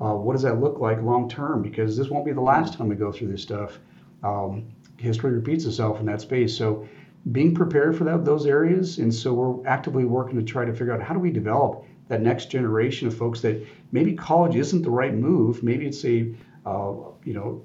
Uh, 0.00 0.14
what 0.14 0.32
does 0.32 0.42
that 0.42 0.60
look 0.60 0.78
like 0.78 1.02
long 1.02 1.28
term? 1.28 1.62
Because 1.62 1.96
this 1.96 2.08
won't 2.08 2.24
be 2.24 2.32
the 2.32 2.40
last 2.40 2.74
time 2.74 2.88
we 2.88 2.94
go 2.94 3.10
through 3.10 3.28
this 3.28 3.42
stuff. 3.42 3.78
Um, 4.22 4.66
history 4.98 5.32
repeats 5.32 5.64
itself 5.64 6.00
in 6.00 6.06
that 6.06 6.20
space. 6.20 6.56
So 6.56 6.88
being 7.32 7.54
prepared 7.54 7.96
for 7.96 8.04
that, 8.04 8.24
those 8.24 8.46
areas, 8.46 8.98
and 8.98 9.12
so 9.12 9.34
we're 9.34 9.66
actively 9.66 10.04
working 10.04 10.36
to 10.36 10.44
try 10.44 10.64
to 10.64 10.72
figure 10.72 10.92
out 10.92 11.02
how 11.02 11.14
do 11.14 11.20
we 11.20 11.30
develop 11.30 11.84
that 12.08 12.22
next 12.22 12.50
generation 12.50 13.08
of 13.08 13.16
folks 13.16 13.40
that 13.40 13.66
maybe 13.90 14.14
college 14.14 14.54
isn't 14.54 14.82
the 14.82 14.90
right 14.90 15.14
move. 15.14 15.62
Maybe 15.62 15.86
it's 15.86 16.04
a 16.04 16.32
uh, 16.64 16.94
you 17.24 17.34
know 17.34 17.64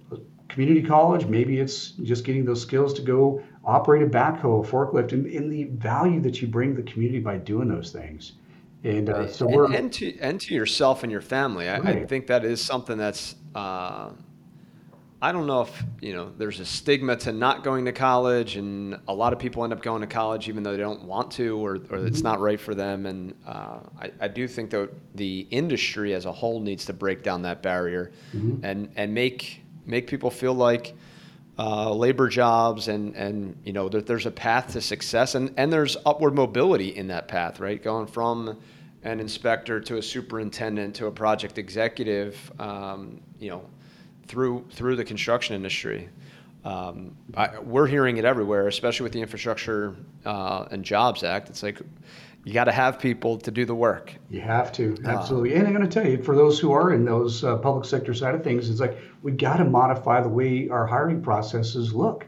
community 0.50 0.82
college. 0.82 1.26
Maybe 1.28 1.60
it's 1.60 1.91
just 1.91 2.26
getting 2.26 2.44
those 2.44 2.62
skills 2.62 2.94
to 2.96 3.02
go 3.02 3.44
operate 3.63 4.02
a 4.02 4.08
backhoe, 4.08 4.65
a 4.65 4.67
forklift, 4.67 5.12
and, 5.12 5.28
and 5.28 5.52
the 5.52 5.65
value 5.65 6.20
that 6.22 6.41
you 6.41 6.48
bring 6.48 6.76
the 6.76 6.84
community 6.84 7.20
by 7.20 7.38
doing 7.38 7.67
those 7.67 7.91
things. 7.91 8.34
And 8.84 9.10
uh, 9.12 9.28
so 9.28 9.46
we're 9.48 9.65
and, 9.65 9.76
and, 9.76 9.94
to 9.94 10.20
and 10.20 10.41
to 10.41 10.56
yourself 10.56 11.04
and 11.04 11.12
your 11.12 11.22
family. 11.22 11.70
I, 11.70 11.78
right. 11.78 11.98
I 11.98 12.06
think 12.06 12.28
that 12.28 12.44
is 12.44 12.62
something 12.62 12.98
that's. 12.98 13.36
Uh, 13.54 14.12
I 15.24 15.32
don't 15.32 15.46
know 15.46 15.62
if 15.62 15.84
you 16.02 16.14
know 16.14 16.32
there's 16.36 16.60
a 16.60 16.66
stigma 16.66 17.16
to 17.18 17.32
not 17.32 17.64
going 17.64 17.86
to 17.86 17.92
college, 17.92 18.56
and 18.56 19.00
a 19.08 19.14
lot 19.14 19.34
of 19.34 19.40
people 19.40 19.64
end 19.64 19.72
up 19.72 19.82
going 19.82 20.02
to 20.02 20.08
college 20.08 20.50
even 20.50 20.64
though 20.64 20.72
they 20.72 20.78
don't 20.78 21.04
want 21.04 21.30
to, 21.34 21.64
or, 21.64 21.76
or 21.76 21.78
mm-hmm. 21.78 22.08
it's 22.08 22.22
not 22.22 22.40
right 22.40 22.60
for 22.60 22.74
them. 22.74 23.06
And 23.06 23.36
uh, 23.46 23.82
I, 24.00 24.12
I, 24.20 24.28
do 24.28 24.48
think 24.48 24.72
that 24.72 24.90
the 25.14 25.48
industry 25.52 26.16
as 26.16 26.26
a 26.26 26.32
whole 26.32 26.60
needs 26.60 26.86
to 26.86 26.94
break 26.94 27.22
down 27.22 27.44
that 27.44 27.62
barrier, 27.62 28.12
mm-hmm. 28.34 28.66
and 28.66 28.92
and 28.96 29.14
make 29.14 29.62
make 29.86 30.08
people 30.08 30.32
feel 30.32 30.56
like 30.56 30.96
uh, 31.60 31.94
labor 31.94 32.28
jobs, 32.28 32.88
and 32.88 33.16
and 33.16 33.56
you 33.64 33.74
know 33.74 33.90
that 33.90 34.08
there's 34.08 34.26
a 34.26 34.32
path 34.32 34.74
to 34.74 34.82
success, 34.82 35.36
and 35.36 35.54
and 35.56 35.72
there's 35.72 35.98
upward 36.04 36.34
mobility 36.34 36.96
in 36.96 37.06
that 37.10 37.28
path, 37.28 37.60
right? 37.60 37.84
Going 37.84 38.08
from 38.08 38.60
an 39.04 39.20
inspector 39.20 39.80
to 39.80 39.98
a 39.98 40.02
superintendent 40.02 40.96
to 40.96 41.06
a 41.06 41.12
project 41.12 41.60
executive, 41.60 42.52
um, 42.60 43.22
you 43.40 43.52
know 43.52 43.64
through 44.32 44.65
through 44.72 44.96
the 44.96 45.04
construction 45.04 45.56
industry. 45.56 46.10
Um, 46.63 47.17
I, 47.36 47.60
we're 47.60 47.88
hearing 47.88 48.17
it 48.17 48.26
everywhere, 48.26 48.67
especially 48.67 49.04
with 49.04 49.13
the 49.13 49.22
Infrastructure 49.22 49.96
uh, 50.26 50.65
and 50.72 50.86
Jobs 50.86 51.24
Act. 51.24 51.50
It's 51.50 51.63
like 51.63 51.82
you 52.46 52.54
got 52.54 52.65
to 52.65 52.72
have 52.72 52.98
people 52.98 53.38
to 53.39 53.52
do 53.52 53.65
the 53.65 53.76
work. 53.76 54.15
You 54.30 54.41
have 54.41 54.72
to, 54.74 54.96
absolutely. 55.06 55.54
Uh, 55.54 55.60
and 55.60 55.67
I'm 55.67 55.74
going 55.74 55.88
to 55.88 55.91
tell 55.91 56.10
you, 56.10 56.24
for 56.24 56.36
those 56.36 56.60
who 56.60 56.72
are 56.72 56.94
in 56.94 57.04
those 57.04 57.44
uh, 57.44 57.58
public 57.58 57.86
sector 57.86 58.13
side 58.13 58.36
of 58.36 58.44
things, 58.44 58.70
it's 58.70 58.80
like 58.80 58.98
we 59.22 59.32
got 59.32 59.58
to 59.58 59.65
modify 59.65 60.22
the 60.22 60.30
way 60.30 60.70
our 60.70 60.88
hiring 60.88 61.22
processes 61.22 61.94
look. 61.94 62.26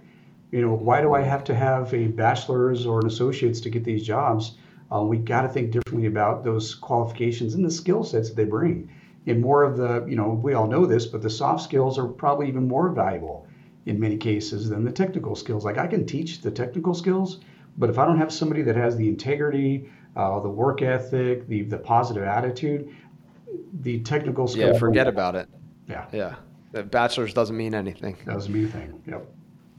You 0.52 0.62
know, 0.62 0.74
why 0.74 1.02
do 1.02 1.14
I 1.14 1.22
have 1.22 1.44
to 1.46 1.56
have 1.56 1.94
a 1.94 2.08
bachelor's 2.08 2.86
or 2.86 3.00
an 3.00 3.08
associate's 3.08 3.62
to 3.62 3.70
get 3.70 3.84
these 3.84 4.04
jobs? 4.06 4.58
Uh, 4.94 5.02
we 5.02 5.18
got 5.18 5.44
to 5.44 5.48
think 5.48 5.72
differently 5.72 6.08
about 6.08 6.44
those 6.44 6.76
qualifications 6.76 7.54
and 7.54 7.66
the 7.66 7.72
skill 7.72 8.04
sets 8.04 8.30
that 8.30 8.36
they 8.36 8.46
bring 8.46 8.90
and 9.26 9.42
more 9.42 9.64
of 9.64 9.78
the, 9.78 10.06
you 10.08 10.16
know, 10.16 10.30
we 10.30 10.54
all 10.54 10.68
know 10.68 10.86
this, 10.86 11.06
but 11.06 11.22
the 11.22 11.30
soft 11.30 11.64
skills 11.64 11.98
are 11.98 12.08
probably 12.08 12.48
even 12.48 12.68
more 12.68 12.90
valuable 12.90 13.48
in 13.86 14.00
many 14.00 14.18
cases 14.18 14.70
than 14.70 14.84
the 14.84 14.92
technical 14.92 15.36
skills. 15.36 15.66
Like 15.66 15.78
I 15.78 15.88
can 15.88 16.06
teach 16.06 16.42
the 16.42 16.52
technical 16.52 16.94
skills, 16.94 17.40
but 17.78 17.90
if 17.90 17.98
I 17.98 18.06
don't 18.06 18.18
have 18.18 18.32
somebody 18.32 18.62
that 18.64 18.76
has 18.76 18.96
the 18.98 19.08
integrity, 19.08 19.90
uh, 20.16 20.40
the 20.40 20.50
work 20.50 20.82
ethic, 20.82 21.48
the 21.48 21.64
the 21.64 21.78
positive 21.78 22.24
attitude, 22.24 22.94
the 23.82 24.00
technical 24.02 24.48
skills. 24.48 24.74
Yeah, 24.74 24.80
forget 24.80 25.08
about 25.08 25.36
it. 25.36 25.48
Yeah. 25.88 26.06
Yeah. 26.12 26.36
The 26.72 26.84
bachelor's 26.84 27.34
doesn't 27.34 27.56
mean 27.56 27.74
anything. 27.74 28.18
Doesn't 28.26 28.52
mean 28.52 28.64
anything. 28.64 29.02
Yep. 29.08 29.28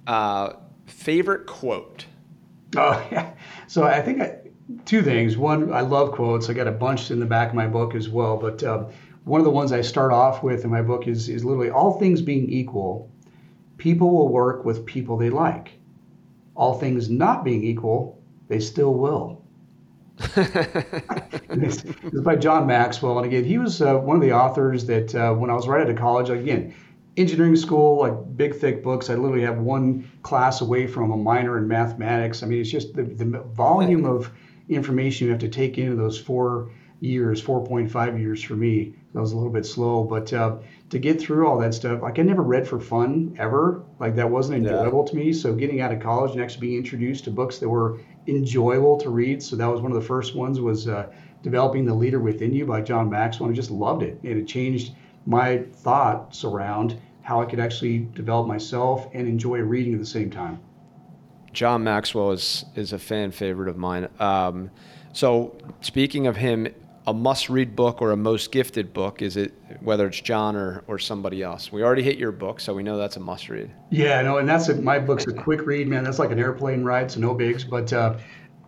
Uh, 0.06 0.52
favorite 0.86 1.46
quote. 1.46 2.06
Oh 2.76 3.06
yeah. 3.12 3.32
So 3.68 3.84
I 3.84 4.00
think 4.00 4.20
I, 4.20 4.38
two 4.84 5.02
things. 5.02 5.36
One, 5.36 5.72
I 5.72 5.80
love 5.80 6.12
quotes. 6.12 6.48
I 6.48 6.52
got 6.52 6.66
a 6.66 6.72
bunch 6.72 7.10
in 7.10 7.20
the 7.20 7.26
back 7.26 7.50
of 7.50 7.54
my 7.54 7.66
book 7.66 7.94
as 7.94 8.08
well. 8.08 8.36
But 8.36 8.62
um, 8.64 8.86
one 9.24 9.40
of 9.40 9.44
the 9.44 9.50
ones 9.50 9.72
I 9.72 9.80
start 9.80 10.12
off 10.12 10.42
with 10.42 10.64
in 10.64 10.70
my 10.70 10.82
book 10.82 11.08
is, 11.08 11.28
is 11.28 11.44
literally 11.44 11.70
all 11.70 11.98
things 11.98 12.20
being 12.20 12.48
equal, 12.50 13.10
people 13.78 14.10
will 14.10 14.28
work 14.28 14.64
with 14.64 14.84
people 14.84 15.16
they 15.16 15.30
like. 15.30 15.72
All 16.54 16.78
things 16.78 17.10
not 17.10 17.42
being 17.42 17.64
equal, 17.64 18.22
they 18.48 18.60
still 18.60 18.94
will. 18.94 19.42
this, 21.48 21.84
is 21.84 22.20
by 22.22 22.36
John 22.36 22.66
Maxwell. 22.66 23.18
And 23.18 23.26
again, 23.26 23.44
he 23.44 23.58
was 23.58 23.80
uh, 23.80 23.94
one 23.96 24.16
of 24.16 24.22
the 24.22 24.32
authors 24.32 24.86
that 24.86 25.14
uh, 25.14 25.32
when 25.32 25.50
I 25.50 25.54
was 25.54 25.66
right 25.66 25.80
out 25.80 25.90
of 25.90 25.96
college, 25.96 26.28
again, 26.28 26.74
engineering 27.16 27.56
school, 27.56 28.00
like 28.00 28.36
big, 28.36 28.54
thick 28.54 28.82
books, 28.82 29.08
I 29.08 29.14
literally 29.14 29.44
have 29.44 29.58
one 29.58 30.08
class 30.22 30.60
away 30.60 30.86
from 30.86 31.10
a 31.12 31.16
minor 31.16 31.56
in 31.58 31.66
mathematics. 31.66 32.42
I 32.42 32.46
mean, 32.46 32.60
it's 32.60 32.70
just 32.70 32.94
the, 32.94 33.02
the 33.04 33.40
volume 33.40 34.04
of 34.04 34.30
information 34.68 35.26
you 35.26 35.32
have 35.32 35.40
to 35.40 35.48
take 35.48 35.78
into 35.78 35.96
those 35.96 36.18
four 36.18 36.70
years, 37.04 37.42
4.5 37.42 38.18
years 38.18 38.42
for 38.42 38.54
me. 38.54 38.94
That 39.12 39.20
was 39.20 39.32
a 39.32 39.36
little 39.36 39.52
bit 39.52 39.66
slow, 39.66 40.04
but 40.04 40.32
uh, 40.32 40.56
to 40.90 40.98
get 40.98 41.20
through 41.20 41.46
all 41.46 41.58
that 41.58 41.74
stuff, 41.74 42.02
like 42.02 42.18
I 42.18 42.22
never 42.22 42.42
read 42.42 42.66
for 42.66 42.80
fun 42.80 43.36
ever. 43.38 43.84
Like 44.00 44.16
that 44.16 44.30
wasn't 44.30 44.66
enjoyable 44.66 45.04
yeah. 45.06 45.10
to 45.10 45.16
me. 45.16 45.32
So 45.32 45.54
getting 45.54 45.80
out 45.80 45.92
of 45.92 46.00
college 46.00 46.32
and 46.32 46.40
actually 46.40 46.68
being 46.68 46.78
introduced 46.78 47.24
to 47.24 47.30
books 47.30 47.58
that 47.58 47.68
were 47.68 48.00
enjoyable 48.26 48.98
to 49.00 49.10
read. 49.10 49.42
So 49.42 49.54
that 49.56 49.66
was 49.66 49.80
one 49.80 49.92
of 49.92 50.00
the 50.00 50.06
first 50.06 50.34
ones 50.34 50.60
was 50.60 50.88
uh, 50.88 51.12
Developing 51.42 51.84
the 51.84 51.94
Leader 51.94 52.20
Within 52.20 52.52
You 52.52 52.66
by 52.66 52.80
John 52.80 53.10
Maxwell. 53.10 53.50
I 53.50 53.52
just 53.52 53.70
loved 53.70 54.02
it. 54.02 54.18
And 54.24 54.38
it 54.38 54.48
changed 54.48 54.94
my 55.26 55.58
thoughts 55.58 56.42
around 56.42 56.98
how 57.22 57.40
I 57.40 57.44
could 57.44 57.60
actually 57.60 58.08
develop 58.14 58.46
myself 58.46 59.08
and 59.14 59.28
enjoy 59.28 59.58
reading 59.60 59.94
at 59.94 60.00
the 60.00 60.06
same 60.06 60.30
time. 60.30 60.60
John 61.52 61.84
Maxwell 61.84 62.32
is 62.32 62.64
is 62.74 62.92
a 62.92 62.98
fan 62.98 63.30
favorite 63.30 63.68
of 63.68 63.76
mine. 63.76 64.08
Um, 64.18 64.70
so 65.12 65.56
speaking 65.80 66.26
of 66.26 66.36
him, 66.36 66.66
a 67.06 67.12
must-read 67.12 67.76
book 67.76 68.00
or 68.00 68.12
a 68.12 68.16
most 68.16 68.50
gifted 68.50 68.92
book? 68.92 69.20
Is 69.20 69.36
it 69.36 69.52
whether 69.80 70.06
it's 70.06 70.20
John 70.20 70.56
or, 70.56 70.82
or 70.86 70.98
somebody 70.98 71.42
else? 71.42 71.70
We 71.70 71.82
already 71.82 72.02
hit 72.02 72.18
your 72.18 72.32
book, 72.32 72.60
so 72.60 72.72
we 72.74 72.82
know 72.82 72.96
that's 72.96 73.16
a 73.16 73.20
must-read. 73.20 73.70
Yeah, 73.90 74.22
no, 74.22 74.38
and 74.38 74.48
that's 74.48 74.68
a, 74.68 74.76
my 74.76 74.98
book's 74.98 75.26
a 75.26 75.32
quick 75.32 75.66
read, 75.66 75.86
man. 75.86 76.04
That's 76.04 76.18
like 76.18 76.30
an 76.30 76.38
airplane 76.38 76.82
ride, 76.82 77.10
so 77.10 77.20
no 77.20 77.34
bigs. 77.34 77.64
But 77.64 77.92
uh, 77.92 78.16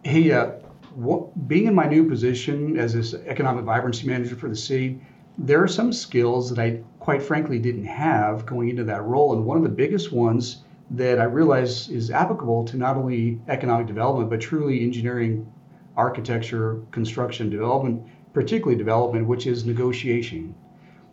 he, 0.05 0.33
uh, 0.33 0.53
what, 0.95 1.49
being 1.49 1.67
in 1.67 1.75
my 1.75 1.87
new 1.87 2.09
position 2.09 2.79
as 2.79 2.93
this 2.93 3.15
economic 3.15 3.65
vibrancy 3.65 4.07
manager 4.07 4.37
for 4.37 4.49
the 4.49 4.57
city, 4.57 5.01
there 5.39 5.63
are 5.63 5.69
some 5.69 5.93
skills 5.93 6.51
that 6.51 6.59
I 6.59 6.83
quite 6.99 7.23
frankly 7.23 7.59
didn't 7.59 7.85
have 7.85 8.47
going 8.47 8.69
into 8.69 8.85
that 8.85 9.03
role, 9.05 9.33
and 9.33 9.45
one 9.45 9.57
of 9.57 9.63
the 9.63 9.69
biggest 9.69 10.13
ones 10.13 10.63
that 10.91 11.19
I 11.19 11.25
realize 11.25 11.89
is 11.89 12.11
applicable 12.11 12.65
to 12.67 12.77
not 12.77 12.97
only 12.97 13.41
economic 13.49 13.87
development, 13.87 14.31
but 14.31 14.41
truly 14.41 14.83
engineering, 14.83 15.51
architecture, 15.97 16.81
construction, 16.93 17.51
development, 17.51 18.07
particularly 18.37 18.77
development, 18.77 19.27
which 19.27 19.47
is 19.47 19.65
negotiation. 19.65 20.55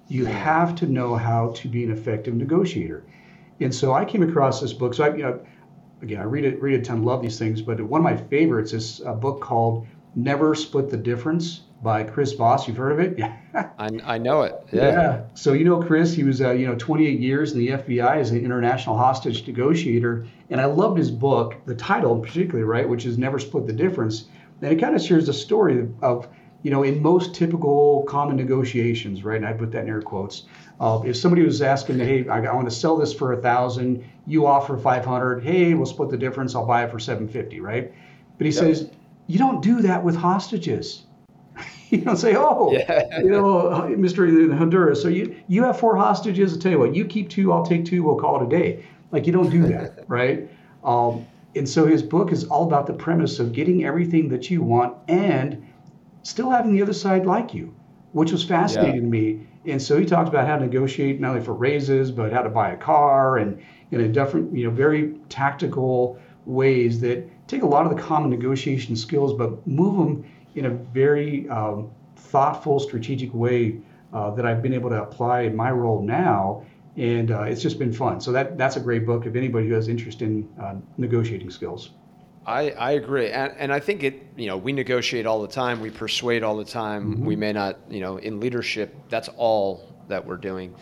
You 0.09 0.25
have 0.25 0.75
to 0.75 0.85
know 0.85 1.15
how 1.15 1.53
to 1.55 1.69
be 1.69 1.85
an 1.85 1.89
effective 1.89 2.33
negotiator. 2.33 3.05
And 3.61 3.73
so 3.73 3.93
I 3.93 4.03
came 4.03 4.23
across 4.23 4.59
this 4.59 4.73
book. 4.73 4.93
So 4.93 5.05
I, 5.05 5.15
you 5.15 5.23
know, 5.23 5.39
again, 6.01 6.19
I 6.19 6.25
read 6.25 6.43
it, 6.43 6.61
read 6.61 6.81
a 6.81 6.83
ton, 6.83 7.03
love 7.03 7.21
these 7.21 7.39
things, 7.39 7.61
but 7.61 7.79
one 7.79 8.01
of 8.01 8.03
my 8.03 8.17
favorites 8.17 8.73
is 8.73 9.01
a 9.05 9.13
book 9.13 9.39
called 9.39 9.87
Never 10.15 10.53
Split 10.53 10.89
the 10.89 10.97
Difference 10.97 11.61
by 11.81 12.03
Chris 12.03 12.33
Voss. 12.33 12.67
You've 12.67 12.75
heard 12.75 12.91
of 12.91 12.99
it? 12.99 13.17
Yeah. 13.17 13.37
I, 13.79 13.89
I 14.03 14.17
know 14.17 14.41
it. 14.41 14.61
Yeah. 14.73 14.81
yeah. 14.81 15.21
So 15.33 15.53
you 15.53 15.63
know 15.63 15.81
Chris, 15.81 16.13
he 16.13 16.25
was 16.25 16.41
uh, 16.41 16.51
you 16.51 16.67
know 16.67 16.75
28 16.75 17.21
years 17.21 17.53
in 17.53 17.59
the 17.59 17.69
FBI 17.69 18.17
as 18.17 18.31
an 18.31 18.43
international 18.43 18.97
hostage 18.97 19.47
negotiator, 19.47 20.27
and 20.49 20.59
I 20.59 20.65
loved 20.65 20.97
his 20.97 21.09
book, 21.09 21.55
the 21.65 21.75
title 21.75 22.19
particularly, 22.19 22.65
right, 22.65 22.89
which 22.89 23.05
is 23.05 23.17
Never 23.17 23.39
Split 23.39 23.65
the 23.65 23.71
Difference. 23.71 24.25
And 24.61 24.73
it 24.73 24.81
kind 24.81 24.93
of 24.93 25.01
shares 25.01 25.27
the 25.27 25.33
story 25.33 25.87
of 26.01 26.27
you 26.63 26.71
know 26.71 26.83
in 26.83 27.01
most 27.01 27.35
typical 27.35 28.03
common 28.07 28.35
negotiations, 28.35 29.23
right? 29.23 29.37
And 29.37 29.45
I 29.45 29.53
put 29.53 29.71
that 29.73 29.83
in 29.83 29.89
air 29.89 30.01
quotes. 30.01 30.43
Uh, 30.79 31.01
if 31.05 31.15
somebody 31.15 31.43
was 31.43 31.61
asking, 31.61 31.99
hey, 31.99 32.27
I, 32.27 32.43
I 32.43 32.53
want 32.53 32.67
to 32.67 32.75
sell 32.75 32.97
this 32.97 33.13
for 33.13 33.33
a 33.33 33.37
thousand, 33.37 34.03
you 34.25 34.47
offer 34.47 34.77
500, 34.77 35.43
hey, 35.43 35.73
we'll 35.75 35.85
split 35.85 36.09
the 36.09 36.17
difference, 36.17 36.55
I'll 36.55 36.65
buy 36.65 36.83
it 36.83 36.91
for 36.91 36.99
750, 36.99 37.59
right? 37.61 37.93
But 38.37 38.47
he 38.47 38.53
yep. 38.53 38.59
says 38.59 38.89
you 39.27 39.37
don't 39.37 39.61
do 39.61 39.81
that 39.81 40.03
with 40.03 40.15
hostages. 40.15 41.03
you 41.89 41.99
don't 41.99 42.17
say, 42.17 42.35
oh, 42.35 42.71
yeah. 42.73 43.19
you 43.19 43.29
know, 43.29 43.63
Mr. 43.97 44.57
Honduras, 44.57 45.01
so 45.01 45.07
you, 45.07 45.35
you 45.47 45.63
have 45.63 45.79
four 45.79 45.95
hostages. 45.95 46.53
I'll 46.53 46.59
tell 46.59 46.71
you 46.71 46.79
what, 46.79 46.95
you 46.95 47.05
keep 47.05 47.29
two, 47.29 47.53
I'll 47.53 47.65
take 47.65 47.85
two, 47.85 48.03
we'll 48.03 48.19
call 48.19 48.41
it 48.41 48.45
a 48.45 48.49
day. 48.49 48.85
Like, 49.11 49.27
you 49.27 49.33
don't 49.33 49.49
do 49.49 49.67
that, 49.67 50.05
right? 50.07 50.49
Um, 50.83 51.25
and 51.55 51.69
so 51.69 51.85
his 51.85 52.01
book 52.01 52.31
is 52.31 52.45
all 52.45 52.65
about 52.65 52.87
the 52.87 52.93
premise 52.93 53.39
of 53.39 53.53
getting 53.53 53.85
everything 53.85 54.27
that 54.29 54.49
you 54.49 54.63
want 54.63 54.97
and 55.07 55.65
still 56.23 56.49
having 56.49 56.73
the 56.73 56.81
other 56.81 56.93
side 56.93 57.25
like 57.25 57.53
you, 57.53 57.73
which 58.13 58.31
was 58.31 58.43
fascinating 58.43 58.95
yeah. 58.95 59.01
to 59.01 59.07
me. 59.07 59.47
And 59.65 59.81
so 59.81 59.97
he 59.97 60.05
talks 60.05 60.29
about 60.29 60.47
how 60.47 60.57
to 60.57 60.65
negotiate 60.65 61.21
not 61.21 61.31
only 61.31 61.41
for 61.41 61.53
raises, 61.53 62.11
but 62.11 62.33
how 62.33 62.41
to 62.41 62.49
buy 62.49 62.71
a 62.71 62.77
car 62.77 63.37
and 63.37 63.61
in 63.91 64.01
a 64.01 64.07
different, 64.07 64.55
you 64.55 64.65
know, 64.65 64.71
very 64.71 65.15
tactical 65.29 66.19
ways 66.45 66.99
that 67.01 67.29
take 67.47 67.61
a 67.61 67.65
lot 67.65 67.85
of 67.85 67.95
the 67.95 68.01
common 68.01 68.29
negotiation 68.29 68.95
skills, 68.95 69.33
but 69.33 69.65
move 69.67 69.97
them 69.97 70.25
in 70.55 70.65
a 70.65 70.69
very 70.69 71.47
um, 71.49 71.91
thoughtful, 72.15 72.79
strategic 72.79 73.33
way 73.33 73.79
uh, 74.11 74.31
that 74.31 74.45
I've 74.45 74.61
been 74.61 74.73
able 74.73 74.89
to 74.89 75.01
apply 75.01 75.41
in 75.41 75.55
my 75.55 75.71
role 75.71 76.01
now. 76.01 76.65
And 76.97 77.31
uh, 77.31 77.43
it's 77.43 77.61
just 77.61 77.79
been 77.79 77.93
fun. 77.93 78.21
So 78.21 78.31
that 78.33 78.57
that's 78.57 78.75
a 78.75 78.79
great 78.79 79.05
book 79.05 79.25
if 79.25 79.35
anybody 79.35 79.67
who 79.67 79.73
has 79.73 79.87
interest 79.87 80.21
in 80.21 80.47
uh, 80.61 80.75
negotiating 80.97 81.49
skills. 81.49 81.91
I, 82.45 82.71
I 82.71 82.91
agree. 82.91 83.29
And, 83.29 83.53
and 83.57 83.73
I 83.73 83.79
think 83.79 84.03
it, 84.03 84.23
you 84.35 84.47
know, 84.47 84.57
we 84.57 84.73
negotiate 84.73 85.25
all 85.25 85.41
the 85.41 85.47
time. 85.47 85.79
We 85.79 85.89
persuade 85.89 86.43
all 86.43 86.57
the 86.57 86.65
time. 86.65 87.13
Mm-hmm. 87.13 87.25
We 87.25 87.35
may 87.35 87.53
not, 87.53 87.79
you 87.89 88.01
know, 88.01 88.17
in 88.17 88.39
leadership, 88.39 88.95
that's 89.09 89.29
all 89.37 89.93
that 90.09 90.25
we're 90.25 90.37
doing. 90.37 90.75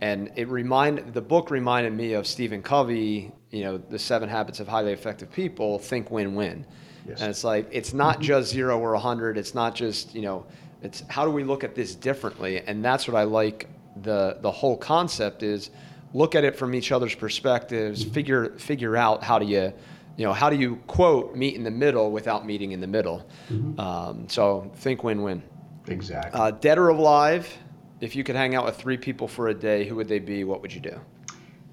And 0.00 0.32
it 0.36 0.48
remind 0.48 1.14
the 1.14 1.20
book 1.20 1.50
reminded 1.50 1.92
me 1.92 2.14
of 2.14 2.26
Stephen 2.26 2.62
Covey, 2.62 3.32
you 3.50 3.62
know, 3.62 3.78
the 3.78 3.98
seven 3.98 4.28
habits 4.28 4.60
of 4.60 4.66
highly 4.68 4.92
effective 4.92 5.30
people, 5.30 5.78
think 5.78 6.10
win-win. 6.10 6.66
Yes. 7.06 7.20
And 7.20 7.30
it's 7.30 7.44
like 7.44 7.68
it's 7.70 7.92
not 7.92 8.14
mm-hmm. 8.14 8.24
just 8.24 8.50
zero 8.50 8.78
or 8.78 8.94
a 8.94 8.98
hundred. 8.98 9.38
It's 9.38 9.54
not 9.54 9.74
just 9.74 10.14
you 10.14 10.22
know. 10.22 10.46
It's 10.82 11.02
how 11.08 11.24
do 11.24 11.30
we 11.30 11.44
look 11.44 11.64
at 11.64 11.74
this 11.74 11.94
differently? 11.94 12.60
And 12.60 12.84
that's 12.84 13.06
what 13.08 13.16
I 13.16 13.24
like. 13.24 13.68
the 14.02 14.38
The 14.40 14.50
whole 14.50 14.76
concept 14.76 15.42
is 15.42 15.70
look 16.12 16.34
at 16.34 16.44
it 16.44 16.56
from 16.56 16.74
each 16.74 16.92
other's 16.92 17.14
perspectives. 17.14 18.02
Mm-hmm. 18.02 18.14
Figure 18.14 18.50
figure 18.58 18.96
out 18.96 19.22
how 19.22 19.38
do 19.38 19.46
you 19.46 19.72
you 20.16 20.24
know 20.24 20.32
how 20.32 20.50
do 20.50 20.56
you 20.56 20.76
quote 20.86 21.34
meet 21.34 21.54
in 21.54 21.64
the 21.64 21.70
middle 21.70 22.10
without 22.10 22.46
meeting 22.46 22.72
in 22.72 22.80
the 22.80 22.86
middle. 22.86 23.26
Mm-hmm. 23.50 23.80
Um, 23.80 24.28
so 24.28 24.70
think 24.76 25.04
win 25.04 25.22
win. 25.22 25.42
Exactly. 25.88 26.40
Uh, 26.40 26.50
dead 26.50 26.78
or 26.78 26.88
alive. 26.88 27.52
If 28.00 28.16
you 28.16 28.24
could 28.24 28.36
hang 28.36 28.54
out 28.54 28.64
with 28.64 28.76
three 28.76 28.96
people 28.96 29.28
for 29.28 29.48
a 29.48 29.54
day, 29.54 29.86
who 29.86 29.94
would 29.96 30.08
they 30.08 30.18
be? 30.18 30.44
What 30.44 30.62
would 30.62 30.74
you 30.74 30.80
do? 30.80 31.00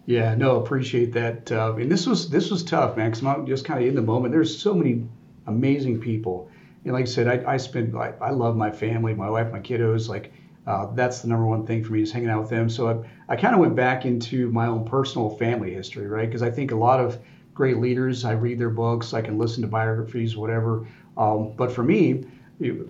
Yeah, 0.06 0.36
no, 0.36 0.58
appreciate 0.58 1.14
that. 1.14 1.52
Uh, 1.52 1.76
and 1.76 1.92
this 1.92 2.08
was 2.08 2.30
this 2.30 2.50
was 2.50 2.64
tough, 2.64 2.98
man, 2.98 3.12
because 3.12 3.26
I'm 3.26 3.46
just 3.46 3.66
kind 3.66 3.82
of 3.82 3.88
in 3.88 3.96
the 3.96 4.02
moment. 4.02 4.34
There's 4.34 4.58
so 4.58 4.74
many 4.74 5.08
amazing 5.48 6.00
people. 6.00 6.50
And 6.84 6.94
like 6.94 7.04
I 7.04 7.08
said, 7.08 7.28
I, 7.28 7.54
I 7.54 7.58
spend, 7.58 7.96
I, 7.96 8.14
I 8.20 8.32
love 8.32 8.56
my 8.56 8.72
family, 8.72 9.14
my 9.14 9.30
wife, 9.30 9.52
my 9.52 9.60
kiddos. 9.60 10.10
Like, 10.10 10.34
uh, 10.66 10.88
that's 10.94 11.22
the 11.22 11.28
number 11.28 11.46
one 11.46 11.66
thing 11.66 11.84
for 11.84 11.94
me 11.94 12.02
is 12.02 12.12
hanging 12.12 12.30
out 12.30 12.42
with 12.42 12.50
them. 12.50 12.70
So 12.70 12.90
I, 12.90 13.34
I 13.34 13.36
kind 13.36 13.54
of 13.54 13.60
went 13.60 13.76
back 13.76 14.06
into 14.06 14.50
my 14.52 14.68
own 14.68 14.86
personal 14.86 15.30
family 15.38 15.74
history, 15.74 16.08
right? 16.08 16.28
Because 16.28 16.42
I 16.42 16.50
think 16.50 16.72
a 16.72 16.76
lot 16.76 17.00
of 17.00 17.20
great 17.62 17.78
leaders, 17.78 18.26
I 18.26 18.32
read 18.32 18.58
their 18.58 18.72
books, 18.72 19.14
I 19.14 19.22
can 19.22 19.38
listen 19.38 19.62
to 19.62 19.68
biographies, 19.68 20.36
whatever. 20.36 20.88
Um, 21.16 21.54
but 21.56 21.72
for 21.72 21.84
me, 21.84 22.26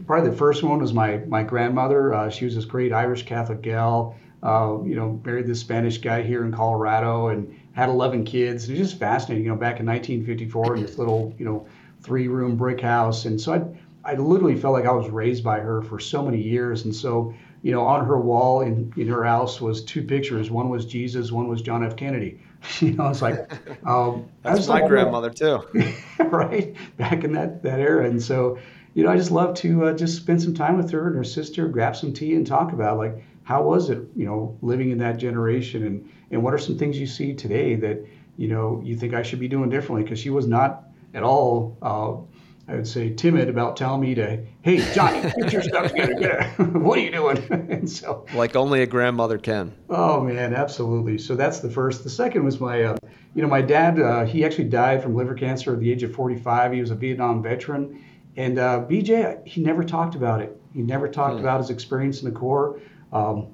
probably 0.08 0.30
the 0.30 0.36
first 0.38 0.64
one 0.64 0.80
was 0.80 0.94
my 0.94 1.18
my 1.28 1.44
grandmother. 1.44 2.14
Uh, 2.14 2.30
she 2.30 2.46
was 2.46 2.56
this 2.56 2.64
great 2.64 2.94
Irish 2.94 3.26
Catholic 3.26 3.62
gal. 3.62 4.16
Uh, 4.42 4.78
you 4.86 4.96
know, 4.96 5.20
married 5.26 5.46
this 5.46 5.60
Spanish 5.60 5.98
guy 5.98 6.22
here 6.22 6.46
in 6.46 6.54
Colorado 6.54 7.28
and 7.28 7.54
had 7.74 7.90
11 7.90 8.24
kids. 8.24 8.70
It 8.70 8.80
was 8.80 8.88
just 8.88 8.98
fascinating. 8.98 9.44
You 9.44 9.52
know, 9.52 9.58
back 9.58 9.82
in 9.82 9.86
1954 9.86 10.78
in 10.78 10.84
this 10.84 10.98
little, 10.98 11.36
you 11.38 11.44
know, 11.44 11.68
three 12.02 12.30
room 12.30 12.56
brick 12.56 12.80
house. 12.80 13.26
And 13.26 13.42
so 13.42 13.54
I, 13.54 14.12
I 14.14 14.16
literally 14.16 14.56
felt 14.56 14.74
like 14.74 14.86
I 14.86 14.94
was 14.94 15.10
raised 15.10 15.44
by 15.44 15.60
her 15.60 15.82
for 15.82 16.00
so 16.00 16.24
many 16.24 16.42
years. 16.42 16.86
And 16.86 16.96
so, 16.96 17.34
you 17.64 17.72
know, 17.72 17.86
on 17.86 18.06
her 18.06 18.20
wall 18.20 18.62
in, 18.62 18.92
in 18.98 19.08
her 19.08 19.24
house 19.24 19.62
was 19.62 19.84
two 19.84 20.04
pictures. 20.04 20.50
One 20.50 20.70
was 20.70 20.86
Jesus, 20.86 21.32
one 21.32 21.48
was 21.48 21.62
John 21.62 21.84
F. 21.84 21.96
Kennedy. 21.96 22.40
you 22.80 22.94
know, 22.94 23.10
it's 23.10 23.22
like, 23.22 23.52
um, 23.86 24.30
that's 24.44 24.68
my 24.68 24.88
grandmother 24.88 25.30
too. 25.30 25.62
right. 26.20 26.76
Back 26.98 27.24
in 27.24 27.34
that, 27.34 27.64
that 27.64 27.80
era. 27.80 28.06
And 28.08 28.22
so, 28.22 28.58
you 28.94 29.04
know, 29.04 29.12
I 29.12 29.18
just 29.18 29.32
love 29.32 29.56
to 29.58 29.86
uh, 29.86 29.94
just 29.94 30.18
spend 30.18 30.42
some 30.42 30.54
time 30.54 30.78
with 30.78 30.92
her 30.92 31.08
and 31.08 31.16
her 31.16 31.24
sister, 31.24 31.68
grab 31.68 31.96
some 31.96 32.14
tea 32.14 32.36
and 32.36 32.46
talk 32.46 32.74
about 32.74 32.98
like, 32.98 33.24
how 33.44 33.64
was 33.64 33.90
it, 33.90 34.00
you 34.16 34.26
know, 34.26 34.58
living 34.62 34.92
in 34.92 34.98
that 35.00 35.18
generation 35.18 35.86
and, 35.86 36.10
and 36.32 36.44
what 36.44 36.54
are 36.54 36.60
some 36.60 36.78
things 36.78 37.00
you 37.00 37.08
see 37.08 37.34
today 37.34 37.76
that, 37.76 38.04
you 38.38 38.48
know, 38.48 38.82
you 38.84 38.96
think 38.96 39.14
I 39.14 39.24
should 39.24 39.40
be 39.40 39.48
doing 39.48 39.70
differently? 39.70 40.04
Because 40.04 40.20
she 40.20 40.30
was 40.30 40.48
not 40.48 40.86
at 41.14 41.24
all, 41.24 41.78
uh, 41.82 42.31
I 42.72 42.76
would 42.76 42.88
say, 42.88 43.10
timid 43.10 43.50
about 43.50 43.76
telling 43.76 44.00
me 44.00 44.16
to, 44.16 44.46
hey, 44.62 44.78
Johnny, 44.94 45.22
get 45.42 45.52
your 45.52 45.62
stuff 45.62 45.92
together. 45.92 46.14
Get 46.14 46.60
what 46.74 46.98
are 46.98 47.02
you 47.02 47.12
doing? 47.12 47.38
and 47.52 47.90
so, 47.90 48.26
like 48.34 48.56
only 48.56 48.82
a 48.82 48.88
grandmother 48.88 49.38
can. 49.38 49.76
Oh 49.90 50.22
man, 50.22 50.54
absolutely. 50.54 51.18
So 51.18 51.36
that's 51.36 51.60
the 51.60 51.70
first. 51.70 52.06
The 52.06 52.10
second 52.10 52.46
was 52.46 52.62
my, 52.62 52.84
uh, 52.84 52.98
you 53.36 53.42
know, 53.42 53.50
my 53.50 53.62
dad. 53.62 54.00
Uh, 54.00 54.24
he 54.24 54.46
actually 54.46 54.70
died 54.70 55.04
from 55.04 55.16
liver 55.16 55.34
cancer 55.34 55.74
at 55.74 55.82
the 55.82 55.92
age 55.92 56.02
of 56.04 56.14
45. 56.14 56.72
He 56.72 56.80
was 56.80 56.92
a 56.92 56.96
Vietnam 56.96 57.44
veteran, 57.44 58.02
and 58.38 58.58
uh, 58.58 58.86
BJ, 58.90 59.46
he 59.46 59.62
never 59.62 59.84
talked 59.84 60.16
about 60.16 60.42
it. 60.42 60.58
He 60.74 60.82
never 60.82 61.10
talked 61.10 61.36
hmm. 61.36 61.42
about 61.42 61.60
his 61.60 61.72
experience 61.72 62.22
in 62.22 62.34
the 62.34 62.40
Corps. 62.40 62.80
Um, 63.12 63.48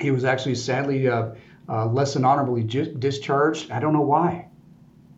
he 0.00 0.12
was 0.12 0.24
actually 0.24 0.54
sadly 0.54 1.08
uh, 1.08 1.30
uh, 1.68 1.86
less 1.86 2.14
than 2.14 2.24
honorably 2.24 2.62
discharged. 2.62 3.72
I 3.72 3.80
don't 3.80 3.92
know 3.92 4.02
why. 4.02 4.46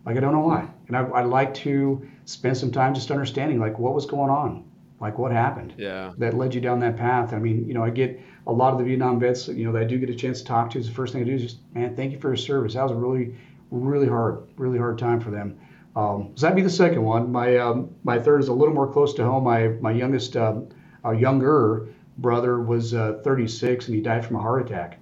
Like 0.06 0.16
I 0.16 0.20
don't 0.20 0.32
know 0.32 0.40
why. 0.40 0.70
And 0.88 0.96
I, 0.96 1.02
would 1.02 1.30
like 1.30 1.54
to 1.54 2.06
spend 2.24 2.56
some 2.56 2.70
time 2.70 2.94
just 2.94 3.10
understanding 3.10 3.58
like 3.58 3.78
what 3.78 3.94
was 3.94 4.06
going 4.06 4.30
on, 4.30 4.64
like 5.00 5.18
what 5.18 5.32
happened. 5.32 5.74
Yeah. 5.76 6.12
That 6.18 6.34
led 6.34 6.54
you 6.54 6.60
down 6.60 6.80
that 6.80 6.96
path. 6.96 7.32
I 7.32 7.38
mean, 7.38 7.66
you 7.66 7.74
know, 7.74 7.84
I 7.84 7.90
get 7.90 8.20
a 8.46 8.52
lot 8.52 8.72
of 8.72 8.78
the 8.78 8.84
Vietnam 8.84 9.20
vets, 9.20 9.48
you 9.48 9.64
know, 9.64 9.72
that 9.72 9.82
I 9.82 9.84
do 9.84 9.98
get 9.98 10.10
a 10.10 10.14
chance 10.14 10.40
to 10.40 10.44
talk 10.44 10.70
to. 10.70 10.78
Is 10.78 10.88
the 10.88 10.94
first 10.94 11.12
thing 11.12 11.22
I 11.22 11.24
do 11.24 11.34
is 11.34 11.42
just, 11.42 11.58
man, 11.74 11.94
thank 11.94 12.12
you 12.12 12.18
for 12.18 12.28
your 12.28 12.36
service. 12.36 12.74
That 12.74 12.82
was 12.82 12.92
a 12.92 12.96
really, 12.96 13.34
really 13.70 14.08
hard, 14.08 14.44
really 14.56 14.78
hard 14.78 14.98
time 14.98 15.20
for 15.20 15.30
them. 15.30 15.58
Um, 15.94 16.32
so 16.34 16.46
that'd 16.46 16.56
be 16.56 16.62
the 16.62 16.70
second 16.70 17.02
one. 17.02 17.30
My 17.30 17.58
um, 17.58 17.94
my 18.02 18.18
third 18.18 18.40
is 18.40 18.48
a 18.48 18.52
little 18.52 18.74
more 18.74 18.90
close 18.90 19.12
to 19.14 19.24
home. 19.24 19.44
My 19.44 19.68
my 19.68 19.92
youngest, 19.92 20.36
um, 20.36 20.68
uh, 21.04 21.10
younger 21.10 21.88
brother 22.18 22.60
was 22.60 22.94
uh, 22.94 23.20
36 23.24 23.86
and 23.86 23.94
he 23.94 24.00
died 24.00 24.24
from 24.24 24.36
a 24.36 24.40
heart 24.40 24.66
attack. 24.66 24.98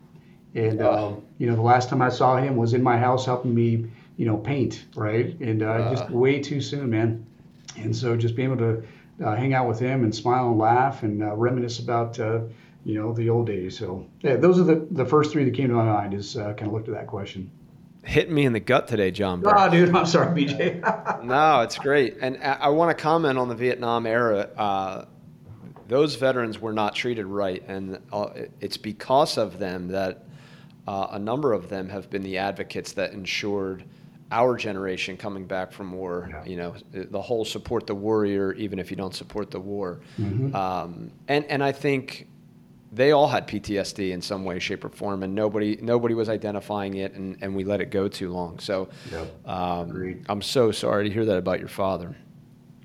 And 0.55 0.83
um, 0.83 1.23
you 1.39 1.47
know, 1.47 1.55
the 1.55 1.63
last 1.63 1.89
time 1.89 2.03
I 2.03 2.09
saw 2.09 2.37
him 2.37 2.57
was 2.57 2.75
in 2.75 2.83
my 2.83 2.99
house 2.99 3.25
helping 3.25 3.55
me 3.55 3.91
you 4.21 4.27
know, 4.27 4.37
paint, 4.37 4.85
right? 4.95 5.35
And 5.41 5.63
uh, 5.63 5.71
uh, 5.71 5.95
just 5.95 6.11
way 6.11 6.41
too 6.41 6.61
soon, 6.61 6.91
man. 6.91 7.25
And 7.79 7.97
so 7.97 8.15
just 8.17 8.37
being 8.37 8.53
able 8.53 8.59
to 8.59 8.85
uh, 9.25 9.35
hang 9.35 9.55
out 9.55 9.67
with 9.67 9.79
him 9.79 10.05
and 10.05 10.15
smile 10.15 10.51
and 10.51 10.59
laugh 10.59 11.03
and 11.05 11.23
uh, 11.23 11.35
reminisce 11.35 11.79
about, 11.79 12.21
uh, 12.21 12.41
you 12.85 13.01
know, 13.01 13.15
the 13.15 13.31
old 13.31 13.47
days. 13.47 13.79
So 13.79 14.07
yeah, 14.21 14.37
those 14.37 14.61
are 14.61 14.65
the, 14.65 14.87
the 14.91 15.07
first 15.07 15.33
three 15.33 15.45
that 15.45 15.55
came 15.55 15.69
to 15.69 15.75
my 15.75 15.87
mind 15.87 16.13
is 16.13 16.37
uh, 16.37 16.53
kind 16.53 16.67
of 16.67 16.75
looked 16.75 16.89
at 16.89 16.95
that 16.97 17.07
question. 17.07 17.51
Hitting 18.05 18.35
me 18.35 18.45
in 18.45 18.53
the 18.53 18.61
gut 18.61 18.89
today, 18.89 19.11
John. 19.11 19.43
Ah, 19.47 19.69
Oh, 19.69 19.71
dude, 19.71 19.97
I'm 19.97 20.05
sorry, 20.05 20.45
BJ. 20.45 21.25
no, 21.25 21.63
it's 21.63 21.79
great. 21.79 22.19
And 22.21 22.37
I, 22.43 22.53
I 22.53 22.69
want 22.69 22.95
to 22.95 23.03
comment 23.03 23.39
on 23.39 23.49
the 23.49 23.55
Vietnam 23.55 24.05
era. 24.05 25.07
those 25.89 26.17
veterans 26.17 26.61
were 26.61 26.75
not 26.75 26.95
treated 26.95 27.25
right. 27.25 27.63
And 27.67 27.99
it's 28.61 28.77
because 28.77 29.39
of 29.39 29.59
them 29.59 29.89
that 29.89 30.27
a 30.87 31.19
number 31.19 31.55
of 31.55 31.71
them 31.71 31.89
have 31.89 32.11
been 32.11 32.23
the 32.23 32.37
advocates 32.37 32.93
that 32.93 33.15
ensured– 33.15 33.83
our 34.31 34.57
generation 34.57 35.17
coming 35.17 35.45
back 35.45 35.73
from 35.73 35.93
war, 35.93 36.29
yeah. 36.31 36.45
you 36.45 36.57
know, 36.57 36.75
the 36.93 37.21
whole 37.21 37.45
support 37.45 37.87
the 37.87 37.95
warrior, 37.95 38.53
even 38.55 38.79
if 38.79 38.91
you 38.91 38.97
don't 38.97 39.15
support 39.15 39.51
the 39.51 39.59
war. 39.61 40.01
Mm-hmm. 40.19 40.55
Um, 40.55 41.11
and, 41.29 41.45
and 41.47 41.63
I 41.65 41.73
think 41.73 42.29
they 42.93 43.13
all 43.13 43.29
had 43.29 43.47
PTSD 43.49 44.11
in 44.13 44.23
some 44.23 44.45
way, 44.45 44.59
shape, 44.59 44.85
or 44.85 44.89
form, 44.89 45.23
and 45.23 45.35
nobody 45.35 45.79
nobody 45.81 46.15
was 46.15 46.29
identifying 46.29 46.95
it, 46.95 47.13
and, 47.15 47.39
and 47.41 47.55
we 47.55 47.65
let 47.65 47.81
it 47.81 47.91
go 47.91 48.09
too 48.09 48.31
long. 48.33 48.59
So, 48.59 48.89
Yep. 49.13 49.49
um, 49.49 50.25
I'm 50.29 50.43
so 50.43 50.71
sorry 50.73 51.09
to 51.09 51.15
hear 51.15 51.25
that 51.27 51.37
about 51.37 51.59
your 51.61 51.69
father. 51.69 52.17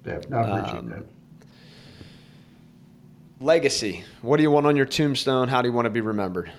Yeah, 0.05 0.19
no, 0.29 0.37
I 0.37 0.59
appreciate 0.59 0.79
Um, 0.79 0.89
that. 0.89 1.03
Legacy. 3.39 4.03
What 4.21 4.37
do 4.37 4.43
you 4.43 4.51
want 4.51 4.65
on 4.65 4.75
your 4.75 4.85
tombstone? 4.85 5.47
How 5.47 5.61
do 5.61 5.67
you 5.67 5.73
want 5.73 5.85
to 5.87 5.89
be 5.89 6.01
remembered? 6.01 6.51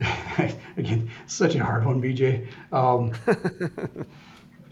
Again, 0.76 1.10
such 1.26 1.54
a 1.54 1.64
hard 1.64 1.84
one, 1.84 2.00
BJ. 2.00 2.46
Um, 2.72 3.12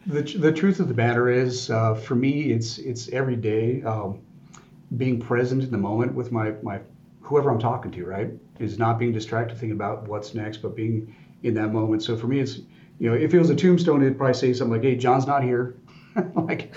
the, 0.07 0.23
the 0.23 0.53
truth 0.53 0.81
of 0.81 0.89
the 0.89 0.95
matter 0.95 1.29
is, 1.29 1.71
uh, 1.71 1.95
for 1.95 2.15
me, 2.15 2.53
it's 2.53 2.79
it's 2.79 3.09
every 3.11 3.37
day 3.37 3.83
um, 3.83 4.21
being 4.97 5.21
present 5.21 5.63
in 5.63 5.71
the 5.71 5.79
moment 5.79 6.15
with 6.15 6.33
my 6.33 6.53
my 6.63 6.81
whoever 7.21 7.51
I'm 7.51 7.59
talking 7.59 7.91
to. 7.93 8.05
Right, 8.05 8.31
is 8.59 8.79
not 8.79 8.99
being 8.99 9.13
distracted 9.13 9.59
thinking 9.59 9.73
about 9.73 10.09
what's 10.09 10.35
next, 10.35 10.59
but 10.59 10.75
being 10.75 11.15
in 11.43 11.55
that 11.55 11.73
moment. 11.73 12.03
So 12.03 12.17
for 12.17 12.27
me, 12.27 12.41
it's 12.41 12.61
you 12.99 13.11
know, 13.11 13.15
if 13.15 13.35
it 13.35 13.39
was 13.39 13.51
a 13.51 13.57
tombstone, 13.57 14.03
it'd 14.03 14.17
probably 14.17 14.35
say 14.35 14.53
something 14.55 14.73
like, 14.73 14.83
"Hey, 14.83 14.97
John's 14.97 15.27
not 15.27 15.43
here." 15.43 15.77
like, 16.35 16.73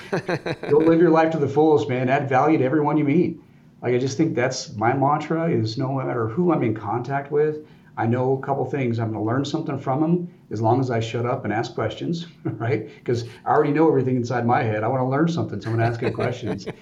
go 0.69 0.77
live 0.77 0.99
your 0.99 1.09
life 1.09 1.31
to 1.31 1.39
the 1.39 1.47
fullest, 1.47 1.89
man. 1.89 2.09
Add 2.09 2.27
value 2.27 2.57
to 2.57 2.63
everyone 2.63 2.97
you 2.97 3.05
meet. 3.05 3.39
Like 3.81 3.95
I 3.95 3.97
just 3.97 4.17
think 4.17 4.35
that's 4.35 4.73
my 4.75 4.93
mantra 4.93 5.49
is 5.49 5.77
no 5.77 5.93
matter 5.93 6.27
who 6.27 6.53
I'm 6.53 6.63
in 6.63 6.75
contact 6.75 7.31
with, 7.31 7.65
I 7.97 8.05
know 8.07 8.37
a 8.37 8.41
couple 8.41 8.65
things. 8.65 8.99
I'm 8.99 9.11
going 9.11 9.23
to 9.23 9.25
learn 9.25 9.45
something 9.45 9.77
from 9.77 10.01
them 10.01 10.33
as 10.49 10.61
long 10.61 10.79
as 10.79 10.89
I 10.89 10.99
shut 10.99 11.25
up 11.25 11.43
and 11.45 11.53
ask 11.53 11.73
questions, 11.73 12.27
right? 12.43 12.89
Because 12.99 13.25
I 13.45 13.49
already 13.49 13.71
know 13.71 13.87
everything 13.87 14.15
inside 14.15 14.45
my 14.45 14.63
head. 14.63 14.83
I 14.83 14.87
want 14.87 15.01
to 15.01 15.07
learn 15.07 15.27
something, 15.27 15.61
so 15.61 15.69
I'm 15.69 15.75
going 15.75 15.85
to 15.85 15.91
ask 15.91 15.99
good 15.99 16.13
questions. 16.13 16.67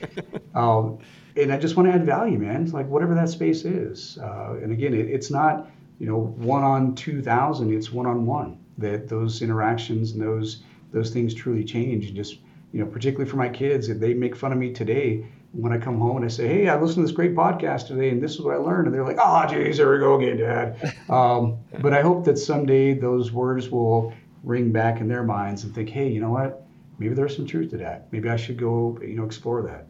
Um, 0.55 0.97
and 1.37 1.53
I 1.53 1.57
just 1.57 1.77
want 1.77 1.87
to 1.87 1.93
add 1.93 2.05
value, 2.05 2.37
man. 2.37 2.63
It's 2.63 2.73
like 2.73 2.87
whatever 2.87 3.13
that 3.15 3.29
space 3.29 3.63
is. 3.63 4.17
Uh, 4.17 4.55
and 4.61 4.71
again, 4.71 4.93
it, 4.93 5.07
it's 5.07 5.29
not 5.29 5.69
you 5.99 6.07
know 6.07 6.17
one 6.37 6.63
on 6.63 6.95
two 6.95 7.21
thousand. 7.21 7.73
It's 7.73 7.91
one 7.91 8.07
on 8.07 8.25
one. 8.25 8.59
That 8.77 9.07
those 9.07 9.41
interactions 9.41 10.11
and 10.11 10.21
those 10.21 10.63
those 10.91 11.11
things 11.11 11.33
truly 11.33 11.63
change. 11.63 12.07
And 12.07 12.15
just 12.15 12.39
you 12.73 12.79
know, 12.79 12.85
particularly 12.85 13.29
for 13.29 13.37
my 13.37 13.47
kids, 13.47 13.89
if 13.89 13.99
they 13.99 14.13
make 14.13 14.35
fun 14.35 14.51
of 14.51 14.57
me 14.57 14.73
today 14.73 15.25
when 15.51 15.73
I 15.73 15.77
come 15.77 15.97
home 15.99 16.17
and 16.17 16.25
I 16.25 16.27
say, 16.27 16.47
"Hey, 16.47 16.69
I 16.69 16.79
listened 16.79 16.97
to 16.97 17.01
this 17.01 17.11
great 17.11 17.35
podcast 17.35 17.87
today, 17.87 18.09
and 18.09 18.21
this 18.21 18.33
is 18.33 18.41
what 18.41 18.53
I 18.53 18.57
learned," 18.57 18.87
and 18.87 18.93
they're 18.93 19.03
like, 19.03 19.17
"Oh, 19.19 19.45
geez, 19.47 19.77
there 19.77 19.91
we 19.91 19.99
go 19.99 20.19
again, 20.19 20.37
Dad." 20.37 20.95
Um, 21.09 21.57
but 21.81 21.91
I 21.91 22.01
hope 22.01 22.23
that 22.25 22.37
someday 22.37 22.93
those 22.93 23.31
words 23.31 23.69
will 23.69 24.13
ring 24.43 24.71
back 24.71 25.01
in 25.01 25.07
their 25.07 25.23
minds 25.23 25.63
and 25.63 25.73
think, 25.73 25.89
"Hey, 25.89 26.07
you 26.07 26.21
know 26.21 26.29
what? 26.29 26.65
Maybe 26.99 27.15
there's 27.15 27.35
some 27.35 27.47
truth 27.47 27.71
to 27.71 27.77
that. 27.77 28.07
Maybe 28.11 28.29
I 28.29 28.35
should 28.35 28.57
go, 28.57 28.99
you 29.01 29.15
know, 29.15 29.25
explore 29.25 29.63
that." 29.63 29.87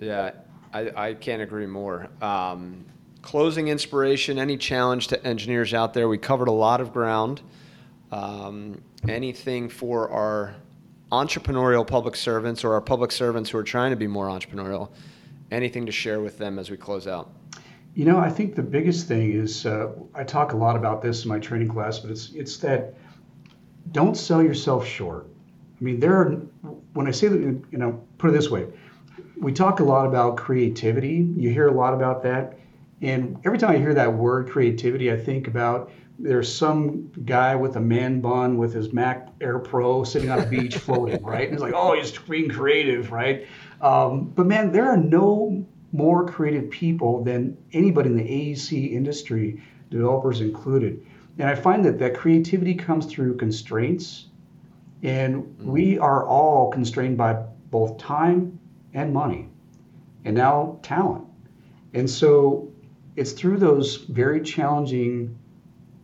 Yeah, 0.00 0.32
I, 0.72 1.08
I 1.08 1.14
can't 1.14 1.40
agree 1.40 1.66
more. 1.66 2.08
Um, 2.20 2.84
closing 3.22 3.68
inspiration, 3.68 4.38
any 4.38 4.56
challenge 4.56 5.08
to 5.08 5.26
engineers 5.26 5.72
out 5.72 5.94
there? 5.94 6.08
We 6.08 6.18
covered 6.18 6.48
a 6.48 6.52
lot 6.52 6.80
of 6.80 6.92
ground. 6.92 7.40
Um, 8.12 8.80
anything 9.08 9.68
for 9.68 10.10
our 10.10 10.56
entrepreneurial 11.10 11.86
public 11.86 12.16
servants 12.16 12.64
or 12.64 12.74
our 12.74 12.80
public 12.80 13.12
servants 13.12 13.50
who 13.50 13.58
are 13.58 13.64
trying 13.64 13.90
to 13.90 13.96
be 13.96 14.06
more 14.06 14.26
entrepreneurial? 14.26 14.90
Anything 15.50 15.86
to 15.86 15.92
share 15.92 16.20
with 16.20 16.38
them 16.38 16.58
as 16.58 16.70
we 16.70 16.76
close 16.76 17.06
out? 17.06 17.30
You 17.94 18.04
know, 18.04 18.18
I 18.18 18.30
think 18.30 18.54
the 18.54 18.62
biggest 18.62 19.08
thing 19.08 19.32
is 19.32 19.66
uh, 19.66 19.92
I 20.14 20.22
talk 20.22 20.52
a 20.52 20.56
lot 20.56 20.76
about 20.76 21.02
this 21.02 21.24
in 21.24 21.28
my 21.28 21.38
training 21.38 21.68
class, 21.68 21.98
but 21.98 22.10
it's 22.10 22.30
it's 22.32 22.58
that 22.58 22.94
don't 23.92 24.16
sell 24.16 24.42
yourself 24.42 24.86
short. 24.86 25.26
I 25.80 25.84
mean, 25.84 25.98
there 25.98 26.14
are 26.14 26.32
when 26.92 27.06
I 27.06 27.10
say 27.10 27.28
that, 27.28 27.38
you 27.38 27.78
know, 27.78 28.00
put 28.18 28.30
it 28.30 28.32
this 28.34 28.50
way, 28.50 28.66
we 29.40 29.52
talk 29.52 29.80
a 29.80 29.84
lot 29.84 30.06
about 30.06 30.36
creativity. 30.36 31.28
You 31.36 31.50
hear 31.50 31.68
a 31.68 31.72
lot 31.72 31.94
about 31.94 32.22
that, 32.24 32.58
and 33.00 33.38
every 33.44 33.58
time 33.58 33.70
I 33.70 33.78
hear 33.78 33.94
that 33.94 34.12
word 34.12 34.50
creativity, 34.50 35.12
I 35.12 35.16
think 35.16 35.46
about 35.46 35.90
there's 36.18 36.52
some 36.52 37.12
guy 37.24 37.54
with 37.54 37.76
a 37.76 37.80
man 37.80 38.20
bun 38.20 38.58
with 38.58 38.74
his 38.74 38.92
Mac 38.92 39.28
Air 39.40 39.60
Pro 39.60 40.02
sitting 40.02 40.30
on 40.30 40.40
a 40.40 40.46
beach 40.46 40.76
floating, 40.78 41.22
right? 41.22 41.44
And 41.44 41.52
he's 41.52 41.62
like, 41.62 41.74
oh, 41.74 41.94
he's 41.94 42.10
being 42.10 42.48
creative, 42.48 43.12
right? 43.12 43.46
Um, 43.80 44.30
but 44.30 44.46
man, 44.46 44.72
there 44.72 44.88
are 44.88 44.96
no 44.96 45.64
more 45.92 46.26
creative 46.26 46.70
people 46.70 47.22
than 47.22 47.56
anybody 47.72 48.10
in 48.10 48.16
the 48.16 48.24
AEC 48.24 48.92
industry, 48.92 49.62
developers 49.90 50.40
included. 50.40 51.06
And 51.38 51.48
I 51.48 51.54
find 51.54 51.84
that 51.84 52.00
that 52.00 52.16
creativity 52.16 52.74
comes 52.74 53.06
through 53.06 53.36
constraints, 53.36 54.26
and 55.04 55.56
we 55.60 55.98
are 55.98 56.26
all 56.26 56.70
constrained 56.70 57.16
by 57.16 57.34
both 57.70 57.96
time 57.96 58.58
and 58.92 59.14
money, 59.14 59.48
and 60.24 60.36
now 60.36 60.80
talent. 60.82 61.24
And 61.94 62.10
so 62.10 62.67
it's 63.18 63.32
through 63.32 63.58
those 63.58 63.96
very 63.96 64.40
challenging 64.40 65.36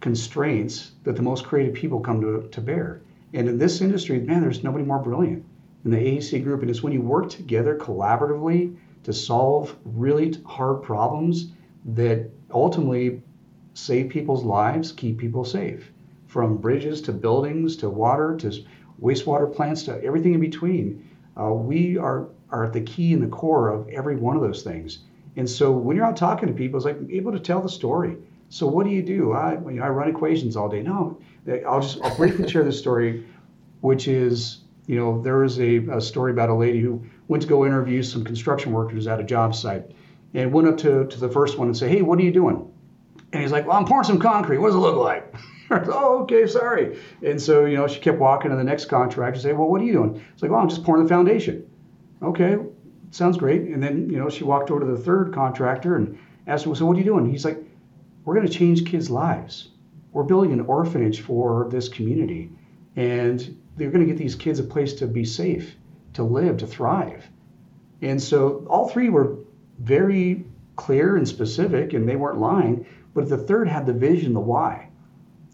constraints 0.01 0.91
that 1.05 1.15
the 1.15 1.23
most 1.23 1.45
creative 1.45 1.73
people 1.73 2.01
come 2.01 2.21
to, 2.21 2.49
to 2.51 2.61
bear. 2.61 3.03
And 3.33 3.49
in 3.49 3.57
this 3.57 3.81
industry, 3.81 4.19
man, 4.19 4.41
there's 4.41 4.65
nobody 4.65 4.85
more 4.85 4.99
brilliant 4.99 5.45
in 5.85 5.93
the 5.93 5.97
AEC 5.97 6.43
group. 6.43 6.63
And 6.63 6.69
it's 6.69 6.83
when 6.83 6.93
you 6.93 7.01
work 7.01 7.31
together 7.31 7.79
collaboratively 7.79 8.77
to 9.05 9.13
solve 9.13 9.77
really 9.85 10.35
hard 10.45 10.83
problems 10.83 11.53
that 11.85 12.31
ultimately 12.53 13.23
save 13.75 14.09
people's 14.09 14.43
lives, 14.43 14.91
keep 14.91 15.17
people 15.17 15.45
safe. 15.45 15.93
From 16.27 16.57
bridges 16.57 17.01
to 17.03 17.13
buildings 17.13 17.77
to 17.77 17.89
water 17.89 18.37
to 18.39 18.53
wastewater 19.01 19.55
plants 19.55 19.85
to 19.85 20.03
everything 20.03 20.35
in 20.35 20.41
between. 20.41 21.09
Uh, 21.41 21.53
we 21.53 21.97
are, 21.97 22.27
are 22.51 22.65
at 22.65 22.73
the 22.73 22.81
key 22.81 23.13
and 23.13 23.23
the 23.23 23.29
core 23.29 23.69
of 23.69 23.89
every 23.89 24.17
one 24.17 24.35
of 24.35 24.43
those 24.43 24.65
things. 24.65 24.99
And 25.37 25.49
so 25.49 25.73
when 25.73 25.97
you're 25.97 26.07
out 26.07 26.17
talking 26.17 26.49
to 26.49 26.55
people, 26.55 26.77
it's 26.77 26.87
like 26.87 26.99
able 27.11 27.33
to 27.33 27.41
tell 27.41 27.61
the 27.61 27.69
story. 27.69 28.17
So 28.49 28.67
what 28.67 28.85
do 28.85 28.91
you 28.91 29.03
do? 29.03 29.33
I, 29.33 29.55
I 29.55 29.89
run 29.89 30.09
equations 30.09 30.57
all 30.57 30.69
day. 30.69 30.83
No, 30.83 31.19
I'll 31.67 31.81
just 31.81 32.01
I'll 32.03 32.17
briefly 32.17 32.49
share 32.49 32.63
this 32.63 32.79
story, 32.79 33.27
which 33.81 34.07
is 34.07 34.59
you 34.87 34.97
know 34.97 35.21
there 35.23 35.39
was 35.39 35.59
a, 35.59 35.79
a 35.89 36.01
story 36.01 36.31
about 36.31 36.51
a 36.51 36.55
lady 36.55 36.81
who 36.81 37.05
went 37.27 37.43
to 37.43 37.49
go 37.49 37.67
interview 37.67 38.03
some 38.03 38.23
construction 38.23 38.73
workers 38.73 39.07
at 39.07 39.19
a 39.19 39.25
job 39.25 39.55
site, 39.55 39.91
and 40.35 40.53
went 40.53 40.69
up 40.69 40.77
to, 40.79 41.07
to 41.07 41.19
the 41.19 41.29
first 41.29 41.59
one 41.59 41.69
and 41.69 41.77
said, 41.77 41.91
"Hey, 41.91 42.03
what 42.03 42.19
are 42.19 42.23
you 42.23 42.33
doing?" 42.33 42.71
And 43.33 43.43
he's 43.43 43.51
like, 43.51 43.67
"Well, 43.67 43.77
I'm 43.77 43.87
pouring 43.87 44.05
some 44.05 44.21
concrete. 44.21 44.59
What 44.59 44.69
does 44.69 44.77
it 44.77 44.79
look 44.79 44.97
like?" 44.97 45.35
oh, 45.71 46.23
okay, 46.23 46.47
sorry. 46.47 46.99
And 47.23 47.41
so 47.41 47.65
you 47.65 47.77
know 47.77 47.89
she 47.89 47.99
kept 47.99 48.19
walking 48.19 48.51
to 48.51 48.57
the 48.57 48.65
next 48.65 48.85
contractor 48.85 49.35
and 49.35 49.43
say, 49.43 49.53
"Well, 49.53 49.69
what 49.69 49.81
are 49.81 49.85
you 49.85 49.93
doing?" 49.93 50.23
It's 50.33 50.43
like, 50.43 50.51
"Well, 50.53 50.61
I'm 50.61 50.69
just 50.69 50.85
pouring 50.85 51.03
the 51.03 51.09
foundation." 51.09 51.69
Okay, 52.23 52.57
sounds 53.15 53.37
great. 53.37 53.63
And 53.63 53.83
then 53.83 54.11
you 54.11 54.19
know 54.19 54.29
she 54.29 54.45
walked 54.45 54.71
over 54.71 54.81
to 54.81 54.87
the 54.87 54.99
third 54.99 55.33
contractor 55.33 55.97
and 55.97 56.19
asked 56.47 56.67
him, 56.67 56.75
"So 56.75 56.87
what 56.87 56.97
are 56.97 56.99
you 56.99 57.05
doing?" 57.05 57.31
He's 57.31 57.45
like 57.45 57.63
we're 58.25 58.35
going 58.35 58.47
to 58.47 58.53
change 58.53 58.87
kids' 58.87 59.11
lives. 59.11 59.69
We're 60.13 60.23
building 60.25 60.53
an 60.53 60.61
orphanage 60.63 61.21
for 61.21 61.69
this 61.71 61.89
community, 61.89 62.51
and 62.97 63.57
they're 63.77 63.91
going 63.91 64.07
to 64.07 64.11
get 64.11 64.19
these 64.19 64.35
kids 64.35 64.59
a 64.59 64.65
place 64.65 64.95
to 64.95 65.07
be 65.07 65.25
safe, 65.25 65.77
to 66.15 66.23
live, 66.23 66.57
to 66.59 66.67
thrive. 66.67 67.29
And 68.01 68.23
so 68.23 68.65
all 68.69 68.89
three 68.89 69.09
were 69.09 69.39
very 69.81 70.45
clear 70.77 71.17
and 71.17 71.27
specific, 71.27 71.93
and 71.93 72.09
they 72.09 72.17
weren't 72.17 72.39
lying. 72.39 72.87
But 73.13 73.29
the 73.29 73.39
third 73.39 73.69
had 73.69 73.87
the 73.87 73.93
vision, 73.93 74.33
the 74.33 74.41
why. 74.41 74.89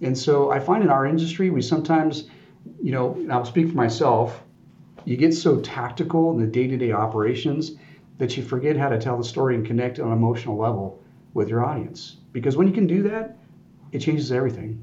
And 0.03 0.17
so 0.17 0.51
I 0.51 0.61
find 0.61 0.83
in 0.83 0.91
our 0.91 1.07
industry, 1.07 1.51
we 1.51 1.63
sometimes, 1.63 2.29
you 2.83 2.93
know, 2.93 3.15
and 3.15 3.33
I'll 3.33 3.45
speak 3.45 3.69
for 3.69 3.77
myself, 3.77 4.43
you 5.05 5.17
get 5.17 5.35
so 5.35 5.61
tactical 5.61 6.31
in 6.33 6.39
the 6.39 6.47
day 6.47 6.67
to 6.67 6.77
day 6.77 6.93
operations 6.93 7.73
that 8.19 8.37
you 8.37 8.43
forget 8.43 8.77
how 8.77 8.89
to 8.89 8.99
tell 8.99 9.17
the 9.17 9.25
story 9.25 9.55
and 9.55 9.67
connect 9.67 9.99
on 9.99 10.09
an 10.09 10.13
emotional 10.13 10.57
level 10.57 11.03
with 11.35 11.49
your 11.49 11.65
audience. 11.65 12.17
Because 12.33 12.57
when 12.57 12.67
you 12.67 12.73
can 12.73 12.87
do 12.87 13.03
that, 13.05 13.39
it 13.93 14.01
changes 14.01 14.31
everything. 14.31 14.83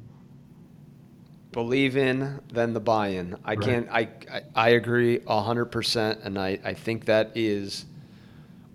Believe 1.51 1.97
in, 1.97 2.39
then 2.51 2.73
the 2.73 2.79
buy-in. 2.79 3.35
I 3.45 3.55
Right. 3.55 3.61
can't. 3.61 3.87
I, 3.89 4.09
I 4.31 4.41
I 4.55 4.69
agree 4.69 5.19
hundred 5.27 5.65
percent, 5.65 6.19
and 6.23 6.37
I 6.37 6.59
I 6.63 6.73
think 6.73 7.05
that 7.05 7.31
is 7.35 7.85